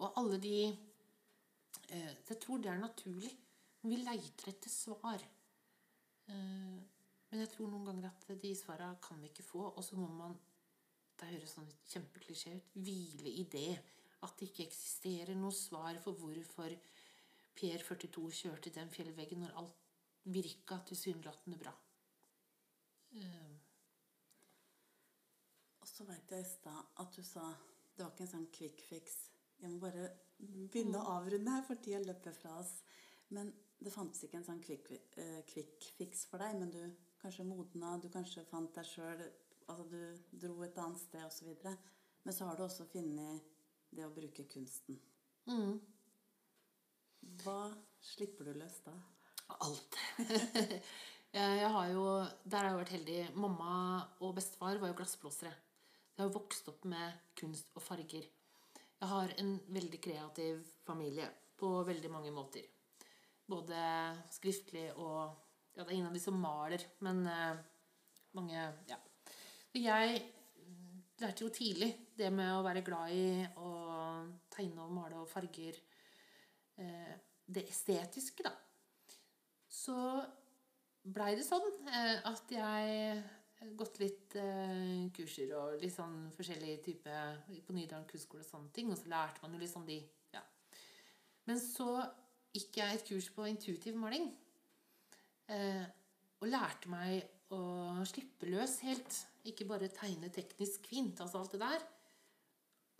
Og 0.00 0.16
alle 0.16 0.38
de 0.40 0.54
eh, 0.70 2.14
Jeg 2.30 2.38
tror 2.40 2.62
det 2.62 2.70
er 2.72 2.80
naturlig. 2.80 3.34
Vi 3.82 3.98
leiter 4.00 4.52
etter 4.52 4.72
svar. 4.72 5.26
Eh, 6.28 6.78
men 7.30 7.42
jeg 7.44 7.52
tror 7.52 7.68
noen 7.68 7.90
ganger 7.90 8.08
at 8.08 8.24
de 8.42 8.54
svara 8.56 8.94
kan 9.04 9.20
vi 9.20 9.28
ikke 9.28 9.44
få, 9.46 9.66
og 9.68 9.84
så 9.84 9.98
må 10.00 10.08
man 10.08 10.38
Det 11.20 11.28
høres 11.28 11.52
sånn 11.52 11.68
kjempeklisjé 11.84 12.54
ut. 12.56 12.68
Hvile 12.80 13.28
i 13.42 13.44
det. 13.52 13.74
At 14.24 14.38
det 14.40 14.48
ikke 14.48 14.64
eksisterer 14.70 15.36
noe 15.36 15.52
svar 15.52 15.98
for 16.00 16.16
hvorfor 16.16 16.72
Per 17.60 17.84
42 17.84 18.30
kjørte 18.42 18.72
den 18.72 18.92
fjellveggen 18.92 19.42
når 19.44 19.56
alt 19.60 19.80
virka 20.32 20.78
tilsynelatende 20.88 21.58
bra. 21.60 21.72
Um. 23.16 23.58
Og 25.80 25.88
så 25.88 26.06
veit 26.08 26.32
jeg 26.32 26.44
i 26.44 26.48
stad 26.48 27.00
at 27.02 27.16
du 27.16 27.22
sa 27.26 27.50
det 27.96 28.04
var 28.04 28.14
ikke 28.14 28.24
en 28.24 28.32
sånn 28.32 28.50
quick 28.54 28.80
fix. 28.86 29.16
Jeg 29.60 29.72
må 29.72 29.80
bare 29.82 30.06
begynne 30.40 31.00
å 31.02 31.18
avrunde 31.18 31.52
her, 31.52 31.64
for 31.66 31.80
tida 31.84 32.00
løper 32.00 32.32
fra 32.32 32.54
oss. 32.62 32.78
Men 33.36 33.50
det 33.80 33.92
fantes 33.92 34.24
ikke 34.24 34.38
en 34.40 34.46
sånn 34.46 34.62
quick, 34.64 34.88
uh, 35.18 35.40
quick 35.50 35.84
fix 35.98 36.24
for 36.30 36.40
deg. 36.40 36.56
Men 36.62 36.72
du 36.72 36.80
kanskje 37.20 37.44
modna, 37.44 37.96
du 38.00 38.08
kanskje 38.12 38.46
fant 38.48 38.72
deg 38.76 38.88
sjøl 38.88 39.24
Altså 39.70 39.84
du 39.86 40.38
dro 40.42 40.64
et 40.66 40.78
annet 40.82 40.98
sted 40.98 41.22
osv. 41.22 41.50
Men 42.24 42.34
så 42.34 42.48
har 42.48 42.56
du 42.58 42.64
også 42.64 42.88
funnet 42.90 43.44
det 43.94 44.02
å 44.02 44.10
bruke 44.10 44.42
kunsten. 44.50 44.96
Mm. 45.46 45.76
Hva 47.42 47.70
slipper 48.00 48.50
du 48.50 48.58
løs 48.58 48.80
da? 48.84 48.94
Alt. 49.60 49.96
jeg 51.36 51.70
har 51.74 51.88
jo, 51.92 52.04
Der 52.44 52.64
har 52.64 52.70
jeg 52.70 52.80
vært 52.80 52.94
heldig. 52.96 53.18
Mamma 53.34 53.72
og 54.20 54.34
bestefar 54.38 54.80
var 54.80 54.92
jo 54.92 54.98
glassblåsere. 54.98 55.52
Jeg 56.16 56.26
har 56.26 56.34
vokst 56.34 56.68
opp 56.68 56.84
med 56.90 57.32
kunst 57.38 57.70
og 57.74 57.82
farger. 57.82 58.26
Jeg 59.00 59.08
har 59.08 59.32
en 59.40 59.54
veldig 59.72 60.00
kreativ 60.04 60.58
familie 60.84 61.28
på 61.56 61.70
veldig 61.88 62.10
mange 62.12 62.32
måter. 62.34 62.66
Både 63.48 63.78
skriftlig 64.32 64.90
og 64.96 65.46
Ja, 65.70 65.84
det 65.84 65.92
er 65.92 65.94
ingen 65.94 66.08
av 66.08 66.16
de 66.16 66.20
som 66.20 66.34
maler, 66.34 66.82
men 67.06 67.22
uh, 67.24 67.56
mange 68.34 68.58
Ja. 68.90 68.96
Jeg 69.72 70.16
lærte 71.22 71.44
jo 71.44 71.52
tidlig 71.54 71.92
det 72.18 72.32
med 72.34 72.50
å 72.56 72.64
være 72.66 72.82
glad 72.82 73.12
i 73.14 73.46
å 73.54 73.70
tegne 74.50 74.82
og 74.82 74.92
male 74.92 75.20
og 75.22 75.30
farger. 75.30 75.78
Uh, 76.78 77.14
det 77.50 77.64
estetiske, 77.66 78.44
da 78.46 78.52
så 79.70 79.96
blei 81.14 81.34
det 81.38 81.46
sånn 81.46 81.68
eh, 81.88 82.18
at 82.28 82.52
jeg 82.52 83.74
gått 83.78 84.00
litt 84.02 84.36
eh, 84.40 85.06
kurser 85.14 85.52
og 85.56 85.78
litt 85.80 85.94
sånn 85.94 86.28
forskjellige 86.34 86.82
typer 86.84 87.40
på 87.66 87.76
Nydalen 87.76 88.08
kunstskole 88.08 88.44
og 88.44 88.48
sånne 88.48 88.72
ting. 88.74 88.90
Og 88.90 88.98
så 88.98 89.10
lærte 89.12 89.44
man 89.44 89.54
jo 89.54 89.62
liksom 89.62 89.86
de 89.88 90.00
ja. 90.34 90.42
Men 91.48 91.60
så 91.62 91.92
gikk 92.54 92.80
jeg 92.80 92.96
et 92.96 93.06
kurs 93.06 93.30
på 93.34 93.46
intuitiv 93.48 93.98
maling. 94.00 94.30
Eh, 95.50 95.84
og 96.40 96.48
lærte 96.50 96.90
meg 96.90 97.52
å 97.54 97.62
slippe 98.08 98.48
løs 98.50 98.80
helt. 98.86 99.22
Ikke 99.48 99.68
bare 99.68 99.92
tegne 99.92 100.32
teknisk 100.32 100.88
fint, 100.90 101.20
altså 101.20 101.40
alt 101.40 101.54
det 101.54 101.62
der. 101.62 101.84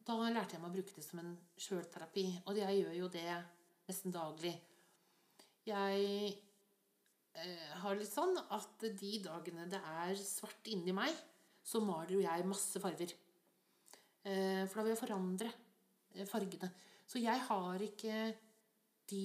Da 0.07 0.17
lærte 0.17 0.57
jeg 0.57 0.63
meg 0.63 0.71
å 0.71 0.77
bruke 0.79 0.97
det 0.97 1.05
som 1.05 1.21
en 1.23 1.35
sjølterapi. 1.61 2.27
Og 2.47 2.61
jeg 2.61 2.83
gjør 2.83 3.01
jo 3.03 3.11
det 3.13 3.27
nesten 3.91 4.15
daglig. 4.15 4.55
Jeg 5.69 6.31
eh, 7.37 7.73
har 7.83 7.99
litt 7.99 8.11
sånn 8.11 8.39
at 8.41 8.87
de 8.87 9.13
dagene 9.25 9.67
det 9.71 9.81
er 9.81 10.15
svart 10.19 10.71
inni 10.73 10.95
meg, 10.97 11.13
så 11.63 11.83
maler 11.85 12.17
jo 12.17 12.23
jeg 12.25 12.49
masse 12.49 12.81
farger. 12.83 13.13
Eh, 14.25 14.65
for 14.69 14.81
da 14.81 14.87
vil 14.87 14.95
jeg 14.95 15.03
forandre 15.03 15.51
eh, 15.51 16.29
fargene. 16.29 16.71
Så 17.11 17.21
jeg 17.21 17.43
har 17.49 17.85
ikke 17.85 18.17
de 19.11 19.25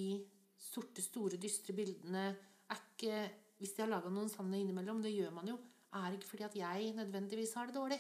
sorte, 0.60 1.04
store, 1.04 1.40
dystre 1.42 1.76
bildene 1.78 2.28
er 2.32 2.80
ikke, 2.82 3.26
Hvis 3.56 3.72
de 3.72 3.86
har 3.86 3.88
laga 3.88 4.10
noen 4.12 4.28
sanne 4.28 4.58
innimellom, 4.60 5.00
det 5.00 5.14
gjør 5.14 5.32
man 5.32 5.48
jo, 5.48 5.54
er 5.96 6.18
ikke 6.18 6.28
fordi 6.28 6.44
at 6.44 6.56
jeg 6.60 6.90
nødvendigvis 6.98 7.54
har 7.56 7.70
det 7.70 7.78
dårlig. 7.78 8.00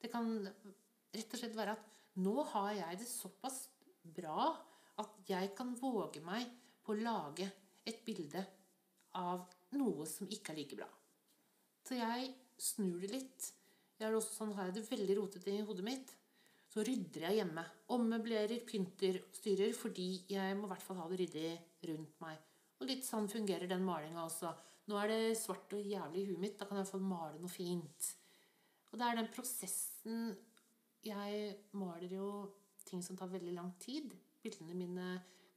Det 0.00 0.08
kan 0.08 0.30
rett 1.12 1.34
og 1.34 1.40
slett 1.40 1.56
være 1.58 1.74
at 1.76 1.90
nå 2.24 2.44
har 2.54 2.70
jeg 2.78 3.00
det 3.02 3.08
såpass 3.10 3.58
bra 4.16 4.54
at 5.02 5.28
jeg 5.28 5.52
kan 5.56 5.74
våge 5.78 6.22
meg 6.24 6.48
på 6.84 6.94
å 6.94 7.00
lage 7.00 7.48
et 7.84 8.00
bilde 8.06 8.42
av 9.18 9.46
noe 9.78 10.06
som 10.08 10.30
ikke 10.30 10.52
er 10.52 10.60
like 10.60 10.78
bra. 10.78 10.88
Så 11.84 11.98
jeg 11.98 12.30
snur 12.60 13.00
det 13.02 13.12
litt. 13.12 13.48
Jeg 13.98 14.08
er 14.08 14.16
også 14.16 14.38
sånn, 14.38 14.54
Har 14.56 14.68
jeg 14.68 14.78
det 14.78 14.90
veldig 14.90 15.16
rotete 15.18 15.52
i 15.52 15.64
hodet 15.66 15.84
mitt, 15.86 16.14
så 16.70 16.82
rydder 16.82 17.28
jeg 17.28 17.38
hjemme. 17.38 17.64
Ommøblerer, 17.94 18.64
pynter, 18.66 19.20
styrer, 19.36 19.72
fordi 19.76 20.24
jeg 20.30 20.56
må 20.58 20.66
i 20.66 20.72
hvert 20.72 20.82
fall 20.82 20.98
ha 21.02 21.08
det 21.10 21.20
ryddig 21.20 21.50
rundt 21.90 22.20
meg. 22.24 22.40
Og 22.80 22.88
litt 22.90 23.06
sånn 23.06 23.28
fungerer 23.30 23.70
den 23.70 23.84
malinga 23.86 24.24
også. 24.24 24.50
Nå 24.90 24.98
er 25.00 25.12
det 25.12 25.38
svart 25.38 25.72
og 25.76 25.86
jævlig 25.86 26.24
i 26.24 26.26
huet 26.32 26.42
mitt. 26.42 26.58
Da 26.58 26.66
kan 26.66 26.76
jeg 26.76 26.82
i 26.82 26.88
hvert 26.88 26.96
fall 26.96 27.06
male 27.06 27.38
noe 27.40 27.52
fint. 27.52 28.10
Og 28.90 28.98
det 28.98 29.06
er 29.06 29.18
den 29.18 29.30
prosessen 29.34 30.34
Jeg 31.04 31.48
maler 31.76 32.12
jo 32.16 32.28
ting 32.88 33.02
som 33.04 33.16
tar 33.16 33.32
veldig 33.32 33.54
lang 33.54 33.72
tid. 33.80 34.12
Bildene 34.44 34.76
mine 34.76 35.10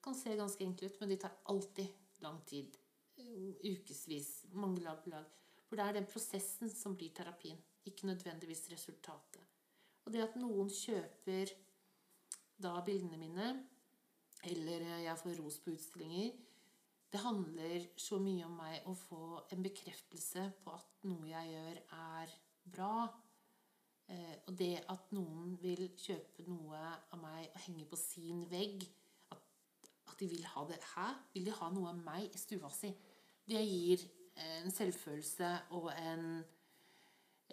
kan 0.03 0.15
se 0.15 0.35
ganske 0.39 0.63
enkle 0.63 0.87
ut, 0.87 0.99
men 1.01 1.11
de 1.11 1.19
tar 1.19 1.35
alltid 1.51 2.21
lang 2.23 2.39
tid 2.47 2.77
ukevis, 3.17 4.45
mange 4.55 4.81
lag 4.81 5.01
på 5.03 5.11
lag. 5.11 5.25
For 5.67 5.75
det 5.75 5.85
er 5.85 5.97
den 5.97 6.07
prosessen 6.07 6.71
som 6.71 6.95
blir 6.95 7.11
terapien, 7.15 7.59
ikke 7.87 8.07
nødvendigvis 8.07 8.69
resultatet. 8.71 9.43
Og 10.05 10.13
det 10.13 10.23
at 10.23 10.37
noen 10.39 10.69
kjøper 10.71 11.51
da 12.63 12.77
bildene 12.85 13.19
mine, 13.19 13.49
eller 14.47 14.85
jeg 15.03 15.19
får 15.19 15.39
ros 15.41 15.59
på 15.59 15.73
utstillinger, 15.75 16.31
det 17.11 17.23
handler 17.23 17.85
så 17.99 18.19
mye 18.19 18.47
om 18.47 18.55
meg 18.59 18.87
å 18.87 18.93
få 18.95 19.21
en 19.55 19.63
bekreftelse 19.63 20.43
på 20.63 20.73
at 20.75 21.05
noe 21.07 21.27
jeg 21.29 21.53
gjør, 21.53 21.79
er 21.97 22.33
bra. 22.67 23.07
Eh, 24.07 24.35
og 24.47 24.55
det 24.59 24.75
at 24.87 25.09
noen 25.15 25.57
vil 25.61 25.89
kjøpe 25.99 26.45
noe 26.47 26.79
av 26.79 27.19
meg 27.19 27.49
og 27.49 27.63
henge 27.65 27.87
på 27.89 27.99
sin 27.99 28.45
vegg 28.47 28.85
At, 29.35 29.89
at 30.07 30.15
de 30.21 30.29
vil 30.31 30.45
ha 30.53 30.63
det 30.69 30.79
her. 30.93 31.17
Vil 31.33 31.49
de 31.49 31.55
ha 31.57 31.71
noe 31.73 31.91
av 31.91 31.99
meg 31.99 32.29
i 32.31 32.39
stua 32.39 32.71
si? 32.71 32.93
Det 33.47 33.59
gir 33.63 34.05
en 34.37 34.71
selvfølelse 34.71 35.49
og 35.75 35.89
en, 35.95 36.25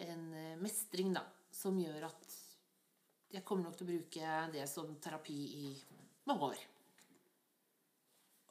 en 0.05 0.25
mestring, 0.61 1.13
da, 1.15 1.23
som 1.51 1.79
gjør 1.79 2.05
at 2.11 2.27
jeg 3.35 3.43
kommer 3.47 3.67
nok 3.67 3.77
til 3.79 3.87
å 3.87 3.89
bruke 3.89 4.33
det 4.53 4.65
som 4.69 4.91
terapi 5.01 5.37
i 5.59 5.69
mange 6.29 6.51
år. 6.51 6.63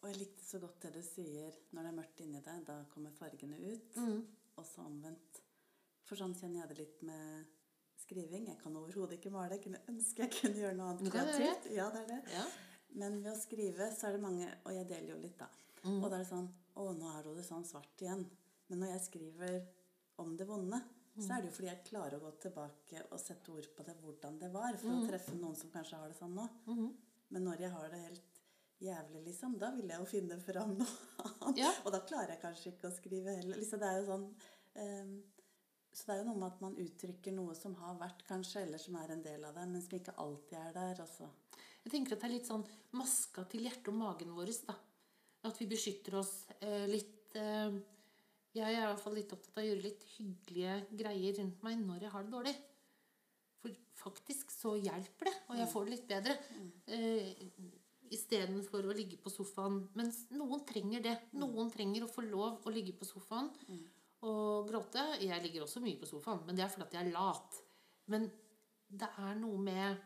Og 0.02 0.10
jeg 0.10 0.20
likte 0.20 0.44
så 0.44 0.60
godt 0.60 0.82
det 0.84 0.90
du 0.98 1.02
sier 1.04 1.54
når 1.72 1.86
det 1.86 1.90
er 1.90 1.96
mørkt 1.96 2.18
inni 2.20 2.40
deg. 2.44 2.64
Da 2.66 2.82
kommer 2.92 3.14
fargene 3.16 3.56
ut. 3.56 3.96
Mm. 3.96 4.18
Og 4.60 4.66
så 4.68 4.84
omvendt. 4.84 5.40
For 6.04 6.20
sånn 6.20 6.34
kjenner 6.36 6.60
jeg 6.60 6.72
det 6.72 6.80
litt 6.82 7.04
med 7.08 7.53
skriving. 8.04 8.46
Jeg 8.52 8.60
kan 8.62 8.76
overhodet 8.78 9.18
ikke 9.18 9.32
male. 9.34 9.56
Jeg 9.56 9.64
kunne 9.66 9.82
ønske 9.92 10.26
jeg 10.26 10.32
kunne 10.36 10.62
gjøre 10.62 10.78
noe 10.78 10.92
annet 10.92 11.12
kreativt. 11.12 11.68
Ja, 11.74 11.90
det 11.94 12.04
er 12.04 12.10
det. 12.12 12.20
Ja. 12.36 12.46
Men 13.00 13.20
ved 13.24 13.32
å 13.32 13.38
skrive 13.40 13.90
så 13.90 14.06
er 14.06 14.14
det 14.14 14.22
mange 14.22 14.46
Og 14.62 14.70
jeg 14.70 14.86
deler 14.86 15.16
jo 15.16 15.22
litt, 15.22 15.38
da. 15.40 15.48
Mm. 15.82 15.96
Og 15.98 16.04
da 16.06 16.18
er 16.18 16.22
det 16.22 16.28
sånn 16.28 16.46
Å, 16.78 16.84
nå 16.94 17.08
er 17.10 17.30
det 17.34 17.46
sånn 17.46 17.66
svart 17.66 18.04
igjen. 18.04 18.22
Men 18.70 18.84
når 18.84 18.94
jeg 18.94 19.06
skriver 19.08 19.56
om 20.22 20.36
det 20.38 20.46
vonde, 20.46 20.78
så 21.14 21.36
er 21.36 21.42
det 21.42 21.50
jo 21.50 21.54
fordi 21.56 21.68
jeg 21.70 21.86
klarer 21.86 22.16
å 22.18 22.22
gå 22.24 22.30
tilbake 22.42 23.02
og 23.14 23.20
sette 23.22 23.52
ord 23.54 23.66
på 23.76 23.84
det, 23.86 23.94
hvordan 24.02 24.38
det 24.40 24.50
var, 24.54 24.74
for 24.80 24.94
å 24.94 25.04
treffe 25.06 25.34
noen 25.38 25.54
som 25.58 25.70
kanskje 25.70 25.98
har 26.00 26.10
det 26.10 26.18
sånn 26.18 26.34
nå. 26.34 26.46
Mhm. 26.66 26.88
Men 27.34 27.46
når 27.48 27.62
jeg 27.64 27.74
har 27.74 27.92
det 27.92 28.00
helt 28.02 28.40
jævlig, 28.84 29.22
liksom, 29.28 29.54
da 29.58 29.70
vil 29.74 29.90
jeg 29.90 30.02
jo 30.02 30.08
finne 30.10 30.38
fram 30.42 30.74
noe 30.78 30.96
annet. 31.24 31.62
Ja. 31.62 31.70
Og 31.84 31.94
da 31.94 32.02
klarer 32.06 32.34
jeg 32.34 32.42
kanskje 32.42 32.72
ikke 32.74 32.90
å 32.90 32.96
skrive 32.96 33.36
heller. 33.38 33.58
Liksom, 33.60 33.80
det 33.82 33.90
er 33.90 34.00
jo 34.00 34.08
sånn 34.10 34.26
ehm, 34.82 35.14
Så 35.94 36.08
det 36.08 36.14
er 36.16 36.20
jo 36.24 36.26
noe 36.32 36.40
med 36.40 36.48
at 36.50 36.62
man 36.64 36.74
uttrykker 36.82 37.34
noe 37.36 37.54
som 37.54 37.76
har 37.78 37.94
vært, 38.00 38.24
kanskje, 38.26 38.64
eller 38.66 38.80
som 38.82 38.96
er 38.98 39.12
en 39.14 39.22
del 39.22 39.44
av 39.46 39.54
det, 39.54 39.66
men 39.70 39.82
som 39.84 39.94
ikke 39.94 40.16
alltid 40.18 40.58
er 40.58 40.72
der. 40.74 41.02
Altså. 41.04 41.28
Jeg 41.84 41.92
tenker 41.92 42.16
at 42.16 42.24
det 42.24 42.28
er 42.28 42.34
litt 42.34 42.50
sånn 42.50 42.64
maska 42.98 43.44
til 43.52 43.68
hjertet 43.68 43.92
og 43.92 43.98
magen 44.00 44.34
vår. 44.34 44.50
da. 44.66 44.74
At 45.46 45.60
vi 45.60 45.68
beskytter 45.70 46.16
oss 46.18 46.32
eh, 46.58 46.86
litt 46.90 47.36
eh, 47.38 47.76
Jeg 48.56 48.70
er 48.72 48.80
i 48.80 48.86
hvert 48.88 49.02
fall 49.02 49.16
litt 49.18 49.32
opptatt 49.34 49.58
av 49.58 49.62
å 49.62 49.66
gjøre 49.68 49.84
litt 49.86 50.04
hyggelige 50.16 50.76
greier 50.98 51.38
rundt 51.40 51.64
meg 51.66 51.80
når 51.84 52.06
jeg 52.06 52.14
har 52.14 52.26
det 52.26 52.34
dårlig. 52.34 52.54
For 53.62 53.78
faktisk 54.10 54.50
så 54.52 54.74
hjelper 54.76 55.30
det, 55.30 55.34
og 55.48 55.58
jeg 55.60 55.70
får 55.72 55.84
det 55.86 55.94
litt 55.94 56.08
bedre. 56.10 56.38
Eh, 56.90 57.48
Istedenfor 58.14 58.84
å 58.86 58.94
ligge 58.94 59.16
på 59.18 59.30
sofaen. 59.32 59.80
Mens 59.98 60.24
noen 60.34 60.60
trenger 60.68 61.02
det. 61.02 61.14
Noen 61.40 61.70
trenger 61.72 62.04
å 62.04 62.10
få 62.10 62.22
lov 62.26 62.66
å 62.66 62.72
ligge 62.74 62.92
på 62.98 63.06
sofaen 63.08 63.48
og 64.24 64.66
gråte. 64.70 65.04
Jeg 65.22 65.42
ligger 65.44 65.62
også 65.66 65.80
mye 65.84 65.98
på 66.00 66.08
sofaen, 66.08 66.42
men 66.46 66.56
det 66.56 66.64
er 66.64 66.72
fordi 66.72 66.86
at 66.88 66.96
jeg 66.98 67.06
er 67.06 67.14
lat. 67.14 67.60
Men 68.12 68.26
det 68.90 69.08
er 69.18 69.34
noe 69.40 69.58
med 69.58 69.96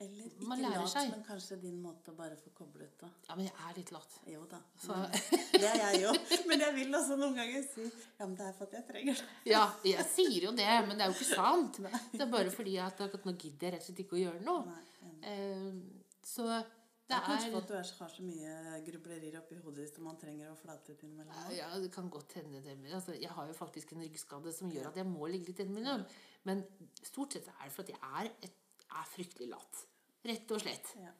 Eller 0.00 0.28
ikke 0.30 0.62
lat, 0.62 0.90
seg. 0.92 1.08
men 1.10 1.22
kanskje 1.26 1.56
din 1.62 1.78
måte 1.82 2.12
å 2.12 2.16
bare 2.18 2.36
få 2.38 2.52
koblet 2.54 2.92
da. 3.00 3.08
Ja, 3.28 3.34
men 3.34 3.48
jeg 3.48 3.54
er 3.66 3.74
litt 3.80 3.90
lat. 3.94 4.18
Jo 4.30 4.44
da. 4.50 4.60
Så- 4.78 4.94
det 5.58 5.64
er 5.66 5.78
jeg 5.92 6.02
jo. 6.04 6.12
Men 6.46 6.60
jeg 6.62 6.74
vil 6.76 6.94
også 6.94 7.16
noen 7.18 7.34
ganger 7.34 7.64
si 7.66 7.82
ja, 7.88 8.26
men 8.26 8.36
det 8.38 8.46
er 8.46 8.52
for 8.58 8.68
at 8.70 8.76
jeg 8.78 8.86
trenger 8.92 9.14
det. 9.18 9.26
Ja, 9.50 9.64
jeg 9.84 10.06
sier 10.12 10.46
jo 10.46 10.52
det, 10.54 10.68
men 10.86 10.94
det 10.98 11.06
er 11.06 11.10
jo 11.10 11.18
ikke 11.18 11.34
sant. 11.34 11.80
Det 12.12 12.20
er 12.22 12.30
bare 12.30 12.50
fordi 12.54 12.76
at 12.78 12.98
nå 13.00 13.34
gidder 13.34 13.66
jeg 13.70 13.74
rett 13.74 13.82
og 13.82 13.88
slett 13.90 14.04
ikke 14.06 14.18
å 14.20 14.22
gjøre 14.22 14.44
noe. 14.46 14.66
Nei. 14.66 14.84
Eh, 15.34 15.72
Så 16.28 16.44
Det 17.08 17.16
er 17.16 17.24
kanskje 17.24 17.50
for 17.54 17.58
at 17.62 17.68
du 17.68 17.74
har 17.74 18.10
så 18.12 18.22
mye 18.22 18.80
grublerier 18.84 19.38
oppi 19.40 19.56
hodet 19.64 19.86
ditt 19.86 19.94
som 19.96 20.04
man 20.04 20.18
trenger 20.20 20.50
å 20.52 20.56
flate 20.60 20.92
ut 20.92 21.02
innimellom. 21.06 21.34
ja, 21.56 21.68
det 21.80 21.90
kan 21.94 22.10
godt 22.12 22.34
hende 22.36 22.60
det. 22.62 22.74
Altså, 22.92 23.14
jeg 23.16 23.30
har 23.32 23.46
jo 23.48 23.54
faktisk 23.56 23.92
en 23.96 24.02
ryggskade 24.04 24.52
som 24.52 24.70
gjør 24.70 24.90
at 24.90 24.96
jeg 25.00 25.06
må 25.08 25.26
ligge 25.32 25.48
litt 25.54 25.62
innimellom. 25.64 26.04
Men 26.44 26.60
stort 27.02 27.32
sett 27.32 27.48
er 27.48 27.64
det 27.64 27.72
for 27.72 27.82
at 27.86 27.88
jeg 27.94 27.98
er, 28.02 28.30
et, 28.44 28.58
er 28.92 29.08
fryktelig 29.14 29.48
lat. 29.54 29.80
Rett 30.28 30.52
og 30.52 30.60
slett. 30.60 30.92
Ja. 31.00 31.14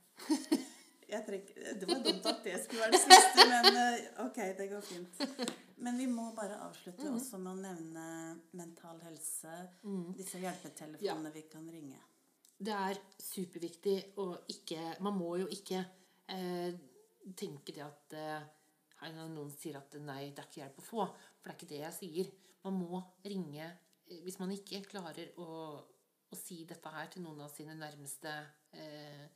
Trenger, 1.24 1.72
det 1.80 1.86
var 1.88 2.02
dumt 2.04 2.26
at 2.28 2.42
det 2.44 2.58
skulle 2.60 2.82
være 2.84 2.92
det 2.92 3.00
siste, 3.00 3.44
men 3.48 3.76
eh, 3.80 4.08
ok, 4.26 4.38
det 4.58 4.66
går 4.68 4.82
fint. 4.84 5.22
Men 5.80 5.96
vi 5.96 6.04
må 6.10 6.26
bare 6.36 6.58
avslutte 6.66 7.06
Mhm. 7.06 7.16
også 7.16 7.38
med 7.40 7.52
å 7.54 7.60
nevne 7.62 8.04
mental 8.52 9.00
helse, 9.06 9.54
disse 10.18 10.36
hjelpetelefonene 10.42 11.32
vi 11.32 11.46
kan 11.48 11.64
ringe. 11.72 11.96
Det 12.58 12.74
er 12.74 12.98
superviktig 13.22 13.96
å 14.18 14.32
ikke 14.50 14.96
Man 15.06 15.14
må 15.18 15.36
jo 15.38 15.46
ikke 15.54 15.78
eh, 16.34 16.72
tenke 17.38 17.74
det 17.74 17.84
at 17.84 18.16
eh, 18.18 19.12
noen 19.14 19.52
sier 19.54 19.78
at 19.78 19.94
nei, 20.02 20.32
det 20.34 20.42
er 20.42 20.48
ikke 20.48 20.62
hjelp 20.64 20.80
å 20.82 20.86
få. 20.86 21.06
For 21.38 21.46
det 21.46 21.52
er 21.52 21.58
ikke 21.58 21.70
det 21.70 21.82
jeg 21.84 21.96
sier. 22.00 22.32
Man 22.66 22.80
må 22.80 23.02
ringe 23.24 23.64
eh, 23.68 24.20
Hvis 24.24 24.40
man 24.42 24.54
ikke 24.54 24.82
klarer 24.88 25.38
å, 25.38 25.48
å 26.26 26.38
si 26.38 26.64
dette 26.68 26.94
her 26.94 27.12
til 27.12 27.22
noen 27.26 27.44
av 27.46 27.52
sine 27.54 27.78
nærmeste, 27.78 28.34
eh, 28.74 29.26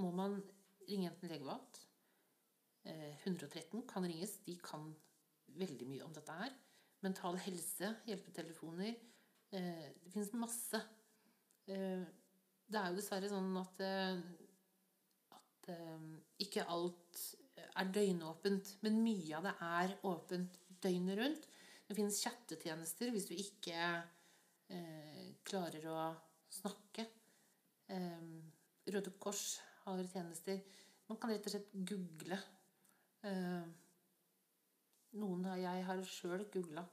må 0.00 0.10
man 0.16 0.40
ringe 0.88 1.10
enten 1.10 1.30
legevakt 1.30 1.82
eh, 2.88 3.12
113 3.26 3.84
kan 3.90 4.08
ringes. 4.08 4.38
De 4.46 4.56
kan 4.64 4.88
veldig 5.60 5.88
mye 5.88 6.04
om 6.06 6.16
dette 6.16 6.40
her. 6.40 6.56
Mental 7.04 7.36
helse, 7.44 7.92
hjelpetelefoner. 8.08 8.96
Eh, 9.52 9.88
det 10.00 10.12
finnes 10.12 10.32
masse. 10.40 10.80
Eh, 11.68 12.04
det 12.70 12.80
er 12.80 12.90
jo 12.90 12.98
dessverre 12.98 13.30
sånn 13.30 13.50
at, 13.60 13.82
eh, 13.84 14.20
at 15.36 15.70
eh, 15.74 16.06
ikke 16.44 16.66
alt 16.72 17.22
er 17.74 17.90
døgnåpent, 17.94 18.76
men 18.86 19.02
mye 19.04 19.36
av 19.38 19.46
det 19.48 19.54
er 19.66 19.94
åpent 20.10 20.58
døgnet 20.84 21.18
rundt. 21.20 21.46
Det 21.84 21.96
finnes 21.98 22.20
chattetjenester 22.24 23.12
hvis 23.12 23.28
du 23.28 23.34
ikke 23.36 23.78
eh, 24.72 25.30
klarer 25.46 25.86
å 25.92 26.00
snakke. 26.54 27.06
Eh, 27.92 28.26
Røde 28.94 29.14
Kors 29.20 29.60
har 29.84 30.02
tjenester. 30.12 30.60
Man 31.08 31.20
kan 31.20 31.32
rett 31.32 31.46
og 31.48 31.54
slett 31.54 31.72
google. 31.88 32.38
Eh, 33.24 33.64
noen 35.20 35.48
av 35.48 35.60
jeg 35.60 35.86
har 35.86 36.06
sjøl 36.08 36.46
googla 36.52 36.84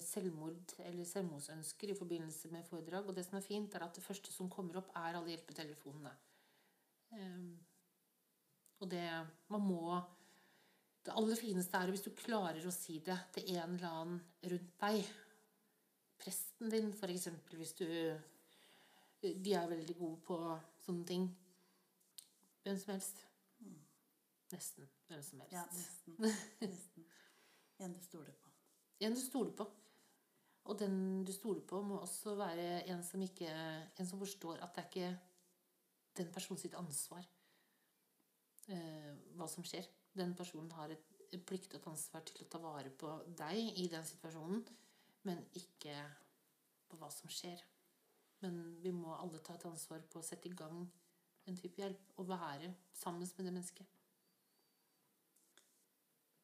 selvmord 0.00 0.72
eller 0.78 1.04
selvmordsønsker 1.04 1.92
i 1.92 1.96
forbindelse 1.98 2.48
med 2.52 2.64
foredrag. 2.64 3.06
Og 3.06 3.16
det 3.16 3.26
som 3.26 3.36
er 3.38 3.44
fint, 3.44 3.74
er 3.74 3.84
at 3.84 3.96
det 3.96 4.04
første 4.04 4.32
som 4.32 4.50
kommer 4.50 4.80
opp, 4.80 4.90
er 4.96 5.18
alle 5.18 5.34
hjelpetelefonene. 5.34 6.12
Ehm, 7.16 7.56
og 8.80 8.90
det 8.90 9.26
Man 9.48 9.60
må 9.62 10.00
Det 11.04 11.14
aller 11.14 11.36
fineste 11.38 11.78
er 11.78 11.90
hvis 11.90 12.02
du 12.02 12.10
klarer 12.10 12.64
å 12.66 12.72
si 12.74 12.98
det 12.98 13.18
til 13.32 13.54
en 13.54 13.76
eller 13.76 13.88
annen 13.88 14.20
rundt 14.42 14.72
deg. 14.80 15.12
Presten 16.18 16.70
din, 16.72 16.90
eksempel, 16.90 17.56
hvis 17.56 17.72
du 17.78 17.86
De 19.22 19.54
er 19.54 19.68
veldig 19.68 19.96
gode 19.98 20.20
på 20.26 20.40
sånne 20.84 21.06
ting. 21.06 21.30
Hvem 22.64 22.78
som 22.78 22.92
helst. 22.92 23.22
Nesten 24.52 24.88
hvem 25.08 25.22
som 25.22 25.40
helst. 25.40 25.52
Ja, 25.52 25.64
nesten. 25.72 26.18
nesten. 26.72 27.06
En 27.78 27.92
du 27.92 28.02
stoler 28.02 28.32
på. 28.32 28.45
En 29.00 29.14
du 29.14 29.20
stoler 29.20 29.52
på. 29.56 29.66
Og 30.66 30.78
den 30.78 31.24
du 31.24 31.32
stoler 31.32 31.62
på, 31.68 31.80
må 31.82 32.00
også 32.00 32.34
være 32.34 32.86
en 32.90 33.02
som, 33.04 33.22
ikke, 33.22 33.50
en 33.98 34.08
som 34.08 34.18
forstår 34.18 34.62
at 34.64 34.74
det 34.74 34.82
er 34.82 34.88
ikke 34.90 35.18
den 36.16 36.32
personen 36.32 36.58
sitt 36.58 36.74
ansvar 36.74 37.22
eh, 38.72 39.12
hva 39.36 39.46
som 39.50 39.66
skjer. 39.66 39.86
Den 40.16 40.34
personen 40.34 40.72
har 40.74 40.94
et, 40.94 41.12
plikt 41.46 41.74
og 41.74 41.80
et 41.80 41.88
ansvar 41.90 42.22
til 42.24 42.40
å 42.40 42.48
ta 42.50 42.58
vare 42.62 42.90
på 42.90 43.10
deg 43.36 43.78
i 43.82 43.88
den 43.92 44.04
situasjonen, 44.08 44.62
men 45.28 45.42
ikke 45.58 45.96
på 46.88 46.98
hva 47.00 47.10
som 47.12 47.30
skjer. 47.30 47.60
Men 48.40 48.76
vi 48.82 48.92
må 48.94 49.14
alle 49.16 49.42
ta 49.44 49.56
et 49.56 49.66
ansvar 49.68 50.04
på 50.10 50.22
å 50.22 50.24
sette 50.24 50.48
i 50.48 50.56
gang 50.56 50.86
en 51.46 51.58
type 51.60 51.82
hjelp 51.82 52.16
og 52.16 52.30
være 52.30 52.72
sammen 52.96 53.26
med 53.26 53.44
det 53.44 53.52
mennesket. 53.52 53.86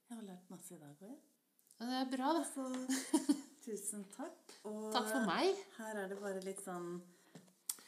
Jeg 0.08 0.18
har 0.18 0.26
lært 0.28 0.50
masse 0.52 0.74
i 0.76 0.82
dag 0.82 0.92
òg, 0.92 1.08
jeg. 1.08 1.31
Og 1.82 1.88
det 1.90 1.96
er 1.98 2.10
bra, 2.12 2.28
da. 2.36 2.42
Så 2.46 2.66
tusen 3.64 4.04
takk. 4.14 4.54
Og 4.70 4.92
Takk 4.94 5.08
for 5.10 5.26
meg. 5.26 5.58
her 5.80 5.98
er 6.04 6.08
det 6.12 6.18
bare 6.22 6.42
litt 6.44 6.62
sånn 6.62 6.92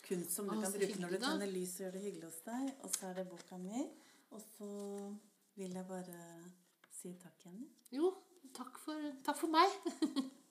kunst 0.04 0.34
som 0.34 0.48
du 0.50 0.56
kan 0.58 0.74
bruke 0.74 0.98
når 1.00 1.14
du 1.14 1.18
tenner 1.22 1.50
lys 1.50 1.76
og 1.78 1.84
gjør 1.86 1.94
det 1.96 2.02
hyggelig 2.04 2.28
hos 2.28 2.40
deg. 2.48 2.70
Og 2.84 2.90
så 2.96 3.06
er 3.10 3.20
det 3.20 3.26
boka 3.30 3.58
mi. 3.62 3.84
Og 4.34 4.42
så 4.56 4.68
vil 5.54 5.76
jeg 5.78 5.86
bare 5.88 6.20
si 6.90 7.14
takk, 7.22 7.38
Jenny. 7.46 7.68
Jo, 7.94 8.10
takk 8.56 8.78
for, 8.82 9.10
takk 9.26 9.38
for 9.38 9.54
meg. 9.54 9.70